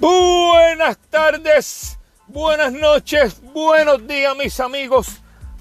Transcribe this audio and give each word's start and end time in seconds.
Buenas 0.00 0.96
tardes, 1.10 1.98
buenas 2.28 2.72
noches, 2.72 3.42
buenos 3.52 4.06
días 4.06 4.36
mis 4.36 4.60
amigos. 4.60 5.08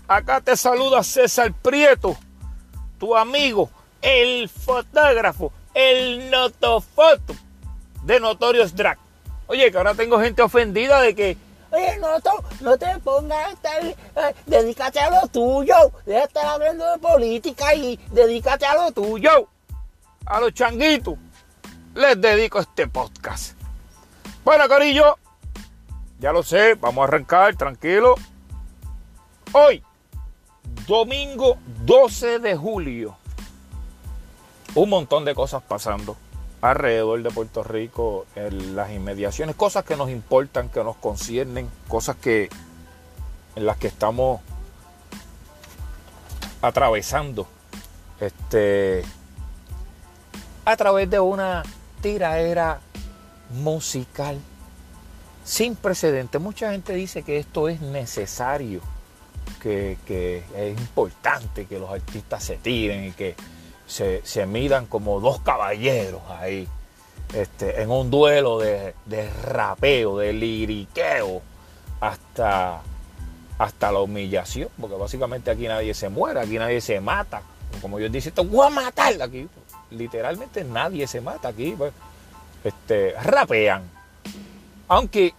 Acá 0.08 0.42
te 0.42 0.56
saluda 0.56 1.02
César 1.02 1.52
Prieto, 1.54 2.16
tu 3.00 3.18
amigo, 3.18 3.72
el 4.00 4.48
fotógrafo, 4.48 5.52
el 5.74 6.30
notofoto 6.30 7.34
de 8.04 8.20
Notorious 8.20 8.76
Drag. 8.76 9.00
Oye, 9.48 9.72
que 9.72 9.78
ahora 9.80 9.96
tengo 9.96 10.20
gente 10.20 10.44
ofendida 10.44 11.02
de 11.02 11.16
que, 11.16 11.38
Oye, 11.72 11.98
no, 11.98 12.78
te 12.78 13.00
pongas 13.00 13.48
a 13.48 13.52
estar, 13.54 13.84
eh, 13.84 13.96
dedícate 14.46 15.00
a 15.00 15.10
lo 15.10 15.28
tuyo. 15.30 15.76
Deja 16.06 16.20
de 16.20 16.26
estar 16.26 16.46
hablando 16.46 16.92
de 16.92 17.00
política 17.00 17.74
y 17.74 17.98
dedícate 18.12 18.68
a 18.68 18.76
lo 18.76 18.92
tuyo. 18.92 19.18
yo, 19.18 19.50
a 20.28 20.40
los 20.40 20.54
changuitos, 20.54 21.16
les 21.96 22.22
dedico 22.22 22.60
este 22.60 22.88
podcast. 22.88 23.57
Bueno, 24.48 24.70
Corillo, 24.70 25.18
ya 26.22 26.32
lo 26.32 26.42
sé, 26.42 26.76
vamos 26.76 27.02
a 27.02 27.08
arrancar, 27.10 27.58
tranquilo. 27.58 28.16
Hoy, 29.52 29.84
domingo 30.88 31.58
12 31.84 32.40
de 32.40 32.56
julio, 32.56 33.18
un 34.74 34.90
montón 34.90 35.26
de 35.26 35.36
cosas 35.36 35.62
pasando 35.64 36.16
alrededor 36.62 37.22
de 37.24 37.30
Puerto 37.30 37.62
Rico, 37.62 38.26
en 38.38 38.74
las 38.78 38.90
inmediaciones, 38.92 39.54
cosas 39.58 39.84
que 39.84 39.98
nos 39.98 40.10
importan, 40.10 40.70
que 40.70 40.82
nos 40.82 40.96
conciernen, 40.96 41.70
cosas 41.90 42.16
que 42.16 42.48
en 43.58 43.66
las 43.66 43.76
que 43.76 43.88
estamos 43.88 44.40
atravesando 46.62 47.48
este 48.22 49.04
a 50.64 50.78
través 50.78 51.10
de 51.10 51.20
una 51.20 51.64
tiraera 52.02 52.80
musical 53.52 54.38
sin 55.44 55.76
precedentes. 55.76 56.42
Mucha 56.42 56.72
gente 56.72 56.94
dice 56.94 57.24
que 57.24 57.38
esto 57.38 57.70
es 57.70 57.82
necesario, 57.82 58.82
que, 59.62 59.98
es 60.56 60.80
importante 60.80 61.66
que 61.66 61.80
los 61.80 61.90
artistas 61.90 62.44
se 62.44 62.58
tiren 62.58 63.06
y 63.06 63.12
que 63.12 63.36
se, 63.86 64.22
se 64.26 64.46
midan 64.46 64.86
como 64.86 65.20
dos 65.20 65.40
caballeros 65.42 66.22
ahí, 66.30 66.68
este, 67.34 67.82
en 67.82 67.90
un 67.90 68.10
duelo 68.10 68.60
de, 68.60 68.94
rapeo, 69.44 70.18
de 70.18 70.34
liriqueo, 70.34 71.42
hasta, 72.00 72.82
hasta 73.58 73.92
la 73.92 74.00
humillación, 74.00 74.70
porque 74.80 74.96
básicamente 74.96 75.50
aquí 75.50 75.68
nadie 75.68 75.94
se 75.94 76.10
muere, 76.10 76.42
aquí 76.42 76.58
nadie 76.58 76.82
se 76.82 77.00
mata. 77.00 77.42
Como 77.82 78.00
yo 78.00 78.10
dicen, 78.10 78.34
te 78.34 78.42
voy 78.42 78.68
a 78.68 78.70
matar 78.70 79.22
aquí. 79.22 79.48
Literalmente 79.92 80.64
nadie 80.64 81.08
se 81.08 81.22
mata 81.22 81.50
aquí. 81.50 81.74
pues, 81.78 81.94
Este, 82.68 83.14
rapean. 83.22 83.84
Aunque 84.90 85.34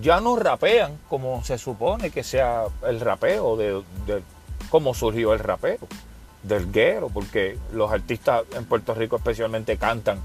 ya 0.00 0.20
no 0.20 0.36
rapean 0.36 0.98
como 1.08 1.44
se 1.44 1.58
supone 1.58 2.10
que 2.10 2.22
sea 2.22 2.64
el 2.86 3.00
rapeo, 3.00 3.56
de, 3.56 3.82
de 4.06 4.22
cómo 4.68 4.94
surgió 4.94 5.32
el 5.32 5.38
rapeo, 5.40 5.78
del 6.42 6.72
guero, 6.72 7.08
porque 7.08 7.58
los 7.72 7.92
artistas 7.92 8.42
en 8.54 8.64
Puerto 8.64 8.94
Rico 8.94 9.16
especialmente 9.16 9.76
cantan 9.76 10.18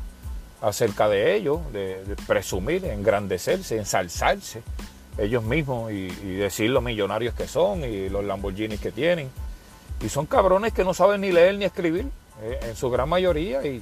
acerca 0.62 1.10
de 1.10 1.36
ellos, 1.36 1.60
de, 1.74 2.16
presumir, 2.28 2.86
engrandecerse, 2.86 3.78
ensalzarse 3.78 4.64
ellos 5.18 5.44
mismos 5.44 5.92
y, 5.92 6.08
decir 6.08 6.70
lo 6.70 6.82
millonarios 6.82 7.34
que 7.36 7.48
son 7.48 7.84
y 7.84 8.10
los 8.10 8.24
Lamborghinis 8.24 8.80
que 8.80 8.92
tienen. 8.92 9.30
Y 10.02 10.10
son 10.10 10.26
cabrones 10.26 10.74
que 10.74 10.84
no 10.84 10.94
saben 10.94 11.22
ni 11.22 11.32
leer 11.32 11.56
ni 11.58 11.66
escribir, 11.66 12.08
eh, 12.42 12.60
en 12.64 12.76
su 12.76 12.90
gran 12.90 13.08
mayoría, 13.08 13.66
y 13.66 13.82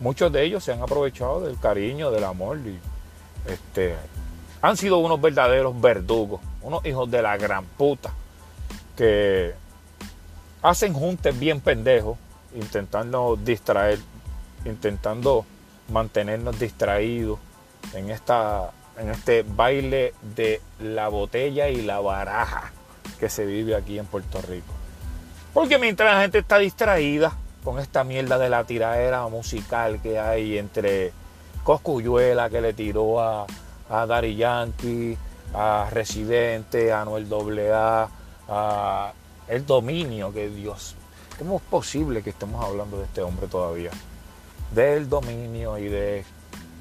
muchos 0.00 0.32
de 0.32 0.44
ellos 0.44 0.64
se 0.64 0.72
han 0.72 0.82
aprovechado 0.82 1.40
del 1.40 1.58
cariño, 1.58 2.10
del 2.10 2.24
amor, 2.24 2.58
y 2.58 2.78
este, 3.50 3.94
han 4.62 4.76
sido 4.76 4.98
unos 4.98 5.20
verdaderos 5.20 5.80
verdugos, 5.80 6.40
unos 6.62 6.84
hijos 6.84 7.10
de 7.10 7.22
la 7.22 7.36
gran 7.36 7.64
puta, 7.64 8.10
que 8.96 9.54
hacen 10.62 10.92
juntes 10.92 11.38
bien 11.38 11.60
pendejos, 11.60 12.18
intentando 12.54 13.36
distraer, 13.36 13.98
intentando 14.64 15.44
mantenernos 15.88 16.58
distraídos 16.58 17.38
en, 17.94 18.10
esta, 18.10 18.70
en 18.98 19.10
este 19.10 19.42
baile 19.42 20.14
de 20.34 20.60
la 20.80 21.08
botella 21.08 21.68
y 21.68 21.82
la 21.82 22.00
baraja 22.00 22.72
que 23.18 23.28
se 23.28 23.44
vive 23.46 23.74
aquí 23.74 23.98
en 23.98 24.06
Puerto 24.06 24.40
Rico. 24.42 24.72
Porque 25.52 25.78
mientras 25.78 26.14
la 26.14 26.22
gente 26.22 26.38
está 26.38 26.58
distraída 26.58 27.32
con 27.64 27.78
esta 27.78 28.04
mierda 28.04 28.38
de 28.38 28.48
la 28.48 28.64
tiradera 28.64 29.26
musical 29.28 30.00
que 30.00 30.18
hay 30.18 30.58
entre 30.58 31.12
Coscuyuela 31.64 32.48
que 32.48 32.60
le 32.60 32.72
tiró 32.72 33.20
a, 33.20 33.46
a 33.90 34.20
Yankee, 34.22 35.16
a 35.54 35.88
Residente, 35.90 36.92
a 36.92 37.04
Noel 37.04 37.28
AA, 37.72 38.08
a 38.48 39.12
El 39.48 39.66
Dominio, 39.66 40.32
que 40.32 40.48
Dios, 40.48 40.94
¿cómo 41.38 41.56
es 41.56 41.62
posible 41.62 42.22
que 42.22 42.30
estemos 42.30 42.64
hablando 42.64 42.98
de 42.98 43.04
este 43.04 43.22
hombre 43.22 43.46
todavía? 43.46 43.90
Del 44.74 45.08
dominio 45.08 45.78
y 45.78 45.88
de 45.88 46.24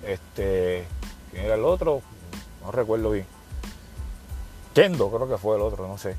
este, 0.05 0.85
¿quién 1.31 1.45
era 1.45 1.55
el 1.55 1.65
otro? 1.65 2.01
No 2.63 2.71
recuerdo 2.71 3.11
bien. 3.11 3.25
Kendo, 4.75 5.09
creo 5.09 5.27
que 5.27 5.37
fue 5.37 5.55
el 5.55 5.63
otro, 5.63 5.87
no 5.87 5.97
sé. 5.97 6.15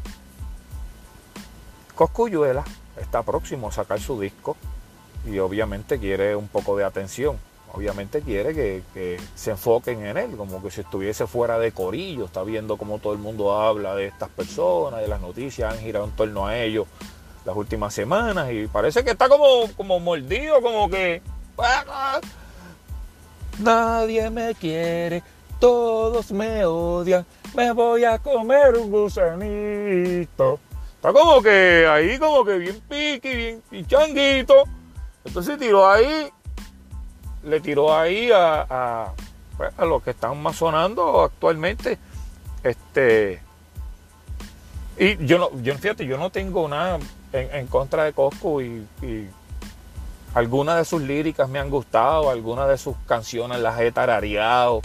Coscuyuela 1.94 2.64
está 3.10 3.24
próximo 3.24 3.66
a 3.66 3.72
sacar 3.72 3.98
su 4.00 4.20
disco 4.20 4.56
y 5.26 5.40
obviamente 5.40 5.98
quiere 5.98 6.36
un 6.36 6.46
poco 6.46 6.76
de 6.76 6.84
atención. 6.84 7.36
Obviamente 7.72 8.20
quiere 8.22 8.54
que, 8.54 9.20
se 9.34 9.50
enfoquen 9.50 10.06
en 10.06 10.16
él, 10.16 10.36
como 10.36 10.62
que 10.62 10.70
si 10.70 10.80
estuviese 10.80 11.26
fuera 11.26 11.58
de 11.58 11.72
corillo, 11.72 12.26
está 12.26 12.44
viendo 12.44 12.76
cómo 12.76 13.00
todo 13.00 13.12
el 13.12 13.18
mundo 13.18 13.52
habla 13.56 13.96
de 13.96 14.06
estas 14.06 14.28
personas, 14.28 15.00
de 15.00 15.08
las 15.08 15.20
noticias, 15.20 15.72
han 15.72 15.80
girado 15.80 16.04
en 16.04 16.12
torno 16.12 16.46
a 16.46 16.56
ellos 16.56 16.86
las 17.44 17.56
últimas 17.56 17.92
semanas 17.92 18.52
y 18.52 18.68
parece 18.68 19.02
que 19.02 19.10
está 19.10 19.28
como, 19.28 19.68
como 19.76 19.98
mordido, 19.98 20.62
como 20.62 20.88
que... 20.88 21.20
Nadie 23.58 24.30
me 24.30 24.54
quiere, 24.54 25.22
todos 25.58 26.30
me 26.30 26.64
odian, 26.64 27.26
me 27.54 27.72
voy 27.72 28.04
a 28.04 28.18
comer 28.18 28.76
un 28.76 28.90
gusanito. 28.90 30.60
Está 31.00 31.14
como 31.14 31.40
que 31.40 31.86
ahí, 31.88 32.18
como 32.18 32.44
que 32.44 32.58
bien 32.58 32.78
piqui, 32.86 33.34
bien 33.34 33.62
y 33.70 33.86
changuito. 33.86 34.64
Entonces 35.24 35.58
tiró 35.58 35.90
ahí, 35.90 36.28
le 37.42 37.58
tiró 37.60 37.96
ahí 37.96 38.30
a, 38.30 38.66
a, 38.68 39.12
pues, 39.56 39.72
los 39.78 40.02
que 40.02 40.10
están 40.10 40.42
más 40.42 40.56
sonando 40.56 41.22
actualmente. 41.22 41.98
Este. 42.62 43.40
Y 44.98 45.24
yo 45.24 45.38
no, 45.38 45.62
yo 45.62 45.74
fíjate, 45.78 46.04
yo 46.04 46.18
no 46.18 46.28
tengo 46.28 46.68
nada 46.68 46.98
en, 47.32 47.54
en 47.54 47.66
contra 47.66 48.04
de 48.04 48.12
Cosco 48.12 48.60
y, 48.60 48.86
y 49.00 49.26
algunas 50.34 50.76
de 50.76 50.84
sus 50.84 51.00
líricas 51.00 51.48
me 51.48 51.60
han 51.60 51.70
gustado, 51.70 52.28
algunas 52.28 52.68
de 52.68 52.76
sus 52.76 52.94
canciones 53.06 53.58
las 53.60 53.80
he 53.80 53.90
tarareado. 53.90 54.82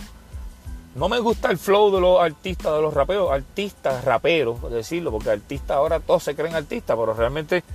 No 0.95 1.09
me 1.09 1.19
gusta 1.19 1.51
el 1.51 1.57
flow 1.57 1.93
de 1.93 1.99
los 1.99 2.21
artistas, 2.21 2.73
de 2.73 2.81
los 2.81 2.93
raperos, 2.93 3.29
artistas, 3.29 4.05
raperos, 4.05 4.59
por 4.59 4.71
decirlo, 4.71 5.11
porque 5.11 5.29
artistas 5.29 5.75
ahora 5.75 5.99
todos 5.99 6.23
se 6.23 6.35
creen 6.35 6.55
artistas, 6.55 6.95
pero 6.97 7.13
realmente 7.13 7.65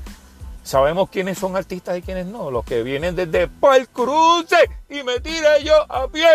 sabemos 0.63 1.11
quiénes 1.11 1.39
son 1.39 1.55
artistas 1.55 1.99
y 1.99 2.03
quiénes 2.03 2.25
no. 2.25 2.51
Los 2.51 2.65
que 2.65 2.83
vienen 2.83 3.15
desde 3.15 3.47
Pal 3.47 3.89
Cruce 3.89 4.57
y 4.89 5.03
me 5.03 5.21
tiré 5.21 5.63
yo 5.63 5.75
a 5.93 6.09
pie, 6.09 6.29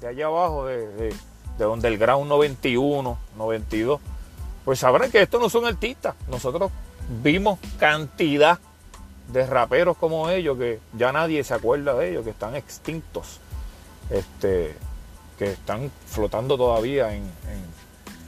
de 0.00 0.08
allá 0.08 0.26
abajo, 0.26 0.66
de, 0.66 0.88
de, 0.88 1.08
de 1.58 1.64
donde 1.64 1.86
el 1.86 1.96
Ground 1.96 2.28
91, 2.28 3.18
92, 3.36 4.00
pues 4.64 4.80
sabrán 4.80 5.12
que 5.12 5.22
estos 5.22 5.40
no 5.40 5.48
son 5.48 5.64
artistas. 5.64 6.16
Nosotros 6.28 6.72
vimos 7.22 7.60
cantidad 7.78 8.58
de 9.32 9.46
raperos 9.46 9.96
como 9.96 10.28
ellos 10.28 10.58
que 10.58 10.80
ya 10.92 11.12
nadie 11.12 11.44
se 11.44 11.54
acuerda 11.54 11.94
de 11.94 12.10
ellos, 12.10 12.24
que 12.24 12.30
están 12.30 12.56
extintos. 12.56 13.38
Este 14.10 14.74
que 15.42 15.52
están 15.52 15.90
flotando 16.06 16.56
todavía 16.56 17.12
en, 17.12 17.24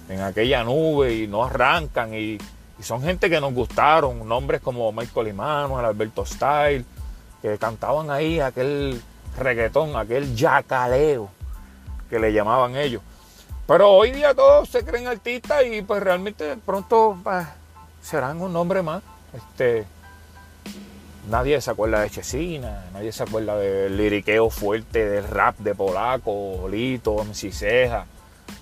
en, 0.08 0.20
aquella 0.20 0.64
nube 0.64 1.14
y 1.14 1.28
no 1.28 1.44
arrancan 1.44 2.12
y, 2.12 2.38
son 2.81 3.02
gente 3.02 3.31
que 3.31 3.40
nos 3.40 3.55
gustaron, 3.55 4.28
nombres 4.28 4.61
como 4.61 4.90
Michael 4.90 5.28
Emanuel, 5.28 5.84
Alberto 5.87 6.26
Style, 6.26 6.84
que 7.40 7.56
cantaban 7.56 8.11
ahí 8.11 8.40
aquel 8.40 9.00
reggaetón, 9.38 9.96
aquel 9.96 10.34
yacaleo 10.34 11.31
que 12.11 12.19
le 12.19 12.32
llamaban 12.32 12.76
ellos. 12.76 13.00
Pero 13.67 13.93
hoy 13.93 14.10
día 14.10 14.34
todos 14.34 14.69
se 14.69 14.84
creen 14.84 15.06
artistas 15.06 15.64
y 15.64 15.82
pues 15.82 16.02
realmente 16.02 16.56
pronto 16.67 17.17
pues, 17.22 17.46
serán 18.02 18.40
un 18.43 18.52
nombre 18.52 18.82
más. 18.82 19.02
Este, 19.32 19.87
nadie 21.28 21.60
se 21.60 21.70
acuerda 21.70 22.00
de 22.00 22.10
Chesina, 22.10 22.84
nadie 22.92 23.12
se 23.12 23.22
acuerda 23.22 23.56
del 23.56 23.96
liriqueo 23.96 24.50
fuerte 24.50 25.04
del 25.08 25.24
rap 25.24 25.58
de 25.58 25.74
Polaco, 25.74 26.68
Lito, 26.70 27.24
MC 27.24 27.52
Ceja, 27.52 28.06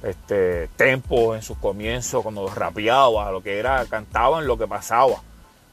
este, 0.02 0.68
Tempo 0.76 1.34
en 1.34 1.42
sus 1.42 1.58
comienzos 1.58 2.22
cuando 2.22 2.48
rapeaba, 2.48 3.30
lo 3.30 3.42
que 3.42 3.58
era, 3.58 3.84
cantaban 3.86 4.46
lo 4.46 4.56
que 4.56 4.66
pasaba. 4.66 5.22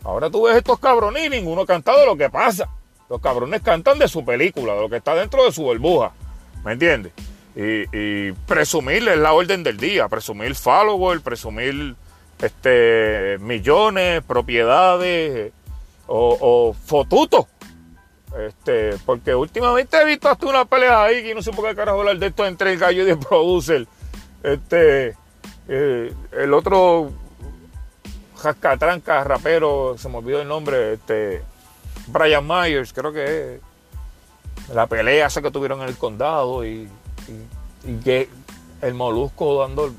Ahora 0.03 0.29
tú 0.29 0.43
ves 0.43 0.55
estos 0.55 0.79
cabrones 0.79 1.25
y 1.25 1.29
ninguno 1.29 1.65
canta 1.65 1.97
de 1.97 2.05
lo 2.05 2.15
que 2.15 2.29
pasa. 2.29 2.69
Los 3.09 3.21
cabrones 3.21 3.61
cantan 3.61 3.99
de 3.99 4.07
su 4.07 4.23
película, 4.23 4.73
de 4.73 4.81
lo 4.81 4.89
que 4.89 4.97
está 4.97 5.15
dentro 5.15 5.43
de 5.43 5.51
su 5.51 5.63
burbuja. 5.63 6.11
¿Me 6.63 6.73
entiendes? 6.73 7.11
Y, 7.55 7.83
y 7.91 8.31
presumir 8.45 9.07
es 9.09 9.17
la 9.17 9.33
orden 9.33 9.63
del 9.63 9.77
día, 9.77 10.07
presumir 10.07 10.55
follower, 10.55 11.19
presumir 11.21 11.95
este, 12.41 13.37
millones, 13.39 14.23
propiedades 14.23 15.51
o, 16.09 16.37
o 16.69 16.73
fotutos. 16.73 17.45
Este, 18.47 18.95
porque 19.05 19.33
últimamente 19.33 19.97
he 19.97 20.05
visto 20.05 20.29
hasta 20.29 20.45
una 20.45 20.65
pelea 20.65 21.03
ahí 21.03 21.23
que 21.23 21.33
no 21.33 21.41
sé 21.41 21.51
por 21.51 21.65
qué 21.67 21.75
carajo 21.75 21.99
hablar 21.99 22.19
de 22.19 22.27
esto 22.27 22.45
entre 22.45 22.73
el 22.73 22.79
gallo 22.79 23.07
y 23.07 23.09
el 23.09 23.17
producer. 23.29 23.87
Este, 24.43 25.15
eh, 25.67 26.13
el 26.31 26.53
otro 26.53 27.11
jascatranca, 28.37 29.23
rapero, 29.23 29.95
se 29.97 30.09
me 30.09 30.17
olvidó 30.17 30.41
el 30.41 30.47
nombre, 30.47 30.93
este, 30.93 31.41
Brian 32.07 32.45
Myers, 32.47 32.93
creo 32.93 33.11
que 33.13 33.55
es. 33.55 33.61
La 34.73 34.85
pelea 34.85 35.25
esa 35.25 35.41
que 35.41 35.49
tuvieron 35.49 35.81
en 35.81 35.87
el 35.87 35.97
condado 35.97 36.63
y, 36.63 36.87
y- 37.27 37.89
y 37.91 37.97
que 38.03 38.29
el 38.83 38.93
molusco 38.93 39.59
dando. 39.61 39.91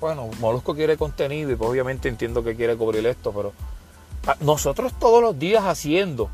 Bueno, 0.00 0.30
molusco 0.40 0.74
quiere 0.74 0.96
contenido 0.96 1.50
y 1.52 1.56
pues 1.56 1.70
obviamente 1.70 2.08
entiendo 2.08 2.42
que 2.42 2.56
quiere 2.56 2.74
cubrir 2.76 3.06
esto, 3.06 3.32
pero 3.32 3.52
nosotros 4.40 4.92
todos 4.98 5.22
los 5.22 5.38
días 5.38 5.64
haciendo 5.64 6.30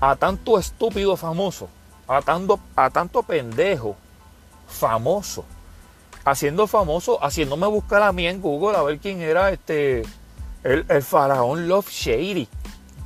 a 0.00 0.16
tanto 0.16 0.58
estúpido 0.58 1.16
famoso, 1.16 1.68
a 2.06 2.22
tanto, 2.22 2.58
a 2.76 2.90
tanto 2.90 3.22
pendejo 3.22 3.96
famoso, 4.66 5.44
haciendo 6.24 6.66
famoso, 6.66 7.22
haciéndome 7.22 7.66
buscar 7.66 8.02
a 8.02 8.12
mí 8.12 8.26
en 8.26 8.40
Google 8.40 8.76
a 8.76 8.82
ver 8.82 8.98
quién 8.98 9.20
era 9.20 9.50
este 9.50 10.02
el, 10.62 10.84
el 10.88 11.02
faraón 11.02 11.68
Love 11.68 11.88
Shady. 11.88 12.48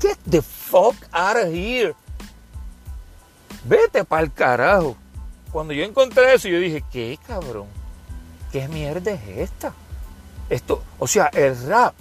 Get 0.00 0.18
the 0.28 0.42
fuck 0.42 0.96
out 1.12 1.36
of 1.36 1.52
here. 1.52 1.94
Vete 3.64 4.04
para 4.04 4.22
el 4.22 4.32
carajo. 4.32 4.96
Cuando 5.52 5.72
yo 5.72 5.84
encontré 5.84 6.34
eso, 6.34 6.48
yo 6.48 6.58
dije, 6.58 6.82
¿qué 6.90 7.18
cabrón? 7.26 7.66
¿Qué 8.50 8.66
mierda 8.68 9.12
es 9.12 9.50
esta? 9.50 9.72
Esto, 10.48 10.82
o 10.98 11.06
sea, 11.06 11.26
el 11.26 11.66
rap 11.66 11.94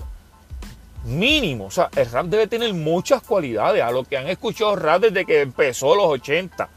mínimo, 1.04 1.66
o 1.66 1.72
sea, 1.72 1.90
el 1.96 2.10
rap 2.12 2.28
debe 2.28 2.48
tener 2.48 2.74
muchas 2.74 3.22
cualidades. 3.22 3.84
A 3.84 3.92
los 3.92 4.08
que 4.08 4.18
han 4.18 4.28
escuchado 4.28 4.76
rap 4.76 5.02
desde 5.02 5.26
que 5.26 5.42
empezó 5.42 5.96
los 5.96 6.06
80. 6.06 6.70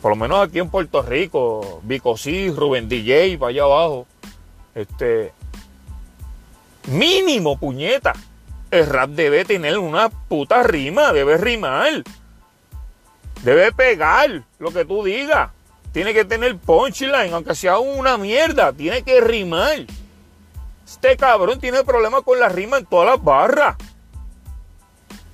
Por 0.00 0.10
lo 0.12 0.16
menos 0.16 0.46
aquí 0.46 0.58
en 0.58 0.70
Puerto 0.70 1.02
Rico, 1.02 1.80
Vico 1.82 2.16
C, 2.16 2.52
Rubén 2.54 2.88
DJ, 2.88 3.36
para 3.38 3.50
allá 3.50 3.62
abajo. 3.64 4.06
Este. 4.74 5.32
Mínimo, 6.86 7.58
puñeta. 7.58 8.14
El 8.70 8.86
rap 8.86 9.10
debe 9.10 9.44
tener 9.44 9.78
una 9.78 10.08
puta 10.08 10.62
rima, 10.62 11.12
debe 11.12 11.36
rimar. 11.36 12.04
Debe 13.42 13.72
pegar 13.72 14.42
lo 14.58 14.70
que 14.70 14.84
tú 14.84 15.04
digas. 15.04 15.50
Tiene 15.92 16.12
que 16.12 16.24
tener 16.24 16.56
punchline, 16.58 17.32
aunque 17.32 17.54
sea 17.54 17.78
una 17.78 18.16
mierda. 18.18 18.72
Tiene 18.72 19.02
que 19.02 19.20
rimar. 19.20 19.86
Este 20.88 21.18
cabrón 21.18 21.60
tiene 21.60 21.84
problemas 21.84 22.22
con 22.22 22.40
la 22.40 22.48
rima 22.48 22.78
en 22.78 22.86
todas 22.86 23.06
las 23.10 23.22
barras. 23.22 23.76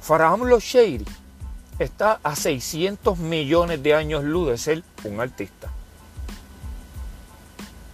Faraón 0.00 0.50
Los 0.50 0.64
Shady 0.64 1.04
está 1.78 2.18
a 2.24 2.34
600 2.34 3.18
millones 3.18 3.80
de 3.80 3.94
años 3.94 4.24
luz 4.24 4.48
de 4.48 4.58
ser 4.58 4.82
un 5.04 5.20
artista. 5.20 5.70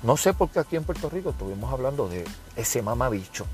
No 0.03 0.17
sé 0.17 0.33
por 0.33 0.49
qué 0.49 0.61
aquí 0.61 0.77
en 0.77 0.85
Puerto 0.85 1.11
Rico 1.11 1.31
estuvimos 1.31 1.71
hablando 1.71 2.09
de 2.09 2.25
ese 2.57 2.81
mamabicho. 2.81 3.45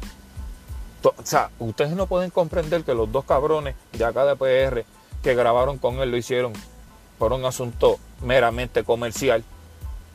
O 1.02 1.12
sea, 1.24 1.50
ustedes 1.58 1.90
no 1.90 2.06
pueden 2.06 2.30
comprender 2.30 2.84
que 2.84 2.94
los 2.94 3.10
dos 3.10 3.24
cabrones 3.24 3.74
de 3.92 4.04
acá 4.04 4.24
de 4.24 4.36
PR 4.36 4.84
que 5.20 5.34
grabaron 5.34 5.78
con 5.78 5.96
él 5.96 6.12
lo 6.12 6.16
hicieron 6.16 6.52
por 7.18 7.32
un 7.32 7.44
asunto 7.44 7.98
meramente 8.22 8.84
comercial, 8.84 9.42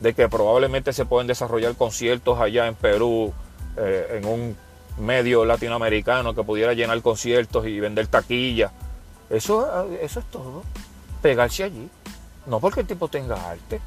de 0.00 0.14
que 0.14 0.30
probablemente 0.30 0.94
se 0.94 1.04
pueden 1.04 1.26
desarrollar 1.26 1.76
conciertos 1.76 2.40
allá 2.40 2.66
en 2.66 2.74
Perú, 2.74 3.34
eh, 3.76 4.18
en 4.18 4.26
un 4.26 4.56
medio 4.98 5.44
latinoamericano 5.44 6.34
que 6.34 6.42
pudiera 6.42 6.74
llenar 6.74 7.00
conciertos 7.02 7.66
y 7.66 7.80
vender 7.80 8.06
taquillas. 8.06 8.72
Eso, 9.30 9.88
eso 10.00 10.20
es 10.20 10.26
todo. 10.26 10.62
Pegarse 11.22 11.64
allí. 11.64 11.88
No 12.46 12.60
porque 12.60 12.80
el 12.80 12.86
tipo 12.86 13.08
tenga 13.08 13.50
arte. 13.50 13.80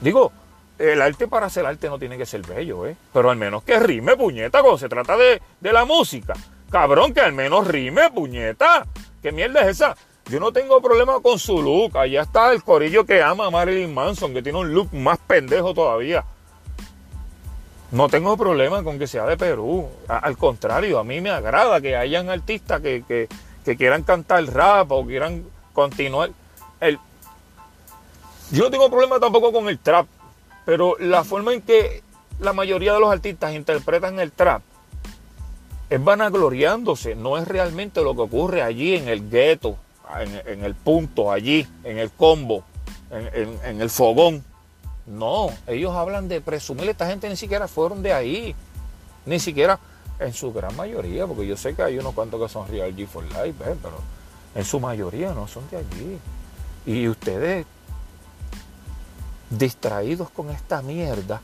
Digo, 0.00 0.32
el 0.78 1.02
arte 1.02 1.26
para 1.26 1.46
hacer 1.46 1.66
arte 1.66 1.88
no 1.88 1.98
tiene 1.98 2.16
que 2.16 2.24
ser 2.24 2.42
bello, 2.42 2.86
¿eh? 2.86 2.96
Pero 3.12 3.30
al 3.30 3.36
menos 3.36 3.62
que 3.64 3.78
rime, 3.80 4.16
puñeta, 4.16 4.60
cuando 4.60 4.78
se 4.78 4.88
trata 4.88 5.16
de, 5.16 5.42
de 5.60 5.72
la 5.72 5.84
música. 5.84 6.34
Cabrón, 6.70 7.12
que 7.12 7.20
al 7.20 7.32
menos 7.32 7.66
rime, 7.66 8.10
puñeta. 8.10 8.86
¿Qué 9.22 9.32
mierda 9.32 9.62
es 9.62 9.68
esa? 9.68 9.96
Yo 10.26 10.38
no 10.38 10.52
tengo 10.52 10.80
problema 10.80 11.20
con 11.20 11.38
su 11.38 11.60
look. 11.62 11.96
Allá 11.96 12.22
está 12.22 12.52
el 12.52 12.62
corillo 12.62 13.04
que 13.04 13.22
ama 13.22 13.46
a 13.46 13.50
Marilyn 13.50 13.92
Manson, 13.92 14.32
que 14.32 14.42
tiene 14.42 14.58
un 14.58 14.72
look 14.72 14.92
más 14.92 15.18
pendejo 15.18 15.74
todavía. 15.74 16.24
No 17.90 18.08
tengo 18.08 18.36
problema 18.36 18.82
con 18.82 18.98
que 18.98 19.06
sea 19.06 19.24
de 19.24 19.36
Perú. 19.36 19.88
Al 20.08 20.36
contrario, 20.36 20.98
a 20.98 21.04
mí 21.04 21.20
me 21.20 21.30
agrada 21.30 21.80
que 21.80 21.96
hayan 21.96 22.28
artistas 22.28 22.80
que, 22.82 23.02
que- 23.06 23.28
quieran 23.76 24.02
cantar 24.02 24.44
rap 24.46 24.90
o 24.92 25.04
quieran 25.04 25.44
continuar. 25.74 26.30
El... 26.80 26.98
Yo 28.50 28.64
no 28.64 28.70
tengo 28.70 28.88
problema 28.88 29.20
tampoco 29.20 29.52
con 29.52 29.68
el 29.68 29.78
trap, 29.78 30.06
pero 30.64 30.96
la 30.98 31.22
forma 31.22 31.52
en 31.52 31.60
que 31.60 32.02
la 32.40 32.54
mayoría 32.54 32.94
de 32.94 33.00
los 33.00 33.12
artistas 33.12 33.52
interpretan 33.52 34.20
el 34.20 34.32
trap 34.32 34.62
es 35.90 36.02
vanagloriándose, 36.02 37.14
no 37.14 37.36
es 37.36 37.46
realmente 37.46 38.00
lo 38.02 38.14
que 38.14 38.22
ocurre 38.22 38.62
allí 38.62 38.94
en 38.94 39.08
el 39.08 39.28
gueto, 39.28 39.76
en, 40.18 40.40
en 40.46 40.64
el 40.64 40.74
punto, 40.74 41.30
allí, 41.30 41.66
en 41.84 41.98
el 41.98 42.10
combo, 42.10 42.64
en 43.10 43.80
el 43.82 43.90
fogón. 43.90 44.42
No, 45.08 45.50
ellos 45.66 45.94
hablan 45.94 46.28
de 46.28 46.40
presumir, 46.40 46.88
esta 46.88 47.06
gente 47.06 47.28
ni 47.28 47.36
siquiera 47.36 47.66
fueron 47.66 48.02
de 48.02 48.12
ahí, 48.12 48.54
ni 49.24 49.40
siquiera 49.40 49.78
en 50.18 50.34
su 50.34 50.52
gran 50.52 50.76
mayoría, 50.76 51.26
porque 51.26 51.46
yo 51.46 51.56
sé 51.56 51.74
que 51.74 51.82
hay 51.82 51.98
unos 51.98 52.14
cuantos 52.14 52.40
que 52.40 52.48
son 52.48 52.68
Real 52.68 52.94
G 52.94 53.06
for 53.06 53.24
Life, 53.24 53.64
¿eh? 53.64 53.76
pero 53.82 54.00
en 54.54 54.64
su 54.64 54.80
mayoría 54.80 55.32
no 55.32 55.48
son 55.48 55.68
de 55.70 55.78
allí. 55.78 56.18
Y 56.84 57.08
ustedes 57.08 57.66
distraídos 59.50 60.30
con 60.30 60.50
esta 60.50 60.82
mierda, 60.82 61.40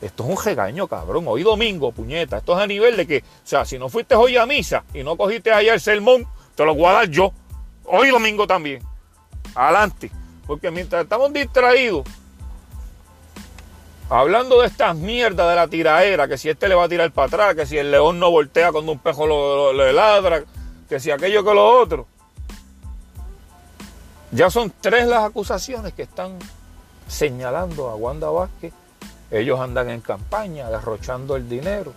esto 0.00 0.24
es 0.24 0.30
un 0.30 0.44
regaño, 0.44 0.86
cabrón. 0.86 1.24
Hoy 1.26 1.42
domingo, 1.42 1.92
puñeta, 1.92 2.38
esto 2.38 2.56
es 2.56 2.62
a 2.62 2.66
nivel 2.66 2.96
de 2.96 3.06
que, 3.06 3.18
o 3.18 3.22
sea, 3.46 3.64
si 3.64 3.78
no 3.78 3.88
fuiste 3.88 4.14
hoy 4.14 4.36
a 4.36 4.46
misa 4.46 4.84
y 4.94 5.02
no 5.02 5.16
cogiste 5.16 5.52
allá 5.52 5.74
el 5.74 5.80
sermón, 5.80 6.26
te 6.54 6.64
lo 6.64 6.74
voy 6.74 6.86
a 6.86 6.92
dar 6.92 7.10
yo. 7.10 7.32
Hoy 7.84 8.08
domingo 8.08 8.46
también. 8.46 8.82
Adelante. 9.54 10.10
Porque 10.46 10.70
mientras 10.70 11.02
estamos 11.02 11.32
distraídos, 11.32 12.04
Hablando 14.08 14.60
de 14.60 14.68
estas 14.68 14.94
mierdas 14.94 15.48
de 15.48 15.56
la 15.56 15.66
tiraera, 15.66 16.28
que 16.28 16.38
si 16.38 16.48
este 16.48 16.68
le 16.68 16.76
va 16.76 16.84
a 16.84 16.88
tirar 16.88 17.10
para 17.10 17.26
atrás, 17.26 17.54
que 17.56 17.66
si 17.66 17.76
el 17.76 17.90
león 17.90 18.20
no 18.20 18.30
voltea 18.30 18.70
cuando 18.70 18.92
un 18.92 19.00
pejo 19.00 19.26
lo, 19.26 19.72
le 19.72 19.92
ladra, 19.92 20.44
que 20.88 21.00
si 21.00 21.10
aquello 21.10 21.44
que 21.44 21.52
lo 21.52 21.80
otro. 21.80 22.06
Ya 24.30 24.48
son 24.48 24.72
tres 24.80 25.08
las 25.08 25.24
acusaciones 25.24 25.92
que 25.92 26.02
están 26.02 26.38
señalando 27.08 27.88
a 27.88 27.96
Wanda 27.96 28.30
Vázquez. 28.30 28.72
Ellos 29.32 29.58
andan 29.58 29.90
en 29.90 30.00
campaña, 30.00 30.70
derrochando 30.70 31.34
el 31.34 31.48
dinero. 31.48 31.92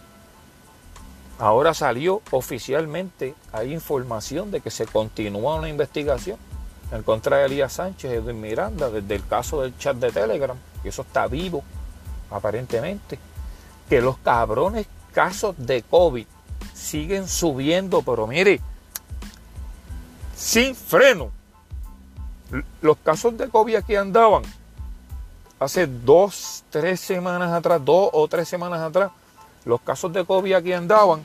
Ahora 1.38 1.76
salió 1.76 2.24
oficialmente, 2.32 3.36
hay 3.54 3.72
información 3.72 4.50
de 4.50 4.62
que 4.62 4.72
se 4.72 4.88
continúa 4.88 5.56
una 5.56 5.70
investigación 5.70 6.38
en 6.92 7.04
contra 7.04 7.38
de 7.38 7.46
Elías 7.46 7.74
Sánchez 7.74 8.12
y 8.12 8.16
Edwin 8.16 8.42
Miranda 8.42 8.90
desde 8.90 9.14
el 9.14 9.28
caso 9.28 9.62
del 9.62 9.78
chat 9.78 9.96
de 9.98 10.12
Telegram, 10.12 10.58
que 10.82 10.90
eso 10.90 11.04
está 11.04 11.28
vivo 11.28 11.64
aparentemente, 12.32 13.20
que 13.90 14.02
los 14.02 14.18
cabrones 14.18 14.88
casos 15.14 15.56
de 15.58 15.82
COVID 15.84 16.26
siguen 16.74 17.28
subiendo, 17.28 18.02
pero 18.02 18.28
mire, 18.28 18.62
sin 20.36 20.76
freno. 20.76 21.32
Los 22.82 22.98
casos 22.98 23.38
de 23.38 23.48
COVID 23.50 23.76
aquí 23.76 23.96
andaban 23.96 24.44
hace 25.60 25.86
dos, 25.86 26.64
tres 26.70 27.00
semanas 27.00 27.52
atrás, 27.52 27.84
dos 27.84 28.10
o 28.14 28.28
tres 28.28 28.48
semanas 28.48 28.80
atrás, 28.82 29.12
los 29.66 29.82
casos 29.82 30.12
de 30.14 30.26
COVID 30.26 30.54
aquí 30.54 30.74
andaban 30.74 31.22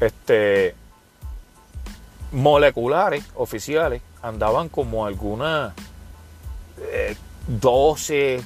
este, 0.00 0.74
moleculares 2.32 3.24
oficiales, 3.36 4.02
andaban 4.22 4.68
como 4.68 5.06
algunas 5.06 5.72
eh, 6.78 7.16
12, 7.46 8.42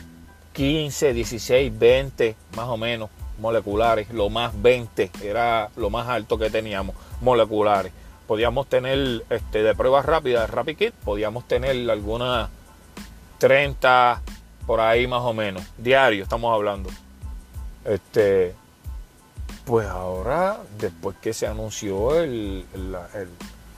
15, 0.52 1.12
16, 1.12 1.78
20 1.78 2.36
más 2.56 2.68
o 2.68 2.76
menos 2.76 3.10
moleculares, 3.38 4.10
lo 4.10 4.30
más 4.30 4.52
20 4.60 5.10
era 5.22 5.70
lo 5.76 5.90
más 5.90 6.08
alto 6.08 6.38
que 6.38 6.50
teníamos 6.50 6.94
moleculares. 7.20 7.92
Podíamos 8.26 8.68
tener 8.68 9.24
este, 9.30 9.62
de 9.62 9.74
pruebas 9.74 10.06
rápidas, 10.06 10.48
Rapid 10.48 10.76
Kit, 10.76 10.94
podíamos 10.94 11.46
tener 11.48 11.90
algunas 11.90 12.48
30 13.38 14.22
por 14.66 14.80
ahí 14.80 15.06
más 15.06 15.22
o 15.22 15.32
menos, 15.32 15.62
diario 15.76 16.22
estamos 16.22 16.54
hablando. 16.54 16.88
Este, 17.84 18.54
pues 19.64 19.88
ahora, 19.88 20.58
después 20.78 21.16
que 21.20 21.32
se 21.32 21.46
anunció 21.46 22.20
el, 22.20 22.64
el, 22.74 22.96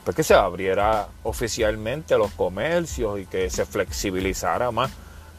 pues 0.04 0.14
que 0.14 0.22
se 0.22 0.34
abriera 0.34 1.08
oficialmente 1.22 2.18
los 2.18 2.30
comercios 2.32 3.20
y 3.20 3.26
que 3.26 3.48
se 3.48 3.64
flexibilizara 3.64 4.70
más 4.70 4.90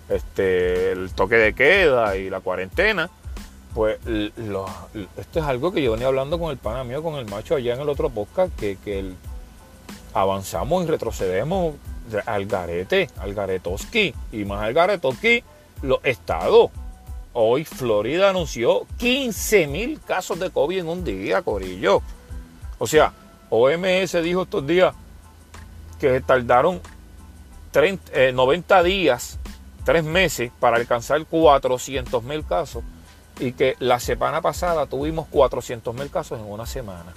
este, 0.10 0.92
el 0.92 1.12
toque 1.12 1.36
de 1.36 1.54
queda 1.54 2.18
y 2.18 2.30
la 2.30 2.40
cuarentena, 2.40 3.10
pues 3.74 4.00
esto 4.06 5.40
es 5.40 5.46
algo 5.46 5.72
que 5.72 5.82
yo 5.82 5.92
venía 5.92 6.08
hablando 6.08 6.40
con 6.40 6.52
el 6.52 6.58
pana 6.58 6.84
mío, 6.84 7.04
con 7.04 7.16
el 7.16 7.26
macho 7.26 7.56
allá 7.56 7.74
en 7.76 7.82
el 7.82 7.90
otro 7.90 8.10
podcast, 8.10 8.56
que, 8.56 8.78
que 8.84 9.12
avanzamos 10.14 10.86
y 10.86 10.88
retrocedemos 10.88 11.76
al 12.26 12.46
garete, 12.46 13.10
al 13.18 13.34
garetoski, 13.34 14.14
y 14.32 14.46
más 14.46 14.64
al 14.64 14.74
garetoski, 14.74 15.44
los 15.82 16.00
estados. 16.04 16.72
Hoy 17.34 17.66
Florida 17.66 18.30
anunció 18.30 18.88
15 18.98 19.68
mil 19.68 20.00
casos 20.00 20.40
de 20.40 20.50
COVID 20.52 20.80
en 20.80 20.88
un 20.88 21.04
día, 21.04 21.42
Corillo. 21.42 22.02
O 22.78 22.88
sea, 22.88 23.12
OMS 23.50 24.24
dijo 24.24 24.44
estos 24.44 24.66
días 24.66 24.96
que 26.00 26.22
tardaron 26.22 26.82
90 28.34 28.80
eh, 28.80 28.84
días, 28.84 29.38
3 29.86 30.04
meses, 30.04 30.52
para 30.60 30.78
alcanzar 30.78 31.24
400 31.26 32.24
mil 32.24 32.44
casos 32.44 32.84
y 33.40 33.52
que 33.52 33.76
la 33.80 34.00
semana 34.00 34.42
pasada 34.42 34.88
tuvimos 34.88 35.28
400 35.28 35.94
mil 35.96 36.10
casos 36.10 36.40
en 36.40 36.46
una 36.46 36.66
semana. 36.66 37.14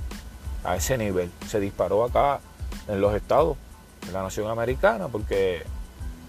A 0.65 0.77
ese 0.77 0.99
nivel 0.99 1.31
se 1.47 1.61
disparó 1.61 2.05
acá 2.05 2.41
en 2.87 3.01
los 3.01 3.15
estados 3.15 3.57
de 4.07 4.13
la 4.13 4.23
nación 4.23 4.51
americana 4.51 5.09
porque 5.09 5.63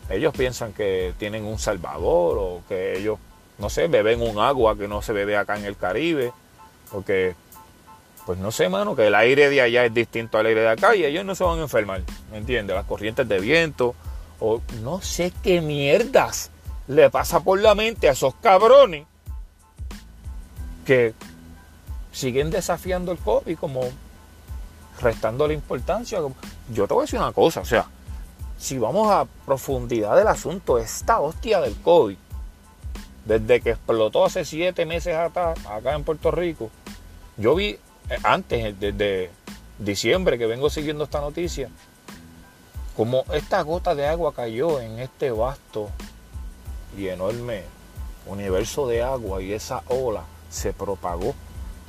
ellos 0.10 0.34
piensan 0.36 0.74
que 0.74 1.14
tienen 1.18 1.46
un 1.46 1.60
salvador 1.60 2.38
o 2.40 2.62
que 2.68 2.98
ellos, 2.98 3.20
no 3.58 3.70
sé, 3.70 3.88
beben 3.88 4.22
un 4.22 4.40
agua 4.40 4.78
que 4.78 4.88
no 4.88 5.02
se 5.02 5.14
bebe 5.14 5.38
acá 5.38 5.58
en 5.58 5.66
el 5.66 5.76
Caribe 5.76 6.32
porque 6.92 7.36
pues 8.26 8.38
no 8.38 8.52
sé, 8.52 8.70
mano, 8.70 8.96
que 8.96 9.08
el 9.08 9.16
aire 9.16 9.50
de 9.50 9.62
allá 9.62 9.86
es 9.86 9.94
distinto 9.94 10.38
al 10.38 10.46
aire 10.46 10.62
de 10.62 10.70
acá 10.70 10.96
y 10.96 11.04
ellos 11.04 11.26
no 11.26 11.34
se 11.34 11.44
van 11.44 11.60
a 11.60 11.64
enfermar, 11.64 12.02
¿me 12.32 12.38
entiendes? 12.38 12.76
Las 12.76 12.86
corrientes 12.86 13.28
de 13.28 13.40
viento 13.40 13.96
o 14.40 14.62
no 14.82 15.02
sé 15.02 15.34
qué 15.44 15.62
mierdas 15.62 16.52
le 16.88 17.10
pasa 17.10 17.40
por 17.40 17.60
la 17.60 17.76
mente 17.76 18.10
a 18.10 18.14
esos 18.14 18.34
cabrones 18.36 19.06
que 20.86 21.14
siguen 22.12 22.50
desafiando 22.50 23.12
el 23.12 23.20
COVID 23.20 23.58
como 23.58 23.82
restando 25.02 25.48
la 25.48 25.54
importancia. 25.54 26.20
Yo 26.74 26.88
te 26.88 26.94
voy 26.94 27.02
a 27.02 27.06
decir 27.06 27.20
una 27.20 27.32
cosa, 27.32 27.62
o 27.62 27.66
sea, 27.66 27.88
si 28.58 28.78
vamos 28.78 29.12
a 29.12 29.26
profundidad 29.46 30.18
del 30.18 30.28
asunto, 30.28 30.78
esta 30.78 31.20
hostia 31.20 31.62
del 31.62 31.76
COVID, 31.76 32.18
desde 33.26 33.62
que 33.62 33.72
explotó 33.72 34.26
hace 34.26 34.44
siete 34.44 34.86
meses 34.86 35.16
acá, 35.16 35.54
acá 35.70 35.94
en 35.94 36.04
Puerto 36.04 36.32
Rico, 36.32 36.70
yo 37.38 37.56
vi 37.56 37.68
eh, 37.68 37.80
antes, 38.24 38.80
desde 38.80 39.30
diciembre 39.78 40.38
que 40.38 40.46
vengo 40.46 40.70
siguiendo 40.70 41.04
esta 41.06 41.22
noticia, 41.22 41.70
como 43.00 43.24
esta 43.32 43.62
gota 43.62 43.96
de 43.96 44.06
agua 44.06 44.34
cayó 44.34 44.82
en 44.82 45.00
este 45.00 45.32
vasto 45.32 45.90
y 46.98 47.08
enorme 47.08 47.64
universo 48.26 48.88
de 48.88 49.02
agua 49.02 49.42
y 49.42 49.54
esa 49.54 49.84
ola 49.88 50.26
se 50.50 50.74
propagó, 50.74 51.34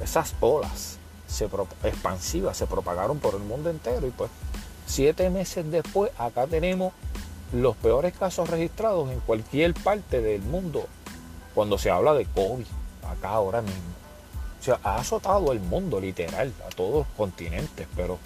esas 0.01 0.37
olas 0.39 0.99
se 1.27 1.49
expansivas 1.83 2.57
se 2.57 2.69
propagaron 2.69 3.19
por 3.19 3.35
el 3.35 3.41
mundo 3.41 3.71
entero 3.71 4.07
y 4.07 4.11
pues 4.11 4.31
siete 4.87 5.31
meses 5.31 5.69
después 5.69 6.13
acá 6.17 6.47
tenemos 6.47 6.93
los 7.53 7.75
peores 7.75 8.17
casos 8.17 8.49
registrados 8.49 9.11
en 9.11 9.19
cualquier 9.19 9.75
parte 9.75 10.21
del 10.21 10.43
mundo 10.43 10.87
cuando 11.57 11.77
se 11.77 11.91
habla 11.91 12.15
de 12.15 12.25
COVID, 12.27 12.67
acá 13.09 13.31
ahora 13.31 13.63
mismo. 13.63 13.81
O 14.61 14.63
sea, 14.63 14.79
ha 14.85 14.99
azotado 14.99 15.51
el 15.51 15.59
mundo 15.59 16.01
literal, 16.01 16.53
a 16.65 16.69
todos 16.69 16.99
los 16.99 17.07
continentes, 17.17 17.89
pero 17.97 18.19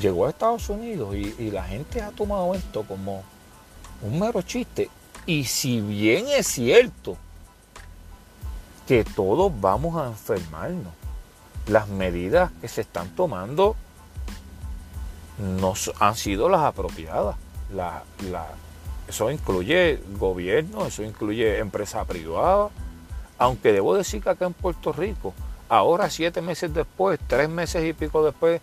llegó 0.00 0.26
a 0.26 0.30
Estados 0.30 0.68
Unidos 0.68 1.14
y, 1.14 1.50
la 1.50 1.64
gente 1.64 2.02
ha 2.02 2.10
tomado 2.10 2.54
esto 2.54 2.82
como 2.84 3.22
un 4.02 4.18
mero 4.18 4.42
chiste. 4.42 4.90
Y 5.26 5.44
si 5.44 5.80
bien 5.80 6.26
es 6.28 6.46
cierto 6.46 7.16
que 8.86 9.04
todos 9.04 9.52
vamos 9.60 9.96
a 9.96 10.06
enfermarnos, 10.08 10.92
las 11.66 11.88
medidas 11.88 12.50
que 12.60 12.68
se 12.68 12.82
están 12.82 13.08
tomando 13.16 13.74
no 15.38 15.74
han 15.98 16.14
sido 16.14 16.48
las 16.48 16.60
apropiadas. 16.60 17.36
eso 19.08 19.30
incluye 19.30 20.00
gobierno, 20.18 20.86
eso 20.86 21.02
incluye 21.02 21.58
empresa 21.58 22.04
privada, 22.04 22.68
aunque 23.38 23.72
debo 23.72 23.96
decir 23.96 24.22
que 24.22 24.30
acá 24.30 24.46
en 24.46 24.52
Puerto 24.52 24.92
Rico 24.92 25.32
Ahora, 25.68 26.10
siete 26.10 26.42
meses 26.42 26.72
después, 26.74 27.18
tres 27.26 27.48
meses 27.48 27.84
y 27.84 27.92
pico 27.94 28.24
después, 28.24 28.60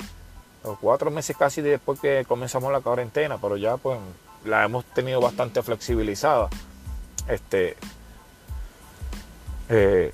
o 0.64 0.76
cuatro 0.76 1.12
meses 1.12 1.36
casi 1.38 1.62
después 1.62 2.00
que 2.00 2.26
comenzamos 2.28 2.72
la 2.72 2.82
cuarentena, 2.82 3.38
pero 3.40 3.58
ya 3.58 3.78
pues 3.78 4.00
la 4.46 4.64
hemos 4.64 4.86
tenido 4.86 5.20
bastante 5.20 5.62
flexibilizada. 5.62 6.50
Este, 7.28 7.78
eh, 9.70 10.14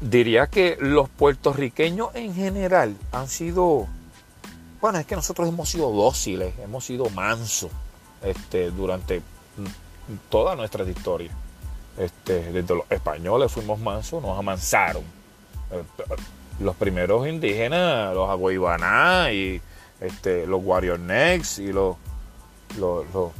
diría 0.00 0.46
que 0.48 0.76
los 0.80 1.08
puertorriqueños 1.08 2.14
en 2.14 2.34
general 2.34 2.96
han 3.12 3.28
sido, 3.28 3.86
bueno, 4.80 4.98
es 4.98 5.06
que 5.06 5.16
nosotros 5.16 5.48
hemos 5.48 5.68
sido 5.68 5.90
dóciles, 5.90 6.58
hemos 6.58 6.84
sido 6.84 7.08
mansos 7.10 7.70
este, 8.22 8.70
durante 8.70 9.22
toda 10.28 10.56
nuestra 10.56 10.84
historia. 10.84 11.30
Este, 11.98 12.52
desde 12.52 12.74
los 12.74 12.90
españoles 12.90 13.52
fuimos 13.52 13.78
mansos, 13.78 14.22
nos 14.22 14.38
amansaron 14.38 15.02
los 16.60 16.76
primeros 16.76 17.26
indígenas, 17.26 18.14
los 18.14 18.28
aguaybaná 18.28 19.32
y 19.32 19.60
este, 20.00 20.46
los 20.46 20.60
warrior 20.62 20.98
necks 20.98 21.58
y 21.58 21.72
los, 21.72 21.96
los, 22.78 23.04
los, 23.12 23.32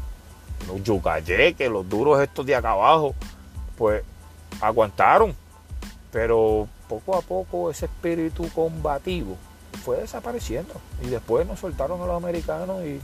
los 0.67 1.69
los 1.71 1.89
duros 1.89 2.21
estos 2.21 2.47
de 2.47 2.55
acá 2.55 2.73
abajo, 2.73 3.15
pues 3.77 4.03
aguantaron. 4.61 5.35
Pero 6.13 6.69
poco 6.89 7.17
a 7.17 7.23
poco 7.23 7.71
ese 7.71 7.87
espíritu 7.87 8.49
combativo 8.53 9.37
fue 9.85 9.99
desapareciendo. 9.99 10.75
Y 11.03 11.09
después 11.09 11.47
nos 11.47 11.61
soltaron 11.61 12.03
a 12.03 12.07
los 12.07 12.17
americanos 12.17 12.83
y 12.85 13.01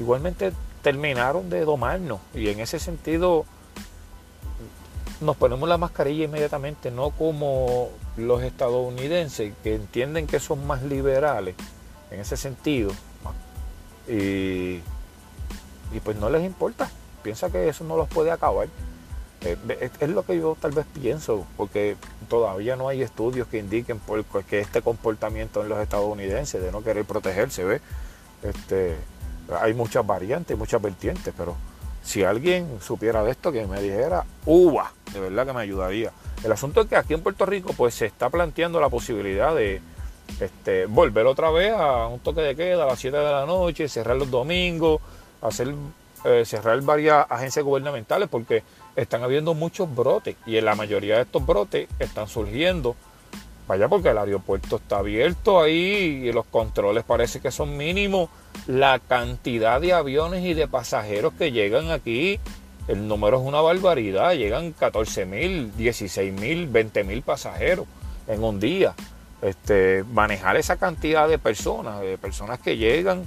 igualmente 0.00 0.52
terminaron 0.82 1.50
de 1.50 1.64
domarnos. 1.64 2.20
Y 2.34 2.48
en 2.48 2.60
ese 2.60 2.78
sentido 2.78 3.44
nos 5.20 5.36
ponemos 5.36 5.68
la 5.68 5.78
mascarilla 5.78 6.24
inmediatamente, 6.24 6.90
no 6.90 7.10
como 7.10 7.90
los 8.16 8.42
estadounidenses 8.42 9.52
que 9.62 9.74
entienden 9.74 10.26
que 10.26 10.40
son 10.40 10.66
más 10.66 10.82
liberales 10.82 11.54
en 12.10 12.20
ese 12.20 12.36
sentido 12.36 12.92
y, 14.08 14.80
pues 16.02 16.16
no 16.16 16.30
les 16.30 16.44
importa, 16.44 16.90
piensa 17.22 17.50
que 17.50 17.68
eso 17.68 17.84
no 17.84 17.96
los 17.96 18.08
puede 18.08 18.30
acabar. 18.30 18.68
Eh, 19.42 19.90
es, 20.00 20.08
lo 20.10 20.24
que 20.24 20.38
yo 20.38 20.56
tal 20.60 20.72
vez 20.72 20.84
pienso, 20.92 21.46
porque 21.56 21.96
todavía 22.28 22.76
no 22.76 22.88
hay 22.88 23.02
estudios 23.02 23.46
que 23.48 23.58
indiquen 23.58 23.98
por, 23.98 24.24
que 24.24 24.60
este 24.60 24.82
comportamiento 24.82 25.62
en 25.62 25.68
los 25.68 25.78
estadounidenses 25.80 26.60
de 26.60 26.72
no 26.72 26.82
querer 26.82 27.04
protegerse, 27.04 27.64
¿ve? 27.64 27.80
Este, 28.42 28.96
hay 29.60 29.74
muchas 29.74 30.06
variantes, 30.06 30.58
muchas 30.58 30.82
vertientes, 30.82 31.32
pero 31.36 31.56
si 32.02 32.24
alguien 32.24 32.78
supiera 32.80 33.22
de 33.22 33.32
esto, 33.32 33.52
que 33.52 33.66
me 33.66 33.80
dijera, 33.80 34.24
uva, 34.46 34.92
de 35.12 35.20
verdad 35.20 35.46
que 35.46 35.52
me 35.52 35.60
ayudaría. 35.60 36.12
El 36.42 36.52
asunto 36.52 36.80
es 36.80 36.88
que 36.88 36.96
aquí 36.96 37.14
en 37.14 37.22
Puerto 37.22 37.44
Rico 37.46 37.74
pues 37.76 37.94
se 37.94 38.06
está 38.06 38.30
planteando 38.30 38.80
la 38.80 38.88
posibilidad 38.88 39.54
de 39.54 39.80
este, 40.40 40.86
volver 40.86 41.26
otra 41.26 41.50
vez 41.50 41.72
a 41.72 42.06
un 42.06 42.20
toque 42.20 42.40
de 42.40 42.56
queda 42.56 42.84
a 42.84 42.86
las 42.86 42.98
7 42.98 43.16
de 43.16 43.24
la 43.24 43.46
noche, 43.46 43.88
cerrar 43.88 44.16
los 44.16 44.30
domingos, 44.30 45.00
hacer 45.42 45.74
eh, 46.24 46.44
cerrar 46.44 46.80
varias 46.82 47.26
agencias 47.30 47.64
gubernamentales 47.64 48.28
porque 48.28 48.62
están 48.94 49.22
habiendo 49.22 49.54
muchos 49.54 49.94
brotes 49.94 50.36
y 50.44 50.58
en 50.58 50.66
la 50.66 50.74
mayoría 50.74 51.16
de 51.16 51.22
estos 51.22 51.44
brotes 51.46 51.88
están 51.98 52.28
surgiendo 52.28 52.94
vaya 53.66 53.88
porque 53.88 54.10
el 54.10 54.18
aeropuerto 54.18 54.76
está 54.76 54.98
abierto 54.98 55.62
ahí 55.62 56.24
y 56.24 56.32
los 56.32 56.44
controles 56.44 57.04
parece 57.04 57.40
que 57.40 57.50
son 57.50 57.74
mínimos 57.74 58.28
la 58.66 58.98
cantidad 58.98 59.80
de 59.80 59.92
aviones 59.92 60.44
y 60.44 60.54
de 60.54 60.68
pasajeros 60.68 61.32
que 61.34 61.52
llegan 61.52 61.90
aquí 61.90 62.38
el 62.90 63.06
número 63.06 63.40
es 63.40 63.46
una 63.46 63.60
barbaridad, 63.60 64.34
llegan 64.34 64.72
14 64.72 65.24
mil, 65.24 65.76
16 65.76 66.32
mil, 66.32 66.66
20 66.66 67.04
mil 67.04 67.22
pasajeros 67.22 67.86
en 68.26 68.42
un 68.42 68.58
día. 68.58 68.94
Este, 69.42 70.04
manejar 70.12 70.56
esa 70.56 70.76
cantidad 70.76 71.28
de 71.28 71.38
personas, 71.38 72.00
de 72.00 72.18
personas 72.18 72.58
que 72.58 72.76
llegan, 72.76 73.24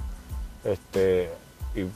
este, 0.64 1.30
y 1.74 1.86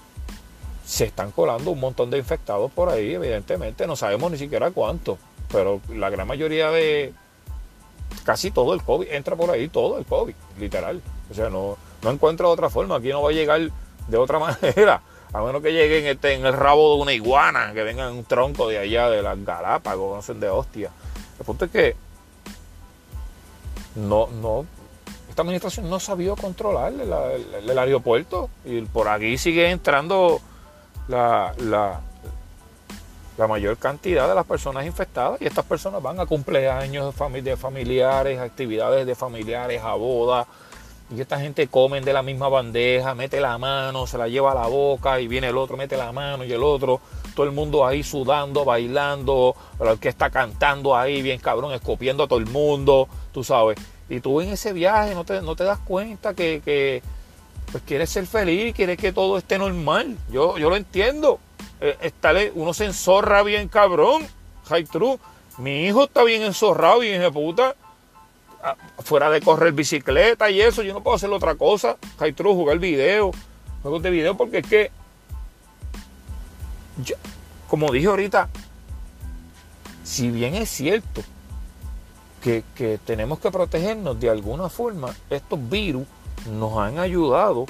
se 0.85 1.04
están 1.04 1.30
colando 1.30 1.70
un 1.70 1.80
montón 1.80 2.11
de 2.11 2.16
infectados 2.16 2.73
por 2.73 2.88
ahí, 2.88 3.14
evidentemente, 3.14 3.87
no 3.87 3.97
sabemos 3.97 4.32
ni 4.32 4.38
siquiera 4.38 4.70
cuántos, 4.70 5.18
pero 5.52 5.82
la 5.94 6.08
gran 6.08 6.26
mayoría 6.26 6.70
de, 6.70 7.12
casi 8.25 8.50
todo 8.50 8.73
el 8.73 8.82
COVID, 8.82 9.08
entra 9.11 9.37
por 9.37 9.50
ahí 9.50 9.68
todo 9.68 9.99
el 9.99 10.06
COVID, 10.06 10.35
literal. 10.58 11.02
O 11.30 11.35
sea, 11.35 11.50
no, 11.50 11.76
no 12.02 12.10
encuentro 12.10 12.50
otra 12.50 12.70
forma, 12.70 12.96
aquí 12.96 13.08
no 13.08 13.22
va 13.22 13.30
a 13.30 13.32
llegar 13.32 13.60
de 14.08 14.16
otra 14.16 14.38
manera. 14.62 15.02
A 15.32 15.42
menos 15.42 15.62
que 15.62 15.72
lleguen 15.72 16.06
este, 16.06 16.34
en 16.34 16.46
el 16.46 16.54
rabo 16.54 16.96
de 16.96 17.02
una 17.02 17.12
iguana, 17.12 17.72
que 17.74 17.82
vengan 17.82 18.12
un 18.12 18.24
tronco 18.24 18.66
de 18.66 18.78
allá 18.78 19.10
de 19.10 19.22
las 19.22 19.44
Galápagos, 19.44 20.16
no 20.16 20.22
sé, 20.22 20.34
de 20.34 20.48
hostia. 20.48 20.90
El 21.38 21.44
punto 21.44 21.66
es 21.66 21.70
que 21.70 21.96
no, 23.94 24.28
no, 24.28 24.64
esta 25.28 25.42
administración 25.42 25.90
no 25.90 26.00
sabía 26.00 26.34
controlar 26.34 26.92
el, 26.94 27.78
aeropuerto 27.78 28.48
y 28.64 28.80
por 28.82 29.08
aquí 29.08 29.36
sigue 29.36 29.70
entrando 29.70 30.40
la, 31.08 31.52
la 33.38 33.46
mayor 33.46 33.78
cantidad 33.78 34.28
de 34.28 34.34
las 34.34 34.44
personas 34.44 34.84
infectadas 34.84 35.40
y 35.40 35.46
estas 35.46 35.64
personas 35.64 36.02
van 36.02 36.18
a 36.18 36.26
cumpleaños 36.26 37.14
de 37.32 37.56
familiares, 37.56 38.40
actividades 38.40 39.06
de 39.06 39.14
familiares, 39.14 39.80
a 39.82 39.94
bodas. 39.94 40.46
Y 41.10 41.20
esta 41.22 41.40
gente 41.40 41.68
comen 41.68 42.04
de 42.04 42.12
la 42.12 42.22
misma 42.22 42.48
bandeja, 42.50 43.14
mete 43.14 43.40
la 43.40 43.56
mano, 43.56 44.06
se 44.06 44.18
la 44.18 44.28
lleva 44.28 44.52
a 44.52 44.54
la 44.54 44.66
boca 44.66 45.18
y 45.20 45.26
viene 45.26 45.48
el 45.48 45.56
otro, 45.56 45.76
mete 45.76 45.96
la 45.96 46.12
mano 46.12 46.44
y 46.44 46.52
el 46.52 46.62
otro. 46.62 47.00
Todo 47.34 47.46
el 47.46 47.52
mundo 47.52 47.86
ahí 47.86 48.02
sudando, 48.02 48.64
bailando, 48.64 49.56
que 50.00 50.10
está 50.10 50.28
cantando 50.28 50.94
ahí 50.94 51.22
bien 51.22 51.40
cabrón, 51.40 51.72
escopiendo 51.72 52.24
a 52.24 52.28
todo 52.28 52.38
el 52.38 52.46
mundo, 52.46 53.08
tú 53.32 53.42
sabes. 53.42 53.78
Y 54.10 54.20
tú 54.20 54.40
en 54.42 54.50
ese 54.50 54.74
viaje 54.74 55.14
no 55.14 55.24
te, 55.24 55.40
no 55.40 55.56
te 55.56 55.64
das 55.64 55.78
cuenta 55.78 56.34
que, 56.34 57.02
pues 57.72 57.82
quieres 57.86 58.10
ser 58.10 58.26
feliz, 58.26 58.74
quieres 58.74 58.98
que 58.98 59.12
todo 59.12 59.38
esté 59.38 59.58
normal. 59.58 60.16
Yo, 60.30 60.58
yo 60.58 60.68
lo 60.68 60.76
entiendo. 60.76 61.38
Eh, 61.80 62.52
uno 62.54 62.74
se 62.74 62.84
enzorra 62.84 63.42
bien 63.42 63.68
cabrón. 63.68 64.26
High 64.68 64.84
true. 64.84 65.18
Mi 65.58 65.86
hijo 65.86 66.04
está 66.04 66.22
bien 66.22 66.42
enzorrado, 66.42 67.00
bien 67.00 67.32
puta. 67.32 67.74
Ah, 68.62 68.76
fuera 69.04 69.30
de 69.30 69.40
correr 69.40 69.72
bicicleta 69.72 70.50
y 70.50 70.60
eso, 70.60 70.82
yo 70.82 70.92
no 70.92 71.02
puedo 71.02 71.16
hacer 71.16 71.30
otra 71.30 71.54
cosa. 71.54 71.96
True, 72.34 72.54
jugar 72.54 72.78
video. 72.78 73.30
Juegos 73.82 74.02
de 74.02 74.10
video 74.10 74.36
porque 74.36 74.58
es 74.58 74.66
que. 74.66 74.90
como 77.68 77.92
dije 77.92 78.08
ahorita, 78.08 78.48
si 80.02 80.30
bien 80.30 80.54
es 80.54 80.68
cierto 80.68 81.22
que, 82.42 82.64
que 82.74 82.98
tenemos 83.04 83.38
que 83.38 83.50
protegernos 83.50 84.18
de 84.18 84.30
alguna 84.30 84.68
forma, 84.68 85.14
estos 85.30 85.68
virus 85.68 86.06
nos 86.50 86.78
han 86.78 86.98
ayudado 86.98 87.66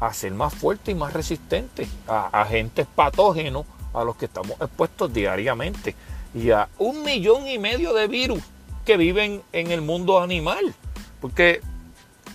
a 0.00 0.12
ser 0.12 0.32
más 0.32 0.52
fuertes 0.52 0.94
y 0.94 0.98
más 0.98 1.12
resistentes 1.12 1.88
a 2.06 2.26
agentes 2.42 2.86
patógenos 2.94 3.64
a 3.94 4.04
los 4.04 4.16
que 4.16 4.26
estamos 4.26 4.60
expuestos 4.60 5.12
diariamente 5.12 5.94
y 6.34 6.50
a 6.50 6.68
un 6.78 7.04
millón 7.04 7.46
y 7.46 7.58
medio 7.58 7.92
de 7.94 8.08
virus 8.08 8.42
que 8.84 8.96
viven 8.96 9.42
en 9.52 9.70
el 9.70 9.80
mundo 9.80 10.20
animal. 10.20 10.74
Porque, 11.20 11.60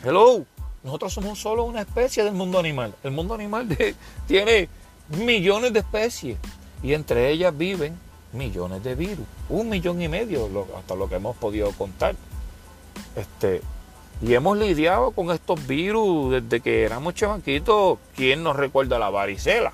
hello, 0.03 0.45
nosotros 0.83 1.13
somos 1.13 1.39
solo 1.39 1.63
una 1.63 1.81
especie 1.81 2.23
del 2.23 2.33
mundo 2.33 2.59
animal. 2.59 2.93
El 3.03 3.11
mundo 3.11 3.33
animal 3.33 3.67
tiene 4.27 4.69
millones 5.09 5.73
de 5.73 5.79
especies 5.79 6.37
y 6.81 6.93
entre 6.93 7.29
ellas 7.29 7.57
viven 7.57 7.97
millones 8.33 8.83
de 8.83 8.95
virus. 8.95 9.25
Un 9.49 9.69
millón 9.69 10.01
y 10.01 10.07
medio, 10.07 10.49
hasta 10.77 10.95
lo 10.95 11.09
que 11.09 11.15
hemos 11.15 11.35
podido 11.37 11.71
contar. 11.71 12.15
Este, 13.15 13.61
y 14.21 14.33
hemos 14.33 14.57
lidiado 14.57 15.11
con 15.11 15.31
estos 15.31 15.65
virus 15.67 16.31
desde 16.31 16.61
que 16.61 16.83
éramos 16.83 17.13
chamaquitos. 17.15 17.99
¿Quién 18.15 18.43
nos 18.43 18.55
recuerda 18.55 18.97
la 18.97 19.09
varicela? 19.09 19.73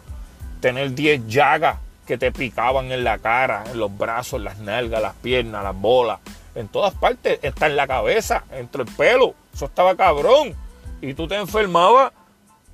Tener 0.59 0.93
10 0.93 1.27
llagas 1.27 1.77
que 2.05 2.17
te 2.17 2.31
picaban 2.31 2.91
en 2.91 3.03
la 3.03 3.19
cara, 3.19 3.63
en 3.71 3.79
los 3.79 3.95
brazos, 3.95 4.41
las 4.41 4.59
nalgas, 4.59 5.01
las 5.01 5.15
piernas, 5.15 5.63
las 5.63 5.75
bolas. 5.75 6.19
En 6.55 6.67
todas 6.67 6.93
partes, 6.93 7.39
está 7.41 7.67
en 7.67 7.75
la 7.75 7.87
cabeza, 7.87 8.43
entre 8.51 8.83
el 8.83 8.89
pelo. 8.95 9.33
Eso 9.53 9.65
estaba 9.65 9.95
cabrón. 9.95 10.55
Y 11.01 11.13
tú 11.13 11.27
te 11.27 11.35
enfermabas 11.35 12.11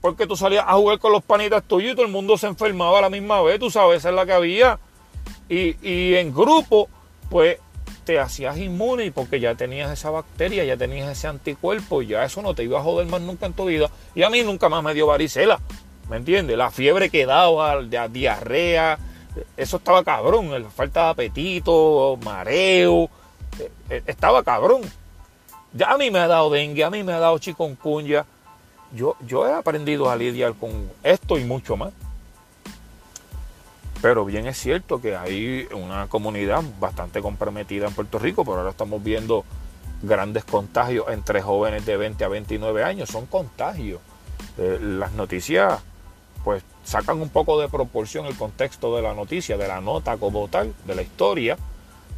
porque 0.02 0.28
tú 0.28 0.36
salías 0.36 0.66
a 0.68 0.74
jugar 0.74 1.00
con 1.00 1.12
los 1.12 1.24
panitas 1.24 1.64
tuyos 1.64 1.94
y 1.94 1.96
todo 1.96 2.06
el 2.06 2.12
mundo 2.12 2.38
se 2.38 2.48
enfermaba 2.48 3.00
a 3.00 3.02
la 3.02 3.10
misma 3.10 3.42
vez. 3.42 3.60
Tú 3.60 3.70
sabes, 3.70 4.00
esa 4.00 4.10
es 4.10 4.16
la 4.16 4.26
que 4.26 4.34
había. 4.34 4.80
Y, 5.48 5.76
y 5.88 6.16
en 6.16 6.34
grupo, 6.34 6.88
pues 7.30 7.58
te 8.10 8.20
hacías 8.20 8.58
inmune 8.58 9.12
porque 9.12 9.40
ya 9.40 9.54
tenías 9.54 9.92
esa 9.92 10.10
bacteria, 10.10 10.64
ya 10.64 10.78
tenías 10.78 11.10
ese 11.10 11.28
anticuerpo, 11.28 12.02
y 12.02 12.08
ya 12.08 12.24
eso 12.24 12.42
no 12.42 12.56
te 12.56 12.64
iba 12.64 12.80
a 12.80 12.84
joder 12.84 13.06
más 13.06 13.22
nunca 13.22 13.46
en 13.46 13.54
tu 13.54 13.66
vida. 13.66 13.92
Y 14.16 14.24
a 14.24 14.32
mí 14.32 14.42
nunca 14.42 14.68
más 14.68 14.84
me 14.84 14.96
dio 14.96 15.06
varicela, 15.06 15.60
¿me 16.10 16.18
entiendes? 16.18 16.58
La 16.58 16.72
fiebre 16.72 17.12
que 17.12 17.28
daba, 17.28 17.76
la 17.76 18.08
diarrea, 18.08 18.98
eso 19.56 19.78
estaba 19.78 20.04
cabrón, 20.04 20.52
la 20.52 20.70
falta 20.72 21.04
de 21.04 21.10
apetito, 21.10 22.18
mareo, 22.24 23.12
estaba 24.06 24.44
cabrón. 24.44 24.82
A 25.86 25.98
mí 25.98 26.10
me 26.12 26.20
ha 26.20 26.28
dado 26.28 26.50
dengue, 26.50 26.84
a 26.84 26.90
mí 26.90 27.04
me 27.04 27.14
ha 27.14 27.20
dado 27.20 27.38
chikungunya. 27.38 28.26
Yo, 28.94 29.16
yo 29.26 29.48
he 29.48 29.54
aprendido 29.54 30.10
a 30.10 30.16
lidiar 30.16 30.56
con 30.56 30.90
esto 31.04 31.38
y 31.38 31.44
mucho 31.44 31.78
más. 31.78 31.94
Pero 34.02 34.26
bien 34.26 34.48
es 34.48 34.58
cierto 34.58 35.02
que 35.02 35.16
hay 35.16 35.68
una 35.74 36.08
comunidad 36.08 36.64
bastante 36.80 37.22
comprometida 37.22 37.88
en 37.88 37.94
Puerto 37.94 38.18
Rico, 38.18 38.46
pero 38.46 38.60
ahora 38.60 38.72
estamos 38.72 39.04
viendo 39.04 39.44
grandes 40.02 40.46
contagios 40.46 41.08
entre 41.10 41.42
jóvenes 41.42 41.86
de 41.86 41.98
20 41.98 42.24
a 42.24 42.28
29 42.30 42.84
años. 42.84 43.10
Son 43.10 43.26
contagios. 43.26 44.00
Eh, 44.58 44.80
las 44.82 45.12
noticias 45.12 45.82
pues 46.44 46.64
sacan 46.84 47.22
un 47.22 47.30
poco 47.30 47.60
de 47.60 47.68
proporción 47.68 48.26
el 48.26 48.36
contexto 48.36 48.96
de 48.96 49.02
la 49.02 49.14
noticia, 49.14 49.58
de 49.58 49.68
la 49.68 49.82
nota 49.82 50.18
como 50.18 50.48
tal, 50.48 50.74
de 50.86 50.96
la 50.96 51.02
historia, 51.02 51.58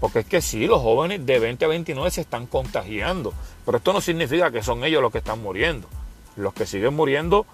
porque 0.01 0.19
es 0.19 0.25
que 0.25 0.41
sí, 0.41 0.65
los 0.65 0.81
jóvenes 0.81 1.25
de 1.27 1.39
20 1.39 1.63
a 1.63 1.67
29 1.67 2.09
se 2.09 2.21
están 2.21 2.47
contagiando, 2.47 3.33
pero 3.63 3.77
esto 3.77 3.93
no 3.93 4.01
significa 4.01 4.51
que 4.51 4.63
son 4.63 4.83
ellos 4.83 4.99
los 4.99 5.11
que 5.11 5.19
están 5.19 5.39
muriendo. 5.41 5.87
Los 6.35 6.55
que 6.55 6.65
siguen 6.65 6.95
muriendo 6.95 7.45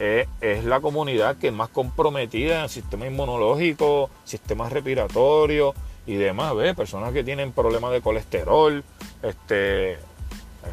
es, 0.00 0.26
la 0.64 0.80
comunidad 0.80 1.36
que 1.36 1.48
es 1.48 1.52
más 1.52 1.68
comprometida 1.68 2.56
en 2.56 2.62
el 2.62 2.68
sistema 2.68 3.06
inmunológico, 3.06 4.10
sistema 4.24 4.68
respiratorio 4.68 5.74
y 6.04 6.16
demás, 6.16 6.56
¿ves? 6.56 6.74
Personas 6.74 7.12
que 7.12 7.22
tienen 7.22 7.52
problemas 7.52 7.92
de 7.92 8.00
colesterol, 8.00 8.82
este, 9.22 9.98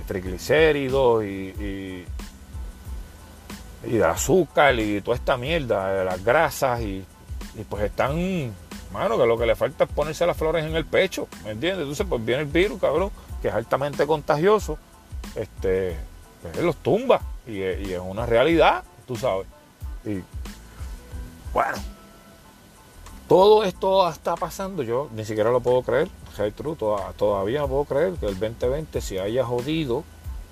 triglicéridos 0.07 1.23
y, 1.23 2.05
y, 3.85 3.91
de 3.91 4.03
azúcar 4.03 4.79
y 4.79 4.99
toda 5.01 5.15
esta 5.15 5.37
mierda, 5.37 5.93
de 5.93 6.05
las 6.05 6.23
grasas 6.23 6.81
y, 6.81 7.05
pues 7.69 7.83
están, 7.83 8.51
mano, 8.91 9.17
que 9.17 9.25
lo 9.25 9.38
que 9.38 9.45
le 9.45 9.56
falta 9.56 9.86
es 9.86 9.89
ponerse 9.89 10.25
las 10.25 10.38
flores 10.38 10.65
en 10.65 10.75
el 10.75 10.86
pecho, 10.86 11.28
¿me 11.43 11.52
entiendes? 11.52 11.82
Entonces 11.82 12.06
pues 12.10 12.23
viene 12.23 12.43
el 12.43 12.47
virus, 12.47 12.80
cabrón, 12.80 13.12
que 13.41 13.47
es 13.47 13.54
altamente 13.54 14.06
contagioso, 14.08 14.78
este, 15.36 15.97
pues 16.41 16.58
los 16.58 16.75
tumba 16.78 17.21
y 17.47 17.62
es 17.62 17.99
una 17.99 18.25
realidad 18.25 18.84
tú 19.10 19.15
sabes. 19.15 19.47
Y 20.06 20.21
bueno, 21.52 21.78
todo 23.28 23.63
esto 23.63 24.08
está 24.08 24.36
pasando, 24.36 24.84
yo 24.84 25.10
ni 25.15 25.25
siquiera 25.25 25.49
lo 25.49 25.62
puedo 25.62 25.82
creer, 25.82 26.10
true, 26.56 26.75
todavía 27.17 27.62
no 27.62 27.67
puedo 27.67 27.86
creer 27.86 28.13
que 28.13 28.28
el 28.28 28.39
2020 28.39 29.02
se 29.02 29.19
haya 29.19 29.43
jodido 29.43 30.04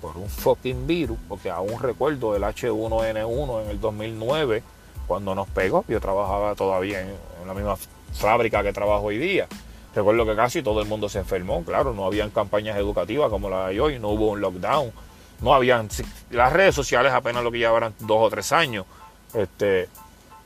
por 0.02 0.16
un 0.16 0.28
fucking 0.28 0.88
virus, 0.88 1.16
porque 1.28 1.50
aún 1.50 1.78
recuerdo 1.80 2.34
el 2.34 2.42
H1N1 2.42 3.62
en 3.62 3.70
el 3.70 3.80
2009, 3.80 4.64
cuando 5.06 5.36
nos 5.36 5.48
pegó, 5.48 5.84
yo 5.86 6.00
trabajaba 6.00 6.56
todavía 6.56 7.00
en, 7.00 7.16
la 7.46 7.54
misma 7.54 7.76
fábrica 8.12 8.62
que 8.62 8.72
trabajo 8.72 9.04
hoy 9.04 9.18
día. 9.18 9.46
Recuerdo 9.94 10.26
que 10.26 10.36
casi 10.36 10.62
todo 10.62 10.80
el 10.80 10.88
mundo 10.88 11.08
se 11.08 11.18
enfermó, 11.18 11.64
claro, 11.64 11.92
no 11.92 12.04
habían 12.04 12.30
campañas 12.30 12.76
educativas 12.76 13.30
como 13.30 13.48
la 13.48 13.68
de 13.68 13.80
hoy, 13.80 13.98
no 13.98 14.10
hubo 14.10 14.28
un 14.28 14.40
lockdown, 14.40 14.92
no 15.40 15.54
habían 15.54 15.88
las 16.30 16.52
redes 16.52 16.74
sociales 16.74 17.12
apenas 17.12 17.42
lo 17.42 17.50
que 17.50 17.58
llevaban 17.58 17.94
dos 18.00 18.18
o 18.20 18.30
tres 18.30 18.52
años 18.52 18.86
este 19.34 19.88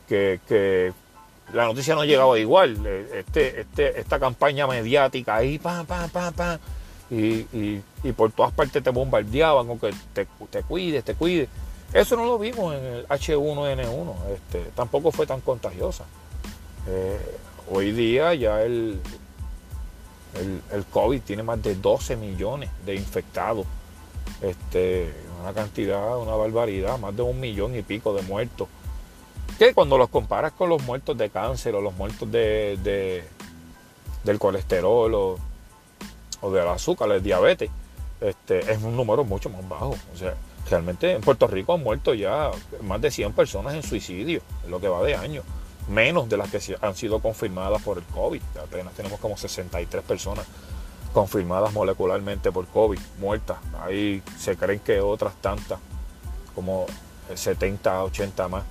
que, 0.08 0.92
la 1.52 1.64
noticia 1.64 1.94
no 1.94 2.04
llegaba 2.04 2.38
igual 2.38 2.78
eh, 2.86 3.24
este, 3.26 3.60
este 3.60 4.00
esta 4.00 4.18
campaña 4.18 4.66
mediática 4.66 5.36
ahí 5.36 5.58
pam 5.58 5.86
pam 5.86 6.08
pam 6.10 6.32
pam 6.32 6.58
y, 7.10 7.80
por 8.16 8.32
todas 8.32 8.52
partes 8.52 8.82
te 8.82 8.90
bombardeaban 8.90 9.68
o 9.68 9.78
que 9.78 9.92
te, 10.12 10.26
te 10.50 10.62
cuides 10.62 11.04
te 11.04 11.14
cuides 11.14 11.48
eso 11.92 12.16
no 12.16 12.24
lo 12.24 12.38
vimos 12.38 12.74
en 12.74 12.84
el 12.84 13.08
H1N1 13.08 14.14
este 14.34 14.64
tampoco 14.74 15.10
fue 15.10 15.26
tan 15.26 15.40
contagiosa 15.40 16.04
eh, 16.86 17.18
hoy 17.70 17.92
día 17.92 18.34
ya 18.34 18.62
el, 18.62 19.00
el, 20.72 20.84
COVID 20.90 21.20
tiene 21.22 21.42
más 21.42 21.62
de 21.62 21.74
12 21.74 22.16
millones 22.16 22.70
de 22.84 22.94
infectados 22.94 23.66
este, 24.40 25.12
una 25.40 25.52
cantidad, 25.52 26.18
una 26.18 26.34
barbaridad, 26.34 26.98
más 26.98 27.16
de 27.16 27.22
un 27.22 27.38
millón 27.38 27.76
y 27.76 27.82
pico 27.82 28.14
de 28.14 28.22
muertos. 28.22 28.68
Que 29.58 29.74
cuando 29.74 29.98
los 29.98 30.08
comparas 30.08 30.52
con 30.52 30.68
los 30.68 30.82
muertos 30.82 31.16
de 31.16 31.30
cáncer 31.30 31.74
o 31.74 31.80
los 31.80 31.94
muertos 31.94 32.30
de, 32.30 33.24
del 34.24 34.38
colesterol 34.38 35.14
o, 35.14 35.38
o 36.40 36.50
del 36.50 36.68
azúcar, 36.68 37.08
del 37.10 37.22
diabetes, 37.22 37.70
este, 38.20 38.72
es 38.72 38.82
un 38.82 38.96
número 38.96 39.24
mucho 39.24 39.50
más 39.50 39.68
bajo. 39.68 39.96
O 40.14 40.16
sea, 40.16 40.34
realmente 40.70 41.12
en 41.12 41.20
Puerto 41.20 41.46
Rico 41.46 41.74
han 41.74 41.82
muerto 41.82 42.14
ya 42.14 42.50
más 42.82 43.00
de 43.00 43.10
100 43.10 43.32
personas 43.32 43.74
en 43.74 43.82
suicidio, 43.82 44.40
en 44.64 44.70
lo 44.70 44.80
que 44.80 44.88
va 44.88 45.02
de 45.02 45.14
año. 45.14 45.42
Menos 45.88 46.28
de 46.28 46.36
las 46.36 46.50
que 46.50 46.60
han 46.80 46.94
sido 46.94 47.20
confirmadas 47.20 47.82
por 47.82 47.98
el 47.98 48.04
COVID. 48.04 48.42
Apenas 48.62 48.94
tenemos 48.94 49.18
como 49.20 49.36
63 49.36 50.02
personas 50.04 50.46
confirmadas 51.12 51.72
molecularmente 51.72 52.50
por 52.50 52.66
COVID, 52.66 52.98
muertas. 53.18 53.58
Ahí 53.80 54.22
se 54.38 54.56
creen 54.56 54.80
que 54.80 55.00
otras 55.00 55.34
tantas, 55.36 55.78
como 56.54 56.86
70, 57.34 58.04
80 58.04 58.48
más, 58.48 58.64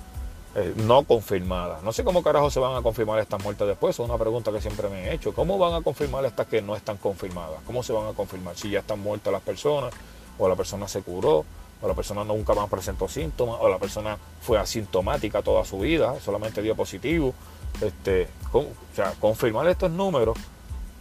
eh, 0.54 0.74
no 0.76 1.04
confirmadas. 1.04 1.82
No 1.82 1.92
sé 1.92 2.04
cómo 2.04 2.22
carajo 2.22 2.50
se 2.50 2.60
van 2.60 2.76
a 2.76 2.82
confirmar 2.82 3.18
estas 3.20 3.42
muertes 3.42 3.66
después, 3.66 3.94
es 3.94 4.00
una 4.00 4.18
pregunta 4.18 4.50
que 4.52 4.60
siempre 4.60 4.88
me 4.88 5.08
he 5.08 5.14
hecho. 5.14 5.32
¿Cómo 5.32 5.56
van 5.58 5.74
a 5.74 5.82
confirmar 5.82 6.24
estas 6.24 6.46
que 6.46 6.60
no 6.60 6.76
están 6.76 6.96
confirmadas? 6.96 7.60
¿Cómo 7.64 7.82
se 7.82 7.92
van 7.92 8.08
a 8.08 8.12
confirmar? 8.12 8.56
Si 8.56 8.70
ya 8.70 8.80
están 8.80 9.00
muertas 9.00 9.32
las 9.32 9.42
personas, 9.42 9.92
o 10.38 10.48
la 10.48 10.56
persona 10.56 10.88
se 10.88 11.02
curó, 11.02 11.44
o 11.82 11.88
la 11.88 11.94
persona 11.94 12.24
nunca 12.24 12.54
más 12.54 12.68
presentó 12.70 13.08
síntomas, 13.08 13.56
o 13.60 13.68
la 13.68 13.78
persona 13.78 14.16
fue 14.40 14.58
asintomática 14.58 15.42
toda 15.42 15.64
su 15.64 15.78
vida, 15.80 16.18
solamente 16.20 16.62
dio 16.62 16.74
positivo. 16.76 17.34
este, 17.80 18.28
o 18.52 18.66
sea, 18.94 19.12
confirmar 19.18 19.66
estos 19.66 19.90
números, 19.90 20.36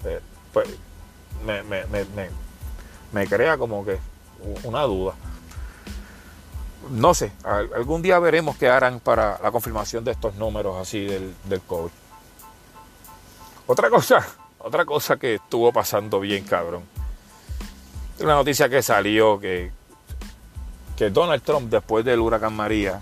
eh, 0.06 0.20
pues 0.54 0.68
me, 1.46 1.62
me- 1.64 1.86
me- 1.86 2.30
me- 3.14 3.28
crea 3.28 3.58
como 3.58 3.84
que 3.86 4.00
una 4.64 4.82
duda. 4.84 5.14
No 6.90 7.14
sé, 7.14 7.32
al- 7.44 7.70
algún 7.76 8.02
día 8.02 8.18
veremos 8.20 8.56
qué 8.58 8.68
harán 8.70 9.00
para 9.02 9.38
la 9.44 9.52
confirmación 9.52 10.04
de 10.04 10.12
estos 10.12 10.36
números 10.36 10.78
así 10.78 11.06
del, 11.06 11.36
del 11.44 11.62
COVID. 11.62 11.92
Otra 13.68 13.90
cosa, 13.90 14.26
otra 14.60 14.86
cosa 14.86 15.18
que 15.18 15.36
estuvo 15.36 15.72
pasando 15.72 16.20
bien, 16.20 16.44
cabrón. 16.46 16.84
Una 18.20 18.36
noticia 18.36 18.70
que 18.70 18.82
salió 18.82 19.40
que, 19.40 19.72
que 20.96 21.10
Donald 21.10 21.44
Trump, 21.44 21.70
después 21.70 22.06
del 22.06 22.20
huracán 22.20 22.54
María, 22.54 23.02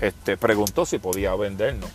este, 0.00 0.36
preguntó 0.36 0.86
si 0.86 0.98
podía 0.98 1.34
vendernos. 1.34 1.90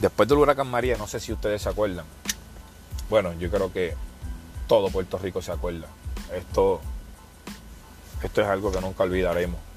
Después 0.00 0.28
del 0.28 0.38
huracán 0.38 0.68
María, 0.68 0.96
no 0.96 1.06
sé 1.06 1.20
si 1.20 1.32
ustedes 1.32 1.62
se 1.62 1.68
acuerdan. 1.68 2.06
Bueno, 3.10 3.32
yo 3.34 3.50
creo 3.50 3.72
que 3.72 3.94
todo 4.66 4.88
Puerto 4.88 5.18
Rico 5.18 5.42
se 5.42 5.52
acuerda. 5.52 5.88
Esto, 6.34 6.80
esto 8.22 8.40
es 8.40 8.46
algo 8.46 8.72
que 8.72 8.80
nunca 8.80 9.02
olvidaremos. 9.02 9.69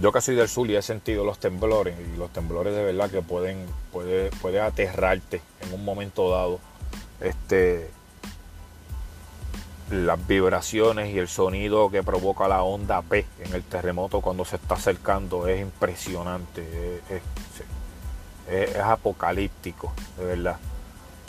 Yo 0.00 0.10
que 0.10 0.20
soy 0.20 0.34
del 0.34 0.48
sur 0.48 0.68
y 0.70 0.76
he 0.76 0.82
sentido 0.82 1.24
los 1.24 1.38
temblores, 1.38 1.94
y 1.98 2.16
los 2.16 2.30
temblores 2.32 2.74
de 2.74 2.82
verdad 2.82 3.10
que 3.10 3.22
pueden, 3.22 3.66
puede, 3.92 4.30
puede 4.40 4.60
aterrarte 4.60 5.42
en 5.60 5.74
un 5.74 5.84
momento 5.84 6.30
dado. 6.30 6.58
Este, 7.20 7.90
las 9.90 10.26
vibraciones 10.26 11.14
y 11.14 11.18
el 11.18 11.28
sonido 11.28 11.90
que 11.90 12.02
provoca 12.02 12.48
la 12.48 12.62
onda 12.62 13.02
P 13.02 13.26
en 13.44 13.54
el 13.54 13.62
terremoto 13.62 14.22
cuando 14.22 14.44
se 14.46 14.56
está 14.56 14.74
acercando 14.76 15.46
es 15.46 15.60
impresionante, 15.60 16.62
es, 17.10 17.22
es- 18.48 18.76
apocalíptico, 18.76 19.92
de 20.18 20.24
verdad. 20.24 20.56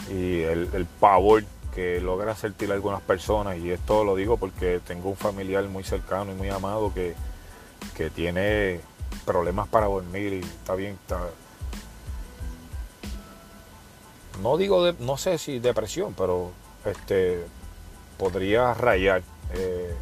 Y 0.09 0.41
el, 0.41 0.69
el 0.73 0.85
pavor 0.85 1.43
que 1.75 1.99
logra 2.01 2.35
sentir 2.35 2.71
algunas 2.71 3.01
personas, 3.01 3.57
y 3.57 3.71
esto 3.71 4.03
lo 4.03 4.15
digo 4.15 4.37
porque 4.37 4.79
tengo 4.85 5.09
un 5.09 5.15
familiar 5.17 5.63
muy 5.65 5.83
cercano 5.83 6.31
y 6.31 6.35
muy 6.35 6.49
amado 6.49 6.93
que, 6.93 7.15
que 7.95 8.09
tiene 8.09 8.81
problemas 9.25 9.67
para 9.67 9.87
dormir 9.87 10.33
y 10.33 10.39
está 10.39 10.75
bien, 10.75 10.97
no 14.41 14.57
digo, 14.57 14.83
de- 14.83 14.95
no 14.99 15.17
sé 15.17 15.37
si 15.37 15.59
depresión, 15.59 16.13
pero 16.17 16.51
este 16.85 17.45
podría 18.17 18.73
rayar 18.73 19.21
eh, 19.53 19.93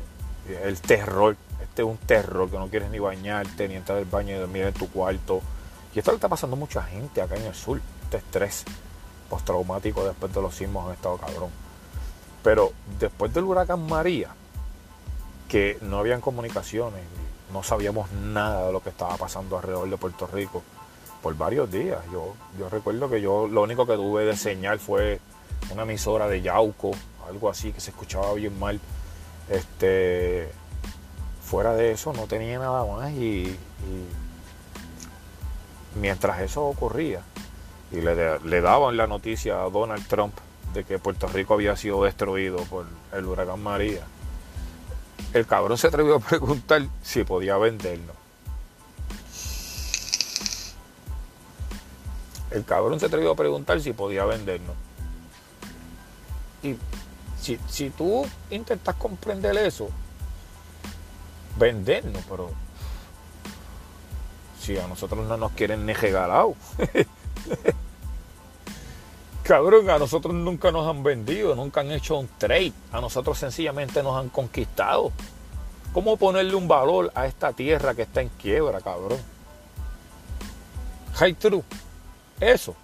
el 0.63 0.80
terror. 0.82 1.36
Este 1.62 1.82
es 1.84 1.88
un 1.88 1.98
terror 1.98 2.50
que 2.50 2.58
no 2.58 2.67
quieres 2.67 2.89
ni 2.89 3.00
bañarte, 3.00 3.67
ni 3.67 3.76
entrar 3.76 3.98
al 3.98 4.06
baño 4.06 4.36
y 4.36 4.39
dormir 4.39 4.63
en 4.63 4.74
tu 4.74 4.89
cuarto. 4.89 5.41
Y 5.94 6.00
esto 6.00 6.12
le 6.12 6.15
está 6.15 6.30
pasando 6.30 6.56
a 6.56 6.60
mucha 6.60 6.82
gente 6.84 7.22
acá 7.22 7.36
en 7.36 7.46
el 7.46 7.56
sur. 7.56 7.80
Este 8.04 8.17
estrés 8.17 8.63
postraumático 9.30 10.04
después 10.06 10.34
de 10.34 10.41
los 10.41 10.56
sismos 10.56 10.88
han 10.88 10.94
estado 10.94 11.17
cabrón. 11.17 11.50
Pero 12.44 12.72
después 13.00 13.34
del 13.34 13.44
huracán 13.44 13.86
María, 13.86 14.30
que 15.48 15.78
no 15.82 16.00
habían 16.00 16.22
comunicaciones, 16.22 17.04
no 17.51 17.63
sabíamos 17.63 18.11
nada 18.11 18.67
de 18.67 18.73
lo 18.73 18.81
que 18.81 18.89
estaba 18.89 19.17
pasando 19.17 19.57
alrededor 19.57 19.89
de 19.89 19.97
Puerto 19.97 20.27
Rico 20.27 20.63
por 21.21 21.35
varios 21.37 21.71
días. 21.71 21.99
Yo, 22.11 22.33
yo 22.57 22.69
recuerdo 22.69 23.09
que 23.09 23.21
yo 23.21 23.47
lo 23.47 23.63
único 23.63 23.85
que 23.85 23.95
tuve 23.95 24.25
de 24.25 24.35
señal 24.35 24.79
fue 24.79 25.19
una 25.71 25.83
emisora 25.83 26.27
de 26.27 26.41
Yauco, 26.41 26.91
algo 27.27 27.49
así 27.49 27.71
que 27.71 27.79
se 27.79 27.91
escuchaba 27.91 28.33
bien 28.33 28.57
mal. 28.59 28.79
Este, 29.49 30.49
fuera 31.43 31.73
de 31.73 31.91
eso 31.91 32.13
no 32.13 32.27
tenía 32.27 32.57
nada 32.59 32.85
más 32.85 33.11
y, 33.11 33.55
mientras 35.95 36.39
eso 36.39 36.63
ocurría 36.63 37.21
y 37.91 37.97
le, 37.97 38.39
le 38.39 38.61
daban 38.61 38.95
la 38.95 39.07
noticia 39.07 39.61
a 39.63 39.69
Donald 39.69 40.07
Trump 40.07 40.33
de 40.73 40.85
que 40.85 40.99
Puerto 40.99 41.27
Rico 41.27 41.55
había 41.55 41.75
sido 41.75 42.03
destruido 42.03 42.57
por 42.63 42.85
el 43.11 43.25
huracán 43.25 43.61
María, 43.61 44.01
el 45.34 45.46
cabrón 45.46 45.78
se 45.78 45.88
atrevió 45.88 46.15
a 46.15 46.20
preguntar 46.20 46.88
si 47.02 47.24
podía 47.24 47.58
venderlo. 47.58 48.13
El 52.52 52.65
cabrón 52.65 53.00
se 53.00 53.06
atrevió 53.06 53.32
a 53.32 53.36
preguntar 53.36 53.80
si 53.80 53.94
podía 53.94 54.26
vendernos. 54.26 54.76
Y 56.62 56.76
si, 57.39 57.58
si 57.70 57.89
tú 57.89 58.28
intentas 58.50 58.96
comprender 58.96 59.58
eso, 59.58 59.89
vendernos, 61.58 62.24
pero 62.30 62.52
si 64.60 64.78
a 64.78 64.86
nosotros 64.88 65.26
no 65.28 65.38
nos 65.38 65.54
quieren 65.54 65.86
ni 65.86 65.94
regalado. 65.94 66.56
Cabrón, 69.43 69.89
a 69.89 69.97
nosotros 69.97 70.34
nunca 70.34 70.71
nos 70.71 70.88
han 70.88 71.04
vendido, 71.04 71.56
nunca 71.56 71.82
han 71.82 71.91
hecho 71.91 72.19
un 72.19 72.30
trade. 72.38 72.73
A 72.91 73.01
nosotros 73.01 73.38
sencillamente 73.38 74.04
nos 74.04 74.17
han 74.17 74.30
conquistado. 74.30 75.12
¿Cómo 75.93 76.15
ponerle 76.15 76.56
un 76.56 76.67
valor 76.67 77.12
a 77.15 77.25
esta 77.25 77.51
tierra 77.51 77.93
que 77.93 78.04
está 78.04 78.21
en 78.21 78.30
quiebra, 78.30 78.80
cabrón? 78.80 79.19
High 81.15 81.34
true. 81.34 81.63
Eso 82.39 82.75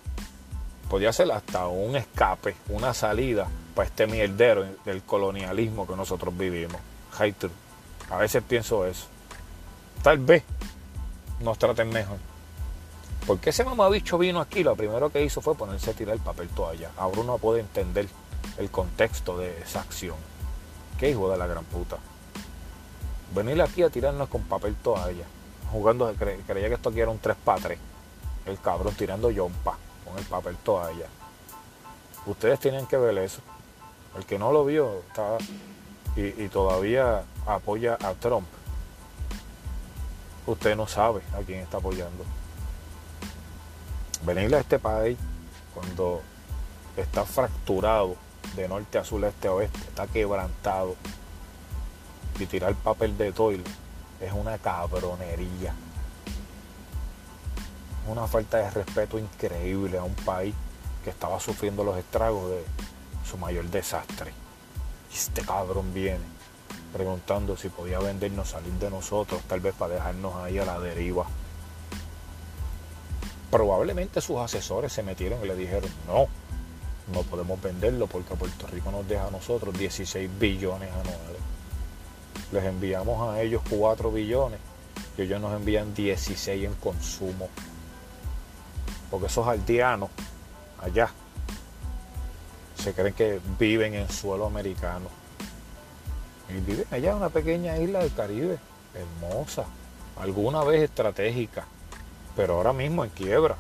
podría 0.89 1.13
ser 1.13 1.32
hasta 1.32 1.67
un 1.67 1.96
escape, 1.96 2.56
una 2.70 2.93
salida 2.93 3.48
para 3.76 3.88
este 3.88 4.08
mierdero 4.08 4.65
del 4.84 5.04
colonialismo 5.04 5.88
que 5.88 5.96
nosotros 5.96 6.36
vivimos. 6.36 6.82
High 7.12 7.34
true. 7.34 7.52
A 8.10 8.17
veces 8.17 8.43
pienso 8.48 8.86
eso. 8.86 9.06
Tal 10.02 10.17
vez 10.17 10.43
nos 11.39 11.58
traten 11.58 11.89
mejor. 11.89 12.17
Porque 13.28 13.50
ese 13.50 13.66
mamabicho 13.66 14.18
vino 14.18 14.40
aquí, 14.40 14.63
lo 14.63 14.76
primero 14.76 15.12
que 15.12 15.22
hizo 15.24 15.42
fue 15.42 15.54
ponerse 15.54 15.92
a 15.92 15.94
tirar 15.94 16.16
el 16.16 16.22
papel 16.22 16.48
toalla. 16.50 16.90
Ahora 16.98 17.20
uno 17.22 17.38
puede 17.38 17.60
entender 17.60 18.08
el 18.58 18.72
contexto 18.72 19.38
de 19.38 19.60
esa 19.62 19.82
acción. 19.82 20.16
Qué 20.98 21.10
hijo 21.12 21.30
de 21.30 21.38
la 21.38 21.46
gran 21.46 21.66
puta. 21.66 21.98
Venir 23.36 23.62
aquí 23.62 23.84
a 23.84 23.90
tirarnos 23.90 24.30
con 24.30 24.44
papel 24.44 24.76
toalla. 24.76 25.26
Jugando, 25.72 26.10
cre- 26.16 26.40
creía 26.48 26.70
que 26.70 26.76
esto 26.76 26.88
aquí 26.90 27.02
era 27.02 27.12
un 27.12 27.20
3 27.20 27.36
para 27.44 27.60
3. 27.62 27.78
El 28.46 28.58
cabrón 28.62 28.96
tirando 28.96 29.30
yompa 29.30 29.78
con 30.06 30.18
el 30.18 30.24
papel 30.24 30.56
toalla. 30.63 31.08
Ustedes 32.26 32.60
tienen 32.62 32.88
que 32.88 32.96
ver 32.96 33.18
eso. 33.18 33.42
El 34.18 34.26
que 34.26 34.40
no 34.40 34.54
lo 34.54 34.63
vio 34.63 35.02
está, 35.10 35.38
y 36.16 36.48
todavía 36.48 37.24
apoya 37.46 37.98
a 38.02 38.13
Trump. 38.13 38.48
Usted 40.48 40.76
no 40.78 40.88
sabe 40.88 41.22
a 41.38 41.42
quién 41.46 41.60
está 41.60 41.78
apoyando. 41.78 42.24
Venir 44.23 44.53
a 44.56 44.60
este 44.60 44.80
país 44.80 45.17
cuando 45.73 46.21
está 46.95 47.23
fracturado 47.25 48.15
de 48.56 48.67
norte 48.67 48.97
a 48.97 49.03
sur, 49.03 49.23
este 49.23 49.47
a 49.47 49.53
oeste, 49.53 49.80
está 49.80 50.08
quebrantado 50.08 50.95
y 52.39 52.45
tirar 52.45 52.75
papel 52.75 53.17
de 53.17 53.32
toile 53.32 53.63
es 54.21 54.32
una 54.34 54.58
cabronería. 54.58 55.73
Una 58.08 58.27
falta 58.27 58.58
de 58.58 58.69
respeto 58.69 59.19
increíble 59.19 59.97
a 59.97 60.03
un 60.03 60.15
país 60.15 60.56
que 61.03 61.10
estaba 61.10 61.39
sufriendo 61.39 61.84
los 61.84 61.97
estragos 61.97 62.49
de 62.49 62.63
su 63.30 63.38
mayor 63.38 63.65
desastre. 63.65 64.32
Y 65.12 65.15
este 65.15 65.41
cabrón 65.41 65.93
viene 65.93 66.38
preguntando 66.93 67.58
si 67.58 67.69
podía 67.69 67.99
vendernos, 67.99 68.49
salir 68.49 68.73
de 68.73 68.89
nosotros, 68.89 69.41
tal 69.47 69.60
vez 69.60 69.75
para 69.75 69.95
dejarnos 69.95 70.36
ahí 70.36 70.58
a 70.58 70.65
la 70.65 70.80
deriva. 70.80 71.25
Probablemente 73.52 74.22
sus 74.22 74.38
asesores 74.38 74.92
se 74.92 75.04
metieron 75.04 75.44
y 75.44 75.48
le 75.48 75.56
dijeron, 75.56 75.90
no, 76.08 76.28
no 77.14 77.24
podemos 77.24 77.62
venderlo 77.62 78.08
porque 78.08 78.36
Puerto 78.36 78.68
Rico 78.68 78.92
nos 78.92 79.08
deja 79.08 79.28
a 79.28 79.32
nosotros 79.32 79.78
16 79.78 80.30
billones 80.38 80.90
anuales. 80.92 81.42
Les 82.52 82.64
enviamos 82.64 83.30
a 83.30 83.42
ellos 83.42 83.62
4 83.70 84.12
billones 84.12 84.60
y 85.18 85.22
ellos 85.22 85.40
nos 85.40 85.54
envían 85.54 85.94
16 85.94 86.66
en 86.66 86.74
consumo. 86.76 87.50
Porque 89.10 89.28
esos 89.28 89.48
aldeanos 89.48 90.10
allá 90.82 91.10
se 92.76 92.94
creen 92.94 93.14
que 93.14 93.40
viven 93.58 93.94
en 93.94 94.10
suelo 94.10 94.46
americano. 94.46 95.10
Y 96.50 96.60
viven 96.60 96.86
allá 96.92 97.12
en 97.12 97.18
una 97.18 97.30
pequeña 97.30 97.78
isla 97.78 98.00
del 98.00 98.14
Caribe, 98.14 98.58
hermosa, 98.94 99.66
alguna 100.18 100.64
vez 100.64 100.84
estratégica, 100.84 101.66
pero 102.38 102.54
ahora 102.54 102.71
mismo 102.71 103.04
en 103.04 103.10
quiebra. 103.10 103.58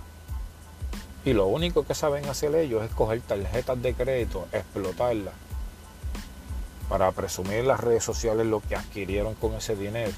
Y 1.25 1.33
lo 1.33 1.47
único 1.47 1.85
que 1.85 1.95
saben 1.95 2.25
hacer 2.29 2.55
ellos 2.55 2.83
es 2.83 2.91
coger 2.91 3.19
tarjetas 3.21 3.81
de 3.81 3.93
crédito, 3.93 4.47
explotarlas, 4.53 5.33
para 6.87 7.11
presumir 7.11 7.55
en 7.55 7.67
las 7.67 7.81
redes 7.81 8.03
sociales 8.03 8.45
lo 8.45 8.61
que 8.61 8.75
adquirieron 8.75 9.33
con 9.33 9.55
ese 9.55 9.75
dinero. 9.75 10.13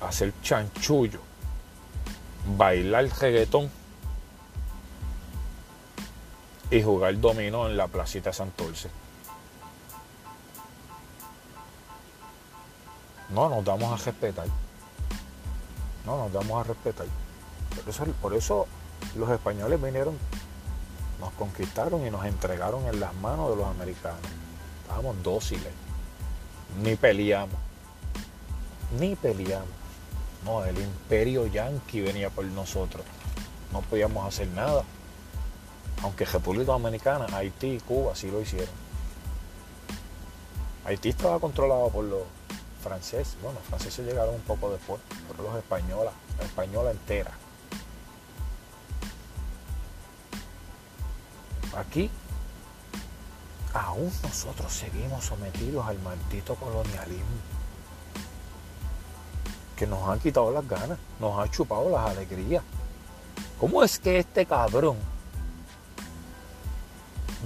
Hacer 0.00 0.32
chanchullo, 0.42 1.20
bailar 2.56 3.08
reggaetón 3.20 3.68
y 6.70 6.82
jugar 6.82 7.20
dominó 7.20 7.66
en 7.66 7.76
la 7.76 7.88
placita 7.88 8.32
Santurce. 8.32 8.88
no 13.30 13.48
nos 13.48 13.64
damos 13.64 13.92
a 13.92 14.04
respetar. 14.04 14.46
No 16.06 16.16
nos 16.16 16.32
damos 16.32 16.64
a 16.64 16.68
respetar. 16.68 17.06
Por 17.84 17.88
eso, 17.88 18.04
por 18.22 18.34
eso 18.34 18.66
los 19.16 19.28
españoles 19.28 19.82
vinieron, 19.82 20.16
nos 21.20 21.32
conquistaron 21.32 22.06
y 22.06 22.10
nos 22.10 22.24
entregaron 22.24 22.86
en 22.86 23.00
las 23.00 23.12
manos 23.16 23.50
de 23.50 23.56
los 23.56 23.66
americanos. 23.66 24.20
Estábamos 24.82 25.22
dóciles. 25.22 25.72
Ni 26.82 26.94
peleamos. 26.94 27.58
Ni 28.98 29.16
peleamos. 29.16 29.68
No, 30.44 30.64
el 30.64 30.78
imperio 30.78 31.46
yanqui 31.46 32.00
venía 32.00 32.30
por 32.30 32.44
nosotros. 32.44 33.04
No 33.72 33.80
podíamos 33.82 34.26
hacer 34.26 34.46
nada. 34.48 34.84
Aunque 36.02 36.24
República 36.24 36.72
Dominicana, 36.72 37.26
Haití 37.36 37.76
y 37.76 37.80
Cuba 37.80 38.14
sí 38.14 38.30
lo 38.30 38.40
hicieron. 38.40 38.86
Haití 40.84 41.08
estaba 41.08 41.40
controlado 41.40 41.88
por 41.88 42.04
los 42.04 42.22
franceses. 42.86 43.36
Bueno, 43.42 43.58
los 43.58 43.68
franceses 43.68 44.06
llegaron 44.06 44.34
un 44.34 44.40
poco 44.42 44.70
después, 44.70 45.00
pero 45.28 45.42
los 45.42 45.56
españoles, 45.56 46.12
la 46.38 46.44
española 46.44 46.90
entera. 46.90 47.32
Aquí 51.76 52.10
aún 53.74 54.10
nosotros 54.22 54.72
seguimos 54.72 55.24
sometidos 55.24 55.86
al 55.86 55.98
maldito 55.98 56.54
colonialismo 56.54 57.26
que 59.76 59.86
nos 59.86 60.08
han 60.08 60.18
quitado 60.18 60.50
las 60.50 60.66
ganas, 60.66 60.98
nos 61.20 61.38
ha 61.38 61.50
chupado 61.50 61.90
las 61.90 62.10
alegrías. 62.10 62.64
¿Cómo 63.60 63.82
es 63.84 63.98
que 63.98 64.18
este 64.18 64.46
cabrón 64.46 64.96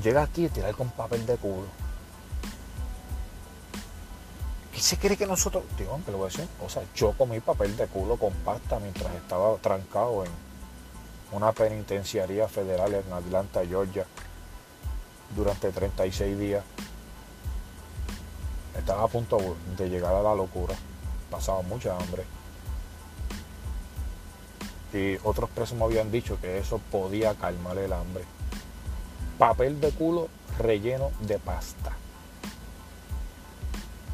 llega 0.02 0.22
aquí 0.22 0.44
y 0.44 0.48
tira 0.48 0.72
con 0.72 0.88
papel 0.90 1.26
de 1.26 1.36
culo? 1.36 1.66
¿Qué 4.80 4.86
se 4.86 4.96
cree 4.96 5.14
que 5.14 5.26
nosotros.? 5.26 5.62
Digo, 5.76 5.92
aunque 5.92 6.10
lo 6.10 6.16
voy 6.16 6.28
a 6.28 6.30
decir. 6.30 6.48
O 6.64 6.70
sea, 6.70 6.82
yo 6.94 7.12
comí 7.12 7.38
papel 7.40 7.76
de 7.76 7.86
culo 7.86 8.16
con 8.16 8.32
pasta 8.32 8.80
mientras 8.80 9.14
estaba 9.14 9.54
trancado 9.58 10.24
en 10.24 10.30
una 11.32 11.52
penitenciaría 11.52 12.48
federal 12.48 12.94
en 12.94 13.12
Atlanta, 13.12 13.60
Georgia, 13.66 14.06
durante 15.36 15.70
36 15.70 16.38
días. 16.38 16.64
Estaba 18.74 19.02
a 19.04 19.08
punto 19.08 19.54
de 19.76 19.90
llegar 19.90 20.14
a 20.14 20.22
la 20.22 20.34
locura. 20.34 20.74
Pasaba 21.30 21.60
mucha 21.60 21.94
hambre. 21.94 22.24
Y 24.94 25.18
otros 25.24 25.50
presos 25.50 25.76
me 25.76 25.84
habían 25.84 26.10
dicho 26.10 26.40
que 26.40 26.56
eso 26.56 26.80
podía 26.90 27.34
calmar 27.34 27.76
el 27.76 27.92
hambre. 27.92 28.24
Papel 29.36 29.78
de 29.78 29.90
culo 29.90 30.28
relleno 30.56 31.10
de 31.20 31.38
pasta. 31.38 31.94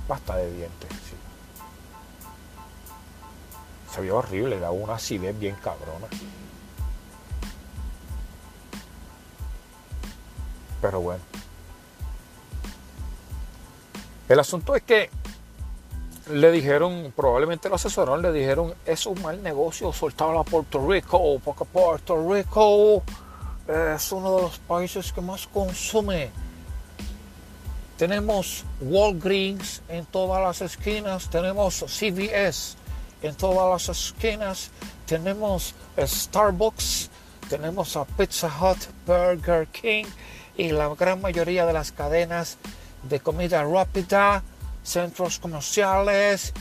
Pasta 0.07 0.37
de 0.37 0.53
dientes. 0.53 0.91
Se 3.93 4.01
vio 4.01 4.17
horrible, 4.17 4.61
daba 4.61 4.73
una 4.73 4.95
acidez 4.95 5.39
bien 5.39 5.57
cabrona. 5.57 6.07
Pero 10.81 11.01
bueno. 11.01 11.25
El 14.29 14.41
asunto 14.41 14.75
es 14.77 14.83
que 14.83 15.09
le 16.31 16.51
dijeron, 16.51 17.13
probablemente 17.15 17.69
lo 17.69 17.77
asesoraron, 17.77 18.23
le 18.23 18.33
dijeron, 18.33 18.75
es 18.85 19.07
un 19.07 19.21
mal 19.23 19.43
negocio 19.43 19.93
soltarlo 19.93 20.41
a 20.41 20.45
Puerto 20.45 20.87
Rico, 20.87 21.41
porque 21.45 21.65
Puerto 21.65 22.17
Rico 22.29 23.03
es 23.69 24.13
uno 24.13 24.37
de 24.37 24.43
los 24.43 24.59
países 24.59 25.13
que 25.13 25.21
más 25.21 25.47
consume. 25.47 26.31
Tenemos 27.97 28.65
Walgreens 28.81 29.81
en 29.89 30.05
todas 30.05 30.43
las 30.43 30.61
esquinas, 30.61 31.31
tenemos 31.31 31.83
CVS 31.87 32.77
en 33.23 33.35
todas 33.35 33.89
las 33.89 33.97
esquinas, 33.97 34.71
tenemos 35.07 35.75
Starbucks, 35.99 37.09
tenemos 37.49 37.99
Pizza 38.19 38.49
Hut, 38.49 38.79
Burger 39.07 39.67
King 39.69 40.05
y 40.59 40.73
la 40.73 40.89
gran 40.95 41.23
mayoría 41.23 41.65
de 41.65 41.73
las 41.73 41.91
cadenas 41.91 42.59
de 43.03 43.21
comida 43.21 43.65
rápida, 43.65 44.43
centros 44.83 45.39
comerciales, 45.39 46.53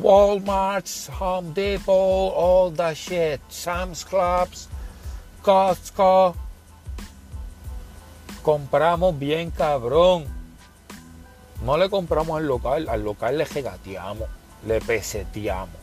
Walmart, 0.00 0.86
Home 1.20 1.52
Depot, 1.52 2.32
all 2.34 2.70
that 2.72 2.94
shit, 2.94 3.40
Sam's 3.48 4.04
Clubs, 4.04 4.68
Costco. 5.42 6.34
Compramos 8.42 9.18
bien 9.18 9.50
cabrón. 9.50 10.35
No 11.64 11.76
le 11.76 11.88
compramos 11.90 12.38
al 12.38 12.46
local, 12.46 12.88
al 12.88 13.02
local 13.02 13.38
le 13.38 13.44
regateamos, 13.44 14.28
le 14.66 14.80
peseteamos. 14.80 15.76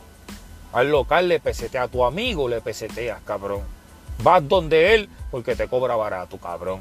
Al 0.71 0.89
local 0.89 1.27
le 1.27 1.39
pesetea, 1.39 1.83
a 1.83 1.88
tu 1.88 2.03
amigo 2.03 2.47
le 2.49 2.62
peseteas, 2.62 3.21
cabrón. 3.25 3.62
Vas 4.23 4.47
donde 4.47 4.95
él 4.95 5.09
porque 5.29 5.55
te 5.55 5.67
cobra 5.67 5.95
barato, 5.95 6.38
cabrón. 6.38 6.79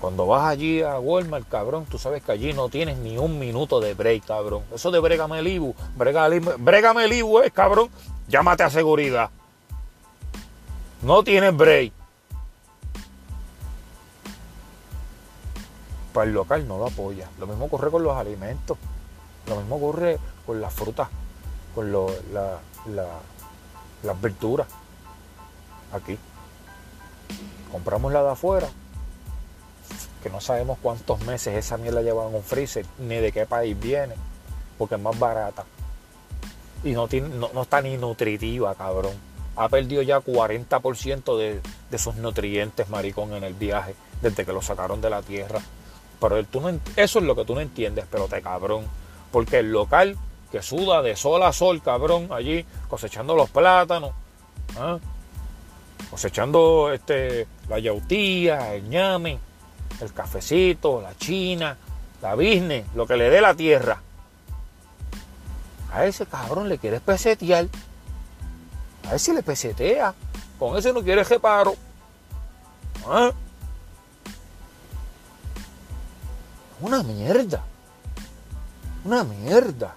Cuando 0.00 0.26
vas 0.26 0.48
allí 0.48 0.82
a 0.82 0.98
Walmart, 0.98 1.48
cabrón, 1.48 1.86
tú 1.88 1.96
sabes 1.96 2.24
que 2.24 2.32
allí 2.32 2.52
no 2.52 2.68
tienes 2.68 2.98
ni 2.98 3.18
un 3.18 3.38
minuto 3.38 3.80
de 3.80 3.94
break, 3.94 4.26
cabrón. 4.26 4.64
Eso 4.74 4.90
de 4.90 4.98
brégame 4.98 5.38
el 5.38 5.46
Ibu, 5.46 5.76
brégame 5.96 7.04
el 7.04 7.12
Ibu 7.12 7.38
es, 7.38 7.52
cabrón, 7.52 7.88
llámate 8.26 8.64
a 8.64 8.70
seguridad. 8.70 9.30
No 11.02 11.22
tienes 11.22 11.56
break. 11.56 11.92
Para 16.12 16.26
el 16.26 16.34
local 16.34 16.66
no 16.68 16.78
lo 16.78 16.86
apoya. 16.86 17.28
Lo 17.38 17.46
mismo 17.46 17.66
ocurre 17.66 17.90
con 17.90 18.02
los 18.02 18.16
alimentos. 18.16 18.76
Lo 19.46 19.56
mismo 19.56 19.76
ocurre 19.76 20.18
con 20.46 20.60
las 20.60 20.72
frutas, 20.72 21.08
con 21.74 21.92
las 21.92 22.60
verduras. 24.20 24.66
Aquí. 25.92 26.18
Compramos 27.70 28.12
la 28.12 28.22
de 28.22 28.30
afuera, 28.30 28.68
que 30.22 30.30
no 30.30 30.40
sabemos 30.40 30.78
cuántos 30.82 31.20
meses 31.22 31.56
esa 31.56 31.78
mierda 31.78 32.02
lleva 32.02 32.28
en 32.28 32.34
un 32.34 32.42
freezer, 32.42 32.84
ni 32.98 33.16
de 33.16 33.32
qué 33.32 33.46
país 33.46 33.78
viene, 33.78 34.14
porque 34.78 34.96
es 34.96 35.00
más 35.00 35.18
barata. 35.18 35.64
Y 36.84 36.92
no, 36.92 37.08
está 37.62 37.80
ni 37.80 37.96
nutritiva, 37.96 38.74
cabrón. 38.74 39.14
Ha 39.56 39.68
perdido 39.68 40.02
ya 40.02 40.20
40% 40.20 41.38
de, 41.38 41.60
de 41.90 41.98
sus 41.98 42.16
nutrientes, 42.16 42.88
maricón, 42.88 43.34
en 43.34 43.44
el 43.44 43.54
viaje, 43.54 43.94
desde 44.20 44.44
que 44.44 44.52
lo 44.52 44.62
sacaron 44.62 45.00
de 45.00 45.10
la 45.10 45.22
tierra. 45.22 45.60
Pero 46.22 46.44
tú 46.44 46.62
eso 46.94 47.18
es 47.18 47.24
lo 47.24 47.34
que 47.34 47.44
tú 47.44 47.56
no 47.56 47.60
entiendes, 47.60 48.06
pero 48.08 48.28
te 48.28 48.40
cabrón. 48.40 48.84
Porque 49.32 49.58
el 49.58 49.72
local 49.72 50.16
que 50.52 50.62
suda 50.62 51.02
de 51.02 51.16
sol 51.16 51.42
a 51.42 51.52
sol, 51.52 51.82
cabrón, 51.82 52.28
allí 52.30 52.64
cosechando 52.88 53.34
los 53.34 53.50
plátanos, 53.50 54.12
¿ah? 54.78 54.98
cosechando 56.10 56.92
este, 56.92 57.48
la 57.68 57.80
yautía, 57.80 58.74
el 58.74 58.88
ñame, 58.88 59.38
el 60.00 60.12
cafecito, 60.12 61.00
la 61.00 61.16
china, 61.16 61.76
la 62.20 62.36
business, 62.36 62.86
lo 62.94 63.04
que 63.06 63.16
le 63.16 63.28
dé 63.28 63.40
la 63.40 63.54
tierra. 63.54 64.00
A 65.90 66.06
ese 66.06 66.24
cabrón 66.26 66.68
le 66.68 66.78
quieres 66.78 67.00
pesetear. 67.00 67.66
A 69.10 69.14
ese 69.16 69.34
le 69.34 69.42
pesetea. 69.42 70.14
Con 70.58 70.78
ese 70.78 70.92
no 70.92 71.02
quiere 71.02 71.24
reparo. 71.24 71.74
¿Ah? 73.06 73.32
Una 76.82 77.02
mierda. 77.02 77.62
Una 79.04 79.24
mierda. 79.24 79.94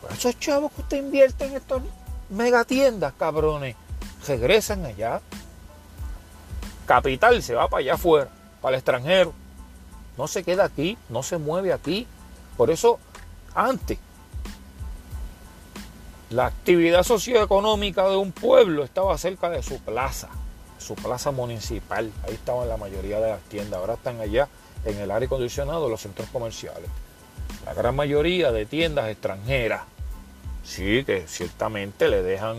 Por 0.00 0.12
esos 0.12 0.38
chavos 0.38 0.70
que 0.72 0.82
usted 0.82 0.98
invierte 0.98 1.46
en 1.46 1.56
estas 1.56 1.82
megatiendas, 2.28 3.12
cabrones, 3.14 3.74
regresan 4.26 4.84
allá 4.84 5.20
capital 6.84 7.42
se 7.42 7.54
va 7.54 7.68
para 7.68 7.80
allá 7.80 7.94
afuera, 7.94 8.28
para 8.60 8.76
el 8.76 8.78
extranjero. 8.78 9.32
No 10.16 10.28
se 10.28 10.44
queda 10.44 10.64
aquí, 10.64 10.96
no 11.08 11.22
se 11.22 11.38
mueve 11.38 11.72
aquí. 11.72 12.06
Por 12.56 12.70
eso, 12.70 12.98
antes, 13.54 13.98
la 16.30 16.46
actividad 16.46 17.02
socioeconómica 17.02 18.08
de 18.08 18.16
un 18.16 18.32
pueblo 18.32 18.84
estaba 18.84 19.16
cerca 19.18 19.50
de 19.50 19.62
su 19.62 19.80
plaza, 19.80 20.28
su 20.78 20.94
plaza 20.94 21.30
municipal. 21.30 22.12
Ahí 22.24 22.34
estaban 22.34 22.68
la 22.68 22.76
mayoría 22.76 23.18
de 23.20 23.30
las 23.30 23.40
tiendas. 23.42 23.80
Ahora 23.80 23.94
están 23.94 24.20
allá 24.20 24.48
en 24.84 24.98
el 24.98 25.10
aire 25.10 25.26
acondicionado 25.26 25.84
de 25.84 25.90
los 25.90 26.00
centros 26.00 26.28
comerciales. 26.30 26.88
La 27.64 27.74
gran 27.74 27.96
mayoría 27.96 28.52
de 28.52 28.66
tiendas 28.66 29.08
extranjeras. 29.08 29.82
Sí, 30.64 31.04
que 31.04 31.26
ciertamente 31.26 32.08
le 32.08 32.22
dejan, 32.22 32.56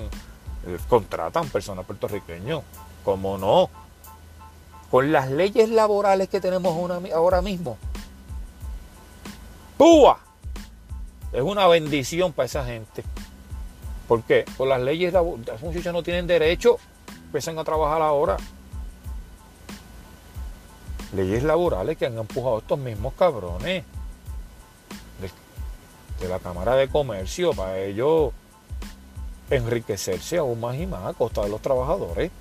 eh, 0.67 0.77
contratan 0.88 1.49
personas 1.49 1.85
puertorriqueños. 1.85 2.63
Como 3.03 3.38
no, 3.38 3.69
con 4.89 5.11
las 5.11 5.29
leyes 5.29 5.69
laborales 5.69 6.29
que 6.29 6.39
tenemos 6.39 6.91
ahora 7.13 7.41
mismo, 7.41 7.77
¡púa! 9.77 10.19
Es 11.31 11.41
una 11.41 11.67
bendición 11.67 12.33
para 12.33 12.45
esa 12.45 12.65
gente. 12.65 13.03
¿Por 14.07 14.23
qué? 14.23 14.45
Con 14.57 14.69
las 14.69 14.79
leyes 14.81 15.11
laborales, 15.11 15.47
los 15.47 15.61
muchachos 15.61 15.93
no 15.93 16.01
tienen 16.01 16.27
derecho, 16.27 16.77
empiezan 17.25 17.59
a 17.59 17.63
trabajar 17.63 18.01
ahora. 18.01 18.38
Leyes 21.15 21.43
laborales 21.43 21.97
que 21.97 22.06
han 22.06 22.17
empujado 22.17 22.60
estos 22.60 22.80
mismos 22.80 23.13
cabrones. 23.13 23.84
de 26.19 26.30
la 26.30 26.39
Cámara 26.39 26.75
de 26.75 26.88
Comercio 26.88 27.51
para 27.51 27.78
ellos 27.78 28.32
enriquecerse 29.49 30.38
aún 30.38 30.62
más 30.62 30.75
y 30.75 30.88
más 30.88 31.06
a 31.06 31.13
costa 31.13 31.41
de 31.43 31.49
los 31.49 31.62
trabajadores. 31.62 32.32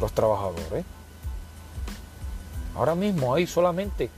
Los 0.00 0.12
trabajadores. 0.12 0.84
Ahora 2.74 2.94
mismo 2.94 3.34
hay 3.34 3.46
solamente 3.46 4.10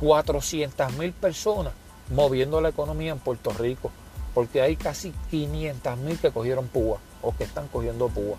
400 0.00 0.92
mil 0.94 1.12
personas 1.12 1.72
moviendo 2.10 2.60
la 2.60 2.70
economía 2.70 3.12
en 3.12 3.18
Puerto 3.18 3.50
Rico, 3.50 3.90
porque 4.34 4.62
hay 4.62 4.76
casi 4.76 5.12
500 5.30 5.98
mil 5.98 6.18
que 6.18 6.30
cogieron 6.30 6.68
púa 6.68 6.98
o 7.22 7.34
que 7.34 7.44
están 7.44 7.68
cogiendo 7.68 8.08
púa. 8.08 8.36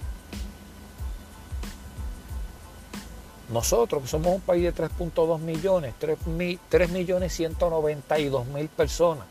Nosotros, 3.51 4.03
que 4.03 4.07
somos 4.07 4.35
un 4.35 4.41
país 4.41 4.63
de 4.63 4.73
3.2 4.73 5.39
millones, 5.39 5.95
3, 5.97 6.91
millones 6.91 7.33
192 7.33 8.45
mil 8.47 8.67
personas, 8.69 9.25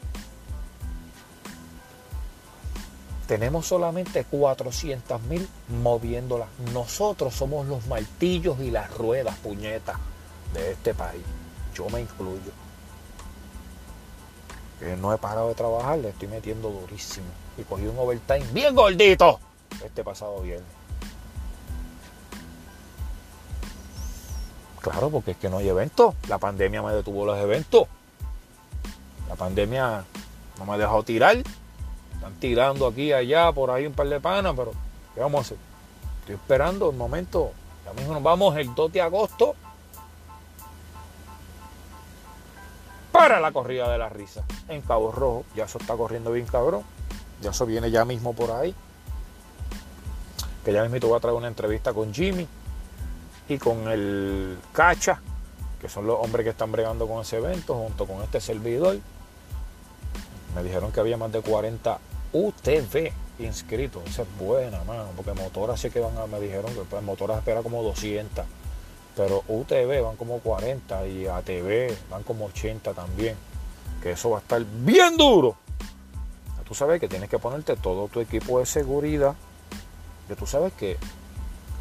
tenemos 3.28 3.66
solamente 3.66 4.24
400 4.24 5.22
mil 5.22 5.48
moviéndolas. 5.82 6.48
Nosotros 6.72 7.34
somos 7.34 7.66
los 7.66 7.86
martillos 7.86 8.58
y 8.60 8.70
las 8.70 8.92
ruedas, 8.96 9.36
puñetas, 9.36 9.98
de 10.54 10.72
este 10.72 10.94
país. 10.94 11.22
Yo 11.74 11.88
me 11.90 12.00
incluyo. 12.00 12.52
No 15.00 15.12
he 15.12 15.18
parado 15.18 15.48
de 15.48 15.54
trabajar, 15.54 15.98
le 15.98 16.08
estoy 16.08 16.28
metiendo 16.28 16.70
durísimo. 16.70 17.26
Y 17.58 17.62
cogí 17.62 17.86
un 17.86 17.98
overtime 17.98 18.46
bien 18.52 18.74
gordito 18.74 19.38
este 19.84 20.02
pasado 20.02 20.40
viernes. 20.40 20.77
Claro, 24.80 25.10
porque 25.10 25.32
es 25.32 25.36
que 25.36 25.48
no 25.48 25.58
hay 25.58 25.68
eventos. 25.68 26.14
La 26.28 26.38
pandemia 26.38 26.82
me 26.82 26.92
detuvo 26.92 27.24
los 27.24 27.38
eventos. 27.38 27.86
La 29.28 29.34
pandemia 29.34 30.04
no 30.58 30.64
me 30.64 30.72
ha 30.74 30.78
dejado 30.78 31.02
tirar. 31.02 31.36
Están 31.36 32.34
tirando 32.40 32.86
aquí, 32.86 33.12
allá, 33.12 33.52
por 33.52 33.70
ahí 33.70 33.86
un 33.86 33.92
par 33.92 34.08
de 34.08 34.20
panas, 34.20 34.54
pero 34.56 34.72
¿qué 35.14 35.20
vamos 35.20 35.38
a 35.38 35.42
hacer? 35.42 35.58
Estoy 36.20 36.36
esperando 36.36 36.90
el 36.90 36.96
momento. 36.96 37.52
Ya 37.84 37.92
mismo 37.92 38.14
nos 38.14 38.22
vamos 38.22 38.56
el 38.56 38.74
2 38.74 38.92
de 38.92 39.00
agosto 39.00 39.54
para 43.12 43.40
la 43.40 43.50
corrida 43.50 43.90
de 43.90 43.98
la 43.98 44.08
risa 44.08 44.44
en 44.68 44.82
Cabo 44.82 45.10
Rojo. 45.10 45.44
Ya 45.56 45.64
eso 45.64 45.78
está 45.78 45.96
corriendo 45.96 46.32
bien 46.32 46.46
cabrón. 46.46 46.82
Ya 47.40 47.50
eso 47.50 47.66
viene 47.66 47.90
ya 47.90 48.04
mismo 48.04 48.32
por 48.32 48.50
ahí. 48.50 48.74
Que 50.64 50.72
ya 50.72 50.82
mismo 50.82 51.00
te 51.00 51.06
voy 51.06 51.16
a 51.16 51.20
traer 51.20 51.36
una 51.36 51.48
entrevista 51.48 51.92
con 51.92 52.12
Jimmy 52.12 52.46
y 53.48 53.58
con 53.58 53.88
el 53.88 54.58
Cacha, 54.72 55.20
que 55.80 55.88
son 55.88 56.06
los 56.06 56.18
hombres 56.20 56.44
que 56.44 56.50
están 56.50 56.70
bregando 56.70 57.06
con 57.06 57.22
ese 57.22 57.38
evento, 57.38 57.74
junto 57.74 58.06
con 58.06 58.22
este 58.22 58.40
servidor. 58.40 58.98
Me 60.54 60.62
dijeron 60.62 60.92
que 60.92 61.00
había 61.00 61.16
más 61.16 61.32
de 61.32 61.40
40 61.40 61.98
UTV 62.32 63.12
inscritos. 63.38 64.02
Esa 64.06 64.22
es 64.22 64.28
buena, 64.38 64.82
mano, 64.84 65.08
porque 65.16 65.32
motoras 65.32 65.80
sí 65.80 65.90
que 65.90 66.00
van 66.00 66.16
a, 66.18 66.26
me 66.26 66.40
dijeron 66.40 66.74
que 66.74 66.80
pues, 66.82 67.02
motoras 67.02 67.38
espera 67.38 67.62
como 67.62 67.82
200, 67.82 68.44
pero 69.16 69.44
UTV 69.48 70.02
van 70.02 70.16
como 70.16 70.38
40 70.40 71.06
y 71.06 71.26
ATV 71.26 71.96
van 72.10 72.22
como 72.22 72.46
80 72.46 72.92
también. 72.92 73.36
Que 74.02 74.12
eso 74.12 74.30
va 74.30 74.38
a 74.38 74.40
estar 74.40 74.64
bien 74.64 75.16
duro. 75.16 75.56
Tú 76.66 76.74
sabes 76.74 77.00
que 77.00 77.08
tienes 77.08 77.30
que 77.30 77.38
ponerte 77.38 77.76
todo 77.76 78.08
tu 78.08 78.20
equipo 78.20 78.60
de 78.60 78.66
seguridad. 78.66 79.34
Que 80.28 80.36
tú 80.36 80.46
sabes 80.46 80.72
que 80.74 80.98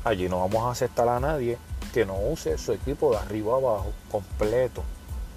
Allí 0.07 0.29
no 0.29 0.39
vamos 0.39 0.63
a 0.63 0.71
aceptar 0.71 1.09
a 1.09 1.19
nadie 1.19 1.57
que 1.93 2.05
no 2.05 2.17
use 2.17 2.57
su 2.57 2.71
equipo 2.71 3.11
de 3.11 3.17
arriba 3.17 3.57
abajo, 3.57 3.91
completo. 4.09 4.81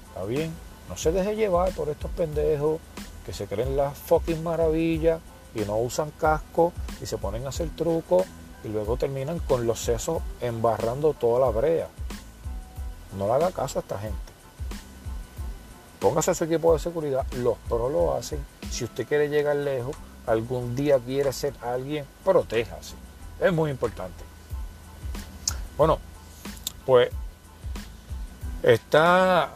¿Está 0.06 0.22
bien? 0.22 0.54
No 0.88 0.96
se 0.96 1.10
deje 1.10 1.34
llevar 1.34 1.72
por 1.72 1.88
estos 1.88 2.08
pendejos 2.12 2.78
que 3.26 3.32
se 3.32 3.48
creen 3.48 3.76
las 3.76 3.98
fucking 3.98 4.44
maravillas 4.44 5.20
y 5.56 5.62
no 5.62 5.76
usan 5.76 6.12
casco 6.12 6.72
y 7.02 7.06
se 7.06 7.18
ponen 7.18 7.46
a 7.46 7.48
hacer 7.48 7.68
trucos 7.70 8.24
y 8.62 8.68
luego 8.68 8.96
terminan 8.96 9.40
con 9.40 9.66
los 9.66 9.80
sesos 9.80 10.22
embarrando 10.40 11.14
toda 11.14 11.40
la 11.40 11.48
brea. 11.50 11.88
No 13.18 13.26
le 13.26 13.32
haga 13.32 13.50
caso 13.50 13.80
a 13.80 13.82
esta 13.82 13.98
gente. 13.98 14.16
Póngase 15.98 16.32
su 16.32 16.44
equipo 16.44 16.74
de 16.74 16.78
seguridad, 16.78 17.26
los 17.38 17.58
pros 17.68 17.90
lo 17.90 18.14
hacen. 18.14 18.38
Si 18.70 18.84
usted 18.84 19.04
quiere 19.04 19.28
llegar 19.30 19.56
lejos, 19.56 19.96
algún 20.28 20.76
día 20.76 21.00
quiere 21.00 21.32
ser 21.32 21.54
alguien, 21.60 22.04
protéjase. 22.24 22.94
Es 23.40 23.52
muy 23.52 23.72
importante. 23.72 24.29
Bueno, 25.80 25.98
pues 26.84 27.08
está. 28.62 29.48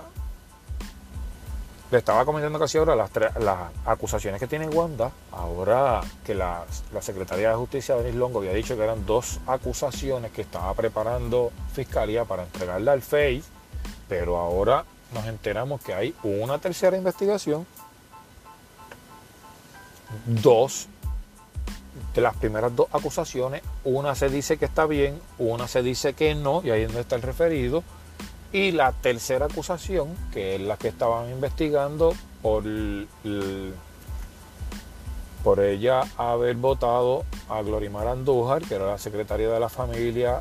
Le 1.90 1.98
estaba 1.98 2.24
comentando 2.24 2.58
casi 2.58 2.78
ahora 2.78 2.96
las, 2.96 3.10
las 3.40 3.58
acusaciones 3.84 4.40
que 4.40 4.46
tiene 4.46 4.66
Wanda. 4.68 5.12
Ahora 5.30 6.00
que 6.24 6.34
la, 6.34 6.64
la 6.94 7.02
Secretaría 7.02 7.50
de 7.50 7.56
Justicia, 7.56 7.96
Denis 7.96 8.14
Longo, 8.14 8.38
había 8.38 8.54
dicho 8.54 8.74
que 8.74 8.84
eran 8.84 9.04
dos 9.04 9.38
acusaciones 9.46 10.32
que 10.32 10.40
estaba 10.40 10.72
preparando 10.72 11.52
Fiscalía 11.74 12.24
para 12.24 12.44
entregarle 12.44 12.90
al 12.90 13.02
FEI, 13.02 13.44
pero 14.08 14.38
ahora 14.38 14.86
nos 15.12 15.26
enteramos 15.26 15.82
que 15.82 15.92
hay 15.92 16.14
una 16.22 16.58
tercera 16.58 16.96
investigación, 16.96 17.66
dos 20.24 20.88
de 22.14 22.20
las 22.20 22.36
primeras 22.36 22.74
dos 22.74 22.86
acusaciones, 22.92 23.62
una 23.84 24.14
se 24.14 24.28
dice 24.28 24.56
que 24.56 24.64
está 24.64 24.86
bien, 24.86 25.20
una 25.38 25.66
se 25.66 25.82
dice 25.82 26.14
que 26.14 26.34
no, 26.34 26.62
y 26.64 26.70
ahí 26.70 26.82
es 26.82 26.88
donde 26.88 27.02
está 27.02 27.16
el 27.16 27.22
referido, 27.22 27.82
y 28.52 28.70
la 28.70 28.92
tercera 28.92 29.46
acusación, 29.46 30.14
que 30.32 30.54
es 30.54 30.60
la 30.60 30.76
que 30.76 30.88
estaban 30.88 31.28
investigando 31.30 32.14
por, 32.40 32.62
por 35.42 35.60
ella 35.60 36.02
haber 36.16 36.54
votado 36.54 37.24
a 37.48 37.62
Glorimar 37.62 38.06
Andújar, 38.06 38.62
que 38.62 38.76
era 38.76 38.86
la 38.86 38.98
secretaria 38.98 39.50
de 39.50 39.58
la 39.58 39.68
familia 39.68 40.40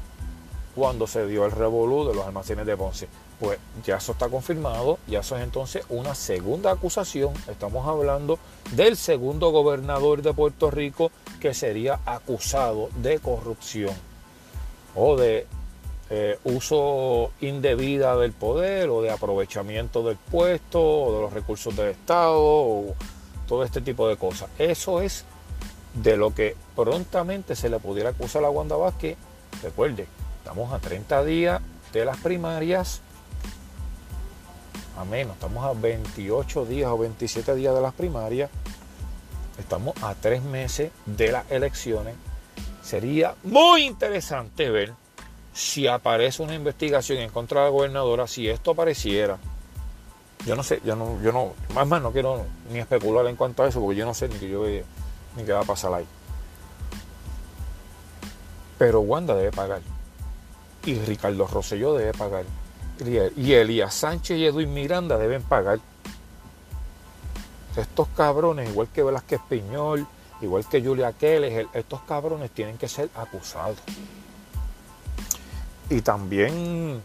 cuando 0.75 1.07
se 1.07 1.25
dio 1.25 1.45
el 1.45 1.51
revolú 1.51 2.07
de 2.07 2.13
los 2.13 2.25
almacenes 2.25 2.67
de 2.67 2.77
Ponce. 2.77 3.07
Pues 3.43 3.59
ya 3.85 3.97
eso 3.97 4.13
está 4.13 4.29
confirmado, 4.29 4.99
ya 5.05 5.19
eso 5.19 5.35
es 5.35 5.43
entonces 5.43 5.83
una 5.89 6.15
segunda 6.15 6.71
acusación. 6.71 7.33
Estamos 7.49 7.85
hablando 7.85 8.39
del 8.71 8.95
segundo 8.95 9.49
gobernador 9.51 10.21
de 10.21 10.33
Puerto 10.33 10.71
Rico 10.71 11.11
que 11.41 11.53
sería 11.53 11.99
acusado 12.05 12.87
de 13.01 13.19
corrupción 13.19 13.93
o 14.95 15.17
de 15.17 15.45
eh, 16.09 16.39
uso 16.45 17.31
indebida 17.41 18.15
del 18.15 18.31
poder 18.31 18.87
o 18.87 19.01
de 19.01 19.11
aprovechamiento 19.11 20.03
del 20.03 20.15
puesto 20.15 20.81
o 20.81 21.13
de 21.13 21.21
los 21.23 21.33
recursos 21.33 21.75
del 21.75 21.89
Estado 21.89 22.39
o 22.39 22.95
todo 23.45 23.65
este 23.65 23.81
tipo 23.81 24.07
de 24.07 24.15
cosas. 24.15 24.49
Eso 24.57 25.01
es 25.01 25.25
de 25.95 26.15
lo 26.15 26.33
que 26.33 26.55
prontamente 26.77 27.57
se 27.57 27.67
le 27.67 27.79
pudiera 27.79 28.11
acusar 28.11 28.45
a 28.45 28.49
Wanda 28.49 28.77
Vázquez. 28.77 29.17
Recuerde, 29.61 30.07
estamos 30.37 30.71
a 30.71 30.79
30 30.79 31.25
días 31.25 31.61
de 31.91 32.05
las 32.05 32.15
primarias 32.15 33.01
a 34.97 35.05
menos, 35.05 35.35
estamos 35.35 35.65
a 35.65 35.73
28 35.73 36.65
días 36.65 36.89
o 36.89 36.97
27 36.97 37.55
días 37.55 37.73
de 37.73 37.81
las 37.81 37.93
primarias, 37.93 38.49
estamos 39.57 39.95
a 40.03 40.13
tres 40.15 40.43
meses 40.43 40.91
de 41.05 41.31
las 41.31 41.49
elecciones. 41.51 42.15
Sería 42.81 43.35
muy 43.43 43.85
interesante 43.85 44.69
ver 44.69 44.93
si 45.53 45.87
aparece 45.87 46.43
una 46.43 46.55
investigación 46.55 47.19
en 47.19 47.29
contra 47.29 47.61
de 47.61 47.67
la 47.67 47.71
gobernadora, 47.71 48.27
si 48.27 48.49
esto 48.49 48.71
apareciera. 48.71 49.37
Yo 50.45 50.55
no 50.55 50.63
sé, 50.63 50.81
yo 50.83 50.95
no, 50.95 51.21
yo 51.21 51.31
no, 51.31 51.53
más 51.73 51.87
más 51.87 52.01
no 52.01 52.11
quiero 52.11 52.45
ni 52.71 52.79
especular 52.79 53.25
en 53.27 53.35
cuanto 53.35 53.63
a 53.63 53.67
eso, 53.67 53.79
porque 53.79 53.95
yo 53.95 54.05
no 54.05 54.13
sé 54.13 54.27
ni 54.27 54.35
que 54.35 54.49
yo 54.49 54.65
ni 54.65 55.43
qué 55.43 55.53
va 55.53 55.61
a 55.61 55.65
pasar 55.65 55.93
ahí. 55.93 56.05
Pero 58.77 58.99
Wanda 58.99 59.35
debe 59.35 59.51
pagar. 59.51 59.81
Y 60.85 60.95
Ricardo 60.95 61.47
Rosselló 61.47 61.93
debe 61.93 62.11
pagar 62.11 62.43
y 63.35 63.53
Elías 63.53 63.93
Sánchez 63.93 64.37
y 64.37 64.45
Edwin 64.45 64.73
Miranda 64.73 65.17
deben 65.17 65.41
pagar. 65.43 65.79
Estos 67.75 68.07
cabrones, 68.09 68.69
igual 68.69 68.87
que 68.89 69.01
Velázquez 69.01 69.41
Piñol, 69.49 70.05
igual 70.41 70.67
que 70.69 70.81
Julia 70.81 71.11
Keller, 71.13 71.67
estos 71.73 72.01
cabrones 72.01 72.51
tienen 72.51 72.77
que 72.77 72.87
ser 72.87 73.09
acusados. 73.15 73.77
Y 75.89 76.01
también 76.01 77.01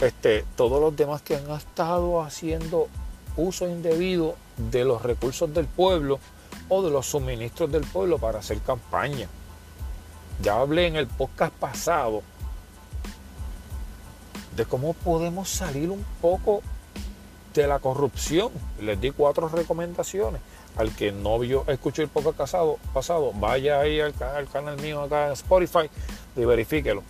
este, 0.00 0.44
todos 0.56 0.80
los 0.80 0.96
demás 0.96 1.22
que 1.22 1.36
han 1.36 1.50
estado 1.52 2.20
haciendo 2.22 2.88
uso 3.36 3.68
indebido 3.68 4.36
de 4.56 4.84
los 4.84 5.02
recursos 5.02 5.52
del 5.54 5.66
pueblo 5.66 6.18
o 6.68 6.82
de 6.82 6.90
los 6.90 7.06
suministros 7.06 7.70
del 7.70 7.84
pueblo 7.84 8.18
para 8.18 8.40
hacer 8.40 8.58
campaña. 8.60 9.28
Ya 10.42 10.58
hablé 10.58 10.88
en 10.88 10.96
el 10.96 11.06
podcast 11.06 11.52
pasado 11.54 12.22
de 14.56 14.64
cómo 14.64 14.92
podemos 14.94 15.48
salir 15.48 15.90
un 15.90 16.04
poco 16.20 16.62
de 17.54 17.66
la 17.66 17.78
corrupción. 17.78 18.50
Les 18.80 19.00
di 19.00 19.10
cuatro 19.10 19.48
recomendaciones. 19.48 20.40
Al 20.76 20.94
que 20.94 21.12
no 21.12 21.38
vio, 21.38 21.64
escuchó 21.68 22.02
el 22.02 22.08
poco 22.08 22.32
casado, 22.32 22.78
pasado, 22.92 23.32
vaya 23.34 23.78
ahí 23.78 24.00
al, 24.00 24.12
canal 24.52 24.76
mío 24.80 25.02
acá 25.02 25.26
en 25.26 25.32
Spotify 25.34 25.88
y 26.34 26.44
verifíquelo. 26.44 27.04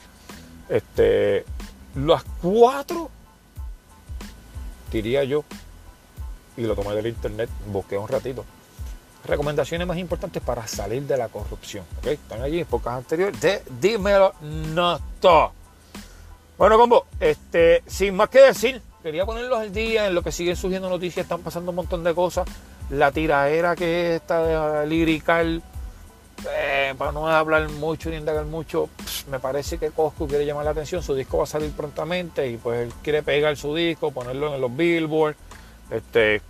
Este, 0.68 1.47
las 1.95 2.24
cuatro, 2.42 3.09
diría 4.92 5.24
yo, 5.24 5.45
y 6.59 6.62
lo 6.62 6.74
tomé 6.74 6.95
del 6.95 7.07
internet, 7.07 7.49
busqué 7.66 7.97
un 7.97 8.09
ratito. 8.09 8.45
Recomendaciones 9.24 9.86
más 9.86 9.97
importantes 9.97 10.42
para 10.42 10.66
salir 10.66 11.03
de 11.05 11.16
la 11.16 11.28
corrupción. 11.28 11.86
Están 12.05 12.42
allí 12.42 12.61
en 12.61 12.66
pocas 12.66 12.99
anteriores 12.99 13.40
de 13.40 13.62
Dímelo 13.80 14.34
Noto. 14.42 15.64
Bueno, 16.57 16.79
combo, 16.79 17.07
este, 17.19 17.83
sin 17.87 18.15
más 18.15 18.29
que 18.29 18.41
decir, 18.41 18.81
quería 19.03 19.27
ponerlos 19.27 19.59
al 19.59 19.73
día 19.73 20.07
en 20.07 20.15
lo 20.15 20.23
que 20.23 20.31
siguen 20.31 20.55
surgiendo 20.55 20.89
noticias, 20.89 21.25
están 21.25 21.41
pasando 21.41 21.71
un 21.71 21.77
montón 21.77 22.05
de 22.05 22.15
cosas. 22.15 22.47
La 22.91 23.11
tiraera 23.11 23.75
que 23.75 24.17
está 24.17 24.87
lirical, 24.87 25.63
eh, 26.49 26.95
para 26.97 27.11
no 27.11 27.27
hablar 27.27 27.69
mucho 27.71 28.09
ni 28.09 28.17
indagar 28.17 28.45
mucho, 28.45 28.89
me 29.31 29.41
parece 29.41 29.79
que 29.79 29.91
Coscu 29.91 30.29
quiere 30.29 30.47
llamar 30.47 30.65
la 30.65 30.71
atención, 30.71 31.03
su 31.03 31.15
disco 31.15 31.39
va 31.39 31.45
a 31.45 31.49
salir 31.49 31.73
prontamente 31.73 32.49
y 32.49 32.57
pues 32.57 32.83
él 32.83 32.93
quiere 33.03 33.25
pegar 33.25 33.57
su 33.57 33.75
disco, 33.75 34.13
ponerlo 34.13 34.55
en 34.55 34.61
los 34.61 34.77
billboards. 34.77 35.37
Este, 35.91 36.41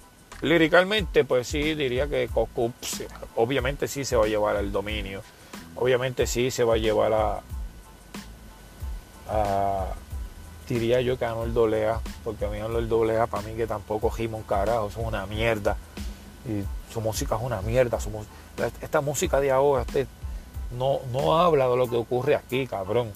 líricamente, 0.42 1.24
pues 1.24 1.46
sí, 1.46 1.74
diría 1.74 2.08
que 2.08 2.28
Coscu 2.28 2.72
obviamente 3.36 3.88
sí 3.88 4.04
se 4.04 4.16
va 4.16 4.26
a 4.26 4.28
llevar 4.28 4.56
al 4.56 4.70
dominio, 4.70 5.22
obviamente 5.76 6.26
sí 6.26 6.50
se 6.50 6.62
va 6.62 6.74
a 6.74 6.78
llevar 6.78 7.12
a, 7.14 7.40
a 9.28 9.86
diría 10.68 11.00
yo 11.00 11.18
que 11.18 11.24
el 11.24 11.52
Dolea, 11.52 12.00
porque 12.22 12.46
a 12.46 12.48
mí 12.48 12.58
el 12.58 12.88
Dolea, 12.88 13.26
para 13.26 13.42
mí 13.42 13.54
que 13.54 13.66
tampoco 13.66 14.10
gima 14.10 14.36
un 14.36 14.42
carajo, 14.42 14.88
es 14.88 14.96
una 14.96 15.26
mierda. 15.26 15.76
Y 16.46 16.64
su 16.92 17.00
música 17.00 17.36
es 17.36 17.42
una 17.42 17.60
mierda. 17.62 17.98
esta 18.80 19.00
música 19.00 19.40
de 19.40 19.50
ahora 19.50 19.82
este, 19.82 20.06
no, 20.76 21.00
no 21.12 21.38
habla 21.38 21.68
de 21.68 21.76
lo 21.76 21.88
que 21.88 21.96
ocurre 21.96 22.34
aquí, 22.34 22.66
cabrón. 22.66 23.12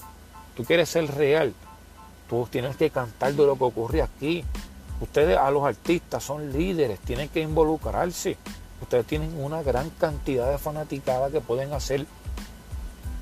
Tú 0.57 0.65
quieres 0.65 0.89
ser 0.89 1.07
real, 1.15 1.55
tú 2.29 2.49
tienes 2.51 2.77
que 2.77 2.91
cantar 2.91 3.33
de 3.33 3.47
lo 3.47 3.57
que 3.57 3.65
ocurre 3.65 4.03
aquí. 4.03 4.45
Ustedes 5.01 5.39
a 5.39 5.51
los 5.51 5.65
artistas 5.65 6.25
son 6.25 6.53
líderes, 6.53 6.99
tienen 7.01 7.29
que 7.29 7.41
involucrarse. 7.41 8.37
Ustedes 8.81 9.07
tienen 9.07 9.41
una 9.41 9.63
gran 9.63 9.91
cantidad 9.91 10.51
de 10.51 10.59
fanaticada 10.59 11.31
que 11.31 11.41
pueden 11.41 11.73
hacer 11.73 12.07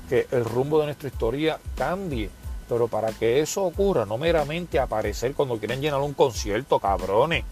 que 0.09 0.27
el 0.31 0.45
rumbo 0.45 0.79
de 0.79 0.85
nuestra 0.85 1.09
historia 1.09 1.59
cambie. 1.75 2.29
Pero 2.67 2.87
para 2.87 3.11
que 3.11 3.39
eso 3.39 3.63
ocurra, 3.63 4.05
no 4.05 4.17
meramente 4.17 4.79
aparecer 4.79 5.33
cuando 5.33 5.57
quieren 5.57 5.81
llenar 5.81 6.01
un 6.01 6.13
concierto, 6.13 6.79
cabrones. 6.79 7.45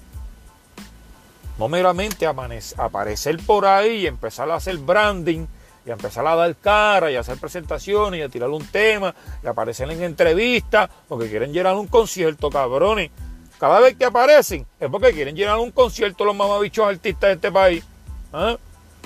No 1.57 1.69
meramente 1.69 2.27
aparecer 2.27 3.37
por 3.45 3.65
ahí 3.65 4.01
y 4.01 4.07
empezar 4.07 4.51
a 4.51 4.55
hacer 4.55 4.77
branding 4.77 5.45
y 5.85 5.91
empezar 5.91 6.25
a 6.27 6.35
dar 6.35 6.55
cara 6.55 7.11
y 7.11 7.15
hacer 7.15 7.37
presentaciones 7.37 8.19
y 8.19 8.23
a 8.23 8.29
tirar 8.29 8.49
un 8.49 8.65
tema 8.65 9.15
y 9.41 9.47
aparecer 9.47 9.89
en 9.89 10.03
entrevistas 10.03 10.89
porque 11.07 11.29
quieren 11.29 11.53
llenar 11.53 11.75
un 11.75 11.87
concierto, 11.87 12.49
cabrones. 12.49 13.11
Cada 13.59 13.79
vez 13.79 13.95
que 13.95 14.05
aparecen 14.05 14.65
es 14.79 14.89
porque 14.89 15.13
quieren 15.13 15.35
llenar 15.35 15.57
un 15.57 15.71
concierto 15.71 16.25
los 16.25 16.35
mamabichos 16.35 16.87
artistas 16.87 17.29
de 17.29 17.33
este 17.35 17.51
país. 17.51 17.85
¿ah? 18.33 18.57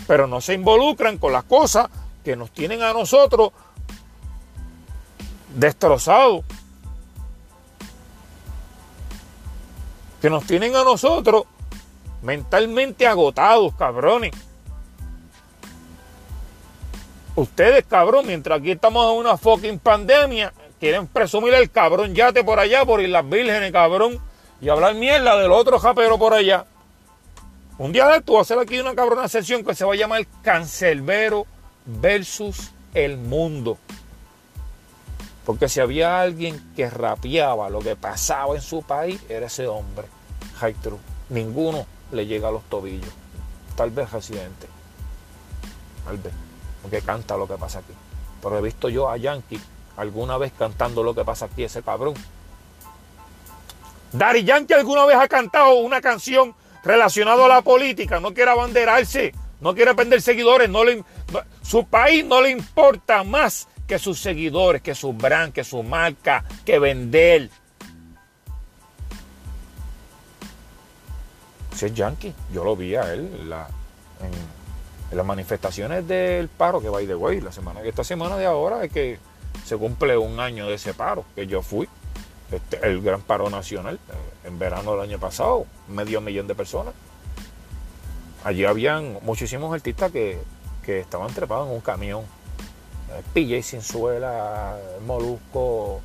Pero 0.07 0.25
no 0.25 0.41
se 0.41 0.53
involucran 0.53 1.17
con 1.17 1.33
las 1.33 1.43
cosas 1.43 1.87
que 2.23 2.35
nos 2.35 2.49
tienen 2.51 2.81
a 2.81 2.93
nosotros 2.93 3.51
destrozados. 5.59 6.45
Que 10.21 10.29
nos 10.29 10.45
tienen 10.45 10.75
a 10.75 10.83
nosotros 10.83 11.43
mentalmente 12.21 13.07
agotados, 13.07 13.73
cabrones. 13.75 14.33
Ustedes, 17.35 17.85
cabrón, 17.85 18.27
mientras 18.27 18.59
aquí 18.59 18.71
estamos 18.71 19.05
en 19.13 19.19
una 19.19 19.37
fucking 19.37 19.79
pandemia, 19.79 20.53
quieren 20.79 21.07
presumir 21.07 21.53
el 21.53 21.69
cabrón 21.71 22.13
yate 22.13 22.43
por 22.43 22.59
allá, 22.59 22.83
por 22.85 23.01
Islas 23.01 23.29
Vírgenes, 23.29 23.71
cabrón, 23.71 24.19
y 24.59 24.67
hablar 24.67 24.95
mierda 24.95 25.37
del 25.37 25.51
otro 25.51 25.79
japero 25.79 26.17
por 26.17 26.33
allá. 26.33 26.65
Un 27.77 27.93
día 27.93 28.07
de 28.07 28.17
esto 28.17 28.33
voy 28.33 28.39
a 28.39 28.41
hacer 28.41 28.59
aquí 28.59 28.77
una 28.77 28.93
cabrona 28.93 29.29
sesión 29.29 29.63
que 29.63 29.73
se 29.73 29.85
va 29.85 29.93
a 29.93 29.97
llamar 29.97 30.25
Cancelbero 30.41 31.45
versus 31.85 32.71
el 32.93 33.17
mundo. 33.17 33.77
Porque 35.49 35.67
si 35.67 35.79
había 35.79 36.21
alguien 36.21 36.61
que 36.75 36.87
rapeaba 36.91 37.71
lo 37.71 37.79
que 37.79 37.95
pasaba 37.95 38.53
en 38.53 38.61
su 38.61 38.83
país, 38.83 39.19
era 39.27 39.47
ese 39.47 39.67
hombre, 39.67 40.05
High 40.59 40.75
True. 40.75 40.99
Ninguno 41.29 41.87
le 42.11 42.27
llega 42.27 42.49
a 42.49 42.51
los 42.51 42.61
tobillos. 42.65 43.09
Tal 43.75 43.89
vez 43.89 44.11
residente. 44.11 44.67
Tal 46.05 46.19
vez. 46.19 46.33
Porque 46.83 47.01
canta 47.01 47.35
lo 47.35 47.47
que 47.47 47.55
pasa 47.55 47.79
aquí. 47.79 47.93
Pero 48.39 48.59
he 48.59 48.61
visto 48.61 48.89
yo 48.89 49.09
a 49.09 49.17
Yankee 49.17 49.59
alguna 49.97 50.37
vez 50.37 50.53
cantando 50.55 51.01
lo 51.01 51.15
que 51.15 51.25
pasa 51.25 51.45
aquí, 51.45 51.63
ese 51.63 51.81
cabrón. 51.81 52.13
Dari 54.11 54.43
Yankee 54.43 54.75
alguna 54.75 55.05
vez 55.05 55.17
ha 55.17 55.27
cantado 55.27 55.77
una 55.77 55.99
canción 55.99 56.53
relacionada 56.83 57.45
a 57.45 57.47
la 57.47 57.61
política, 57.63 58.19
no 58.19 58.35
quiere 58.35 58.51
abanderarse, 58.51 59.33
no 59.61 59.73
quiere 59.73 59.95
perder 59.95 60.21
seguidores, 60.21 60.69
su 61.63 61.85
país 61.87 62.23
no 62.23 62.39
le 62.39 62.51
importa 62.51 63.23
más 63.23 63.67
que 63.89 63.97
sus 63.97 64.21
seguidores, 64.21 64.83
que 64.83 64.93
su 64.93 65.13
brand, 65.13 65.51
que 65.51 65.63
su 65.63 65.81
marca, 65.81 66.45
que 66.63 66.77
vender. 66.77 67.49
Ese 71.73 71.87
es 71.87 71.93
Yankee. 71.95 72.31
Yo 72.53 72.63
lo 72.63 72.75
vi 72.75 72.93
a 72.93 73.11
él 73.11 73.27
en, 73.41 75.17
las 75.17 75.25
manifestaciones 75.25 76.07
del 76.07 76.49
paro 76.49 76.79
que 76.79 76.87
va 76.87 76.99
de 76.99 77.15
way. 77.15 77.41
La 77.41 77.51
semana, 77.51 77.81
esta 77.81 78.03
semana 78.03 78.37
de 78.37 78.45
ahora 78.45 78.85
es 78.85 78.91
que 78.91 79.17
se 79.65 79.75
cumple 79.75 80.15
un 80.17 80.39
año 80.39 80.67
de 80.67 80.75
ese 80.75 80.93
paro 80.93 81.25
que 81.33 81.47
yo 81.47 81.63
fui. 81.63 81.89
Este, 82.51 82.87
el 82.87 83.01
gran 83.01 83.21
paro 83.21 83.49
nacional 83.49 83.95
eh, 83.95 84.47
en 84.47 84.59
verano 84.59 84.91
del 84.91 85.01
año 85.01 85.19
pasado, 85.19 85.65
medio 85.87 86.21
millón 86.21 86.45
de 86.45 86.53
personas. 86.53 86.93
Allí 88.43 88.65
habían 88.65 89.17
muchísimos 89.23 89.73
artistas 89.73 90.11
que, 90.11 90.39
que 90.85 90.99
estaban 90.99 91.33
trepados 91.33 91.67
en 91.67 91.73
un 91.73 91.81
camión 91.81 92.23
PJ 93.33 93.61
Sinzuela, 93.63 94.77
Molusco, 95.05 96.01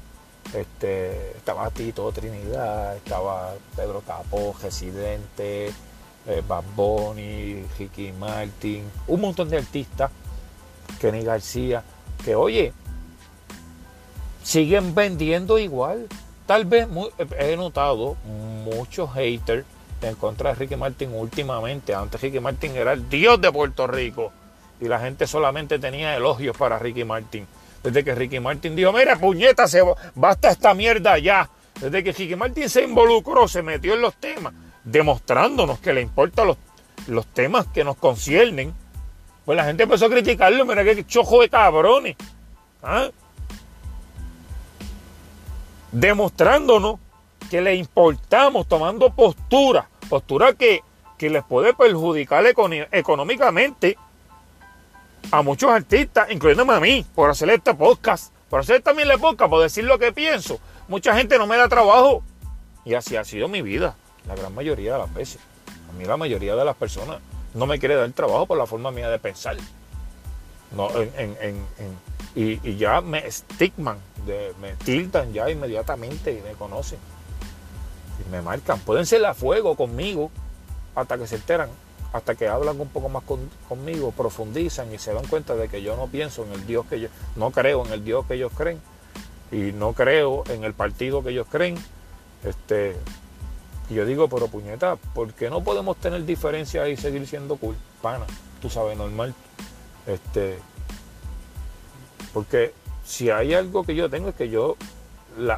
este, 0.52 1.32
estaba 1.36 1.70
Tito 1.70 2.10
Trinidad, 2.12 2.96
estaba 2.96 3.54
Pedro 3.74 4.02
Capó, 4.06 4.54
Residente, 4.62 5.72
eh, 6.26 6.42
Bad 6.46 6.64
Bunny, 6.76 7.64
Ricky 7.78 8.12
Martin, 8.12 8.84
un 9.08 9.20
montón 9.20 9.48
de 9.48 9.58
artistas, 9.58 10.10
Kenny 11.00 11.22
García, 11.22 11.82
que 12.24 12.34
oye, 12.34 12.72
siguen 14.42 14.94
vendiendo 14.94 15.58
igual. 15.58 16.08
Tal 16.46 16.66
vez 16.66 16.86
he 17.38 17.56
notado 17.56 18.16
muchos 18.64 19.12
haters 19.14 19.64
en 20.02 20.14
contra 20.16 20.50
de 20.50 20.56
Ricky 20.56 20.76
Martin 20.76 21.10
últimamente. 21.14 21.94
Antes 21.94 22.20
Ricky 22.20 22.38
Martin 22.38 22.76
era 22.76 22.92
el 22.92 23.08
dios 23.08 23.40
de 23.40 23.50
Puerto 23.50 23.86
Rico 23.86 24.32
y 24.84 24.88
la 24.88 25.00
gente 25.00 25.26
solamente 25.26 25.78
tenía 25.78 26.14
elogios 26.14 26.54
para 26.54 26.78
Ricky 26.78 27.04
Martin. 27.04 27.46
Desde 27.82 28.04
que 28.04 28.14
Ricky 28.14 28.38
Martin 28.38 28.76
dijo, 28.76 28.92
mira, 28.92 29.16
puñeta, 29.16 29.64
basta 30.14 30.50
esta 30.50 30.74
mierda 30.74 31.16
ya. 31.16 31.48
Desde 31.80 32.04
que 32.04 32.12
Ricky 32.12 32.36
Martin 32.36 32.68
se 32.68 32.82
involucró, 32.82 33.48
se 33.48 33.62
metió 33.62 33.94
en 33.94 34.02
los 34.02 34.14
temas, 34.16 34.52
demostrándonos 34.84 35.78
que 35.78 35.94
le 35.94 36.02
importan 36.02 36.48
los, 36.48 36.58
los 37.06 37.26
temas 37.28 37.66
que 37.68 37.82
nos 37.82 37.96
conciernen, 37.96 38.74
pues 39.46 39.56
la 39.56 39.64
gente 39.64 39.84
empezó 39.84 40.04
a 40.04 40.10
criticarlo, 40.10 40.66
mira 40.66 40.84
qué 40.84 41.02
chojo 41.06 41.40
de 41.40 41.48
cabrones. 41.48 42.16
¿Ah? 42.82 43.08
Demostrándonos 45.92 47.00
que 47.50 47.62
le 47.62 47.74
importamos, 47.74 48.68
tomando 48.68 49.08
postura, 49.14 49.88
postura 50.10 50.52
que, 50.52 50.82
que 51.16 51.30
les 51.30 51.42
puede 51.42 51.72
perjudicar 51.72 52.44
económicamente 52.92 53.96
a 55.30 55.42
muchos 55.42 55.70
artistas, 55.70 56.30
incluyéndome 56.30 56.74
a 56.74 56.80
mí, 56.80 57.04
por 57.14 57.30
hacer 57.30 57.50
este 57.50 57.74
podcast, 57.74 58.32
por 58.48 58.60
hacer 58.60 58.82
también 58.82 59.08
la 59.08 59.18
podcast, 59.18 59.50
por 59.50 59.62
decir 59.62 59.84
lo 59.84 59.98
que 59.98 60.12
pienso. 60.12 60.60
Mucha 60.88 61.16
gente 61.16 61.38
no 61.38 61.46
me 61.46 61.56
da 61.56 61.68
trabajo. 61.68 62.22
Y 62.84 62.94
así 62.94 63.16
ha 63.16 63.24
sido 63.24 63.48
mi 63.48 63.62
vida, 63.62 63.96
la 64.26 64.34
gran 64.34 64.54
mayoría 64.54 64.92
de 64.94 64.98
las 64.98 65.14
veces. 65.14 65.40
A 65.88 65.92
mí 65.92 66.04
la 66.04 66.16
mayoría 66.16 66.54
de 66.54 66.64
las 66.64 66.76
personas 66.76 67.18
no 67.54 67.66
me 67.66 67.78
quiere 67.78 67.94
dar 67.94 68.10
trabajo 68.12 68.46
por 68.46 68.58
la 68.58 68.66
forma 68.66 68.90
mía 68.90 69.08
de 69.08 69.18
pensar. 69.18 69.56
No, 70.76 70.90
y, 72.34 72.76
ya 72.76 73.00
me 73.00 73.26
estigman, 73.26 73.98
me 74.60 74.72
tildan 74.84 75.32
ya 75.32 75.48
inmediatamente 75.48 76.32
y 76.32 76.42
me 76.42 76.52
conocen. 76.52 76.98
Y 78.24 78.30
me 78.30 78.42
marcan. 78.42 78.80
Pueden 78.80 79.06
ser 79.06 79.24
a 79.24 79.34
fuego 79.34 79.76
conmigo 79.76 80.30
hasta 80.94 81.16
que 81.16 81.26
se 81.26 81.36
enteran 81.36 81.70
hasta 82.14 82.36
que 82.36 82.46
hablan 82.46 82.80
un 82.80 82.88
poco 82.88 83.08
más 83.08 83.24
conmigo, 83.68 84.12
profundizan 84.12 84.94
y 84.94 84.98
se 84.98 85.12
dan 85.12 85.26
cuenta 85.26 85.56
de 85.56 85.68
que 85.68 85.82
yo 85.82 85.96
no 85.96 86.06
pienso 86.06 86.44
en 86.44 86.52
el 86.52 86.64
Dios 86.64 86.86
que 86.86 87.00
yo, 87.00 87.08
no 87.34 87.50
creo 87.50 87.84
en 87.84 87.92
el 87.92 88.04
Dios 88.04 88.24
que 88.26 88.34
ellos 88.34 88.52
creen 88.56 88.80
y 89.50 89.72
no 89.72 89.94
creo 89.94 90.44
en 90.48 90.62
el 90.62 90.74
partido 90.74 91.24
que 91.24 91.30
ellos 91.30 91.48
creen. 91.50 91.76
Este, 92.44 92.94
yo 93.90 94.06
digo, 94.06 94.28
pero 94.28 94.46
puñeta, 94.46 94.94
¿por 94.94 95.32
qué 95.34 95.50
no 95.50 95.64
podemos 95.64 95.96
tener 95.96 96.24
diferencias 96.24 96.88
y 96.88 96.96
seguir 96.96 97.26
siendo 97.26 97.56
cool? 97.56 97.74
Pana, 98.00 98.26
tú 98.62 98.70
sabes, 98.70 98.96
normal. 98.96 99.34
Este, 100.06 100.60
porque 102.32 102.74
si 103.04 103.30
hay 103.30 103.54
algo 103.54 103.82
que 103.82 103.96
yo 103.96 104.08
tengo 104.08 104.28
es 104.28 104.36
que 104.36 104.48
yo 104.48 104.76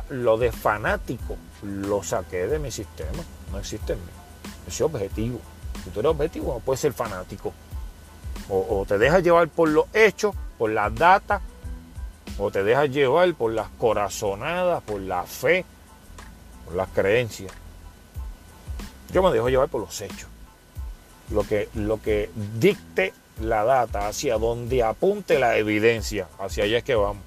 lo 0.09 0.39
de 0.39 0.53
fanático 0.53 1.37
lo 1.63 2.03
saqué 2.03 2.47
de 2.47 2.59
mi 2.59 2.71
sistema, 2.71 3.23
no 3.53 3.59
existe 3.59 3.93
en 3.93 3.99
mí. 3.99 4.13
Ese 4.67 4.85
objetivo. 4.85 5.39
Si 5.87 5.93
tú 5.93 6.01
eres 6.01 6.11
objetivo, 6.11 6.55
no 6.55 6.59
puedes 6.59 6.81
ser 6.81 6.93
fanático. 6.93 7.53
O, 8.49 8.85
te 8.89 8.99
dejas 8.99 9.23
llevar 9.23 9.49
por 9.49 9.69
los 9.69 9.87
hechos, 9.95 10.35
por 10.59 10.71
las 10.71 10.93
datas, 10.93 11.41
o 12.39 12.51
te 12.51 12.65
dejas 12.65 12.91
llevar 12.91 13.33
por 13.35 13.53
las 13.53 13.69
corazonadas, 13.79 14.83
por 14.83 15.01
la 15.01 15.23
fe, 15.23 15.65
por 16.65 16.75
las 16.75 16.89
creencias. 16.89 17.53
Yo 19.13 19.23
me 19.23 19.31
dejo 19.31 19.49
llevar 19.49 19.69
por 19.69 19.81
los 19.81 20.01
hechos. 20.01 20.29
Lo 21.31 21.45
que, 21.45 21.69
lo 21.75 22.03
que 22.03 22.31
dicte 22.59 23.15
la 23.41 23.63
data, 23.63 24.09
hacia 24.09 24.39
donde 24.39 24.83
apunte 24.83 25.39
la 25.39 25.57
evidencia, 25.57 26.27
hacia 26.41 26.65
allá 26.65 26.79
es 26.79 26.85
que 26.85 26.97
vamos. 26.97 27.23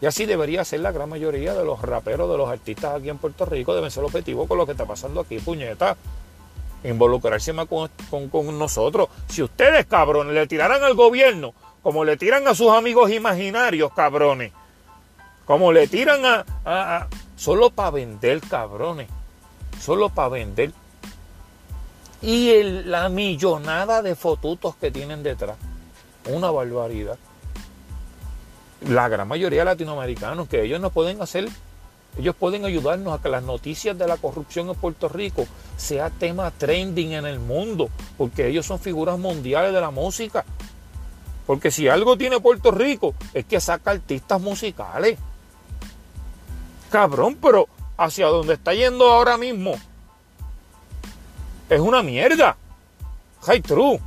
Y 0.00 0.06
así 0.06 0.26
debería 0.26 0.64
ser 0.64 0.80
la 0.80 0.90
gran 0.90 1.08
mayoría 1.08 1.54
de 1.54 1.64
los 1.64 1.80
raperos, 1.80 2.28
de 2.28 2.36
los 2.36 2.48
artistas 2.48 2.96
aquí 2.96 3.08
en 3.08 3.18
Puerto 3.18 3.44
Rico, 3.44 3.72
deben 3.72 3.92
ser 3.92 4.02
objetivos 4.02 4.48
con 4.48 4.58
lo 4.58 4.66
que 4.66 4.72
está 4.72 4.84
pasando 4.84 5.20
aquí, 5.20 5.38
puñeta. 5.38 5.96
Involucrarse 6.84 7.52
más 7.52 7.66
con, 7.66 7.90
con 8.28 8.58
nosotros. 8.58 9.08
Si 9.28 9.42
ustedes, 9.42 9.86
cabrones, 9.86 10.34
le 10.34 10.46
tiraran 10.46 10.82
al 10.82 10.94
gobierno 10.94 11.54
como 11.82 12.04
le 12.04 12.16
tiran 12.16 12.46
a 12.46 12.54
sus 12.54 12.70
amigos 12.70 13.10
imaginarios, 13.10 13.92
cabrones. 13.92 14.52
Como 15.46 15.72
le 15.72 15.88
tiran 15.88 16.20
a... 16.24 17.08
solo 17.36 17.70
para 17.70 17.90
vender, 17.90 18.40
cabrones. 18.40 19.08
Solo 19.80 20.10
para 20.10 20.28
vender. 20.28 20.72
Y 22.22 22.62
la 22.62 23.08
millonada 23.08 24.02
de 24.02 24.14
fotutos 24.14 24.76
que 24.76 24.90
tienen 24.90 25.22
detrás. 25.22 25.56
Una 26.26 26.50
barbaridad. 26.50 27.18
La 28.86 29.08
gran 29.08 29.26
mayoría 29.26 29.60
de 29.60 29.64
latinoamericanos, 29.64 30.48
que 30.48 30.62
ellos 30.62 30.80
no 30.80 30.90
pueden 30.90 31.20
hacer, 31.20 31.48
ellos 32.18 32.34
pueden 32.34 32.64
ayudarnos 32.64 33.18
a 33.18 33.22
que 33.22 33.28
las 33.28 33.42
noticias 33.42 33.96
de 33.96 34.06
la 34.06 34.16
corrupción 34.16 34.68
en 34.68 34.74
Puerto 34.74 35.08
Rico 35.08 35.46
sea 35.76 36.10
tema 36.10 36.50
trending 36.50 37.12
en 37.12 37.26
el 37.26 37.38
mundo, 37.38 37.88
porque 38.18 38.48
ellos 38.48 38.66
son 38.66 38.78
figuras 38.78 39.18
mundiales 39.18 39.72
de 39.72 39.80
la 39.80 39.90
música. 39.90 40.44
Porque 41.46 41.70
si 41.70 41.88
algo 41.88 42.16
tiene 42.16 42.40
Puerto 42.40 42.70
Rico 42.70 43.14
es 43.34 43.44
que 43.44 43.60
saca 43.60 43.92
artistas 43.92 44.40
musicales. 44.40 45.18
Cabrón, 46.90 47.38
pero 47.40 47.68
hacia 47.96 48.26
donde 48.26 48.54
está 48.54 48.74
yendo 48.74 49.10
ahora 49.10 49.36
mismo 49.36 49.74
es 51.70 51.80
una 51.80 52.02
mierda. 52.02 52.56
High 53.42 53.62
true. 53.62 54.00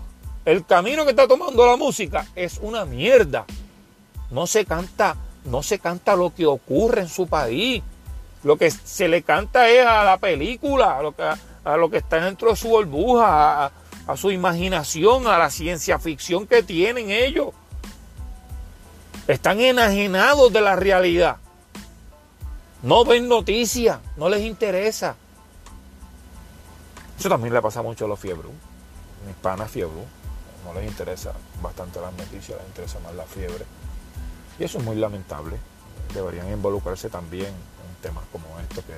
El 0.46 0.66
camino 0.66 1.06
que 1.06 1.12
está 1.12 1.28
tomando 1.28 1.66
la 1.66 1.78
música 1.78 2.28
es 2.36 2.60
una 2.62 2.84
mierda. 2.84 3.46
No 4.30 4.46
se 4.48 4.66
canta, 4.66 5.16
no 5.46 5.64
se 5.64 5.80
canta 5.80 6.16
lo 6.16 6.34
que 6.36 6.46
ocurre 6.46 7.02
en 7.02 7.10
su 7.10 7.28
país. 7.28 7.82
Lo 8.44 8.58
que 8.58 8.70
se 8.72 9.08
le 9.08 9.24
canta 9.24 9.70
es 9.70 9.86
a 9.86 10.04
la 10.04 10.18
película, 10.18 10.98
a 10.98 11.02
lo 11.02 11.16
que, 11.16 11.24
a 11.24 11.78
lo 11.78 11.90
que 11.90 11.98
está 11.98 12.20
dentro 12.20 12.50
de 12.50 12.56
su 12.58 12.68
burbuja, 12.68 13.72
a, 14.06 14.18
su 14.18 14.32
imaginación, 14.32 15.28
a 15.28 15.38
la 15.38 15.50
ciencia 15.50 15.98
ficción 15.98 16.46
que 16.46 16.62
tienen 16.62 17.10
ellos. 17.10 17.50
Están 19.28 19.62
enajenados 19.62 20.52
de 20.52 20.60
la 20.60 20.76
realidad. 20.76 21.38
No 22.82 23.06
ven 23.06 23.30
noticias, 23.30 24.00
no 24.18 24.28
les 24.28 24.42
interesa. 24.42 25.16
Eso 27.18 27.30
también 27.30 27.54
le 27.54 27.62
pasa 27.62 27.82
mucho 27.82 28.04
a 28.04 28.08
los 28.10 28.20
fiebros. 28.20 28.52
Mis 29.26 29.36
panas 29.38 29.72
fiebros. 29.72 30.04
No 30.66 30.74
les 30.74 30.86
interesa 30.86 31.32
bastante 31.62 32.02
las 32.02 32.12
noticias, 32.14 32.58
les 32.58 32.68
interesa 32.68 33.00
más 33.00 33.16
la 33.16 33.24
fiebre. 33.24 33.66
Y 34.60 34.66
eso 34.66 34.80
es 34.80 34.84
muy 34.84 34.98
lamentable. 34.98 35.58
Deberían 36.14 36.52
involucrarse 36.52 37.10
también 37.10 37.54
temas 38.04 38.24
como 38.32 38.46
estos 38.60 38.84
que 38.84 38.94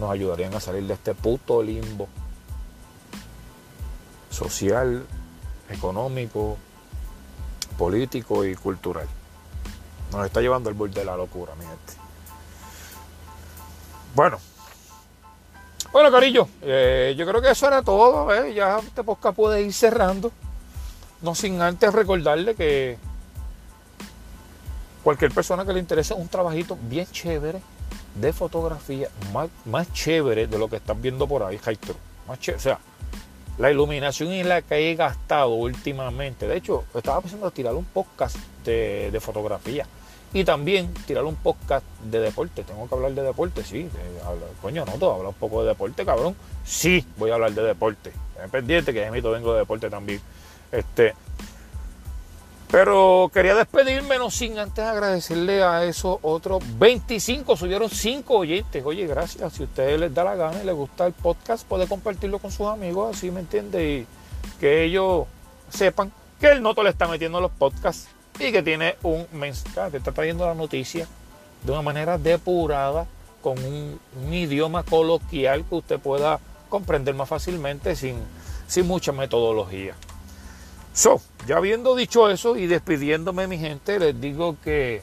nos 0.00 0.10
ayudarían 0.10 0.54
a 0.54 0.60
salir 0.60 0.86
de 0.86 0.94
este 0.94 1.14
puto 1.14 1.62
limbo 1.62 2.08
social, 4.30 5.04
económico, 5.68 6.56
político 7.76 8.44
y 8.44 8.54
cultural. 8.54 9.06
Nos 10.12 10.26
está 10.26 10.40
llevando 10.40 10.70
el 10.70 10.74
borde 10.74 11.00
de 11.00 11.04
la 11.04 11.16
locura, 11.16 11.54
mi 11.56 11.64
gente. 11.64 11.92
Bueno. 14.14 14.38
Bueno, 15.92 16.10
Carillo, 16.10 16.48
eh, 16.62 17.14
yo 17.16 17.26
creo 17.26 17.40
que 17.40 17.50
eso 17.50 17.66
era 17.66 17.82
todo. 17.82 18.32
¿eh? 18.34 18.54
Ya 18.54 18.78
este 18.78 19.04
podcast 19.04 19.36
puede 19.36 19.62
ir 19.62 19.72
cerrando. 19.72 20.32
No 21.22 21.34
sin 21.34 21.60
antes 21.60 21.92
recordarle 21.92 22.54
que 22.54 22.98
cualquier 25.02 25.32
persona 25.32 25.64
que 25.64 25.72
le 25.72 25.80
interese 25.80 26.14
un 26.14 26.28
trabajito 26.28 26.76
bien 26.82 27.06
chévere 27.06 27.60
de 28.14 28.32
fotografía, 28.32 29.08
más, 29.32 29.48
más 29.64 29.92
chévere 29.92 30.46
de 30.46 30.58
lo 30.58 30.68
que 30.68 30.76
están 30.76 31.00
viendo 31.02 31.26
por 31.26 31.42
ahí, 31.42 31.58
Más 32.26 32.38
chévere, 32.38 32.58
o 32.58 32.62
sea, 32.62 32.78
la 33.58 33.70
iluminación 33.70 34.32
en 34.32 34.48
la 34.48 34.62
que 34.62 34.90
he 34.90 34.94
gastado 34.94 35.50
últimamente. 35.50 36.46
De 36.46 36.56
hecho, 36.56 36.84
estaba 36.94 37.20
pensando 37.20 37.50
tirar 37.50 37.74
un 37.74 37.84
podcast 37.84 38.36
de, 38.64 39.16
fotografía 39.20 39.86
y 40.32 40.44
también 40.44 40.92
tirar 41.06 41.24
un 41.24 41.36
podcast 41.36 41.86
de 42.04 42.20
deporte. 42.20 42.64
Tengo 42.64 42.88
que 42.88 42.94
hablar 42.94 43.12
de 43.12 43.22
deporte, 43.22 43.62
sí. 43.62 43.88
coño, 44.60 44.84
no, 44.84 44.92
todo, 44.92 45.14
hablar 45.14 45.28
un 45.28 45.34
poco 45.34 45.62
de 45.62 45.68
deporte, 45.68 46.04
cabrón. 46.04 46.34
Sí, 46.64 47.06
voy 47.16 47.30
a 47.30 47.34
hablar 47.34 47.52
de 47.52 47.62
deporte. 47.62 48.12
Pendiente 48.50 48.92
que 48.92 49.00
de 49.00 49.10
mí 49.10 49.20
vengo 49.20 49.52
de 49.52 49.60
deporte 49.60 49.88
también. 49.88 50.20
Este, 50.72 51.14
pero 52.74 53.30
quería 53.32 53.54
despedirme, 53.54 54.18
no 54.18 54.32
sin 54.32 54.58
antes 54.58 54.84
agradecerle 54.84 55.62
a 55.62 55.84
esos 55.84 56.18
otros 56.22 56.60
25, 56.76 57.56
subieron 57.56 57.88
5 57.88 58.34
oyentes. 58.34 58.82
Oye, 58.84 59.06
gracias. 59.06 59.52
Si 59.52 59.62
a 59.62 59.66
ustedes 59.66 60.00
les 60.00 60.12
da 60.12 60.24
la 60.24 60.34
gana 60.34 60.60
y 60.60 60.66
les 60.66 60.74
gusta 60.74 61.06
el 61.06 61.12
podcast, 61.12 61.64
puede 61.68 61.86
compartirlo 61.86 62.40
con 62.40 62.50
sus 62.50 62.66
amigos, 62.66 63.16
así 63.16 63.30
me 63.30 63.38
entiende, 63.38 63.88
y 63.88 64.06
que 64.58 64.82
ellos 64.82 65.26
sepan 65.68 66.10
que 66.40 66.48
el 66.48 66.62
Noto 66.62 66.82
le 66.82 66.90
está 66.90 67.06
metiendo 67.06 67.40
los 67.40 67.52
podcasts 67.52 68.08
y 68.40 68.50
que 68.50 68.60
tiene 68.60 68.96
un 69.04 69.24
mensaje, 69.30 69.92
que 69.92 69.98
está 69.98 70.10
trayendo 70.10 70.44
la 70.44 70.54
noticia 70.54 71.06
de 71.62 71.70
una 71.70 71.82
manera 71.82 72.18
depurada, 72.18 73.06
con 73.40 73.56
un, 73.56 74.00
idioma 74.32 74.82
coloquial 74.82 75.64
que 75.64 75.76
usted 75.76 76.00
pueda 76.00 76.40
comprender 76.68 77.14
más 77.14 77.28
fácilmente 77.28 77.94
sin, 77.94 78.16
sin 78.66 78.88
mucha 78.88 79.12
metodología. 79.12 79.94
So, 80.94 81.20
ya 81.46 81.56
habiendo 81.56 81.96
dicho 81.96 82.30
eso 82.30 82.56
y 82.56 82.68
despidiéndome 82.68 83.48
mi 83.48 83.58
gente, 83.58 83.98
les 83.98 84.20
digo 84.20 84.56
que 84.62 85.02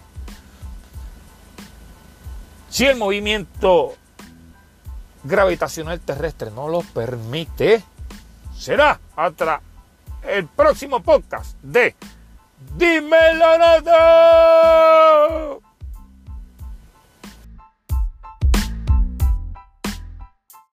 si 2.70 2.86
el 2.86 2.96
movimiento 2.98 3.96
gravitacional 5.26 6.00
terrestre 6.00 6.50
no 6.52 6.70
lo 6.70 6.80
permite, 6.82 7.84
será 8.58 9.02
hasta 9.18 9.62
el 10.24 10.48
próximo 10.48 11.04
podcast 11.04 11.58
de 11.62 11.94
Dímelo 12.78 13.58
Noto. 13.58 15.62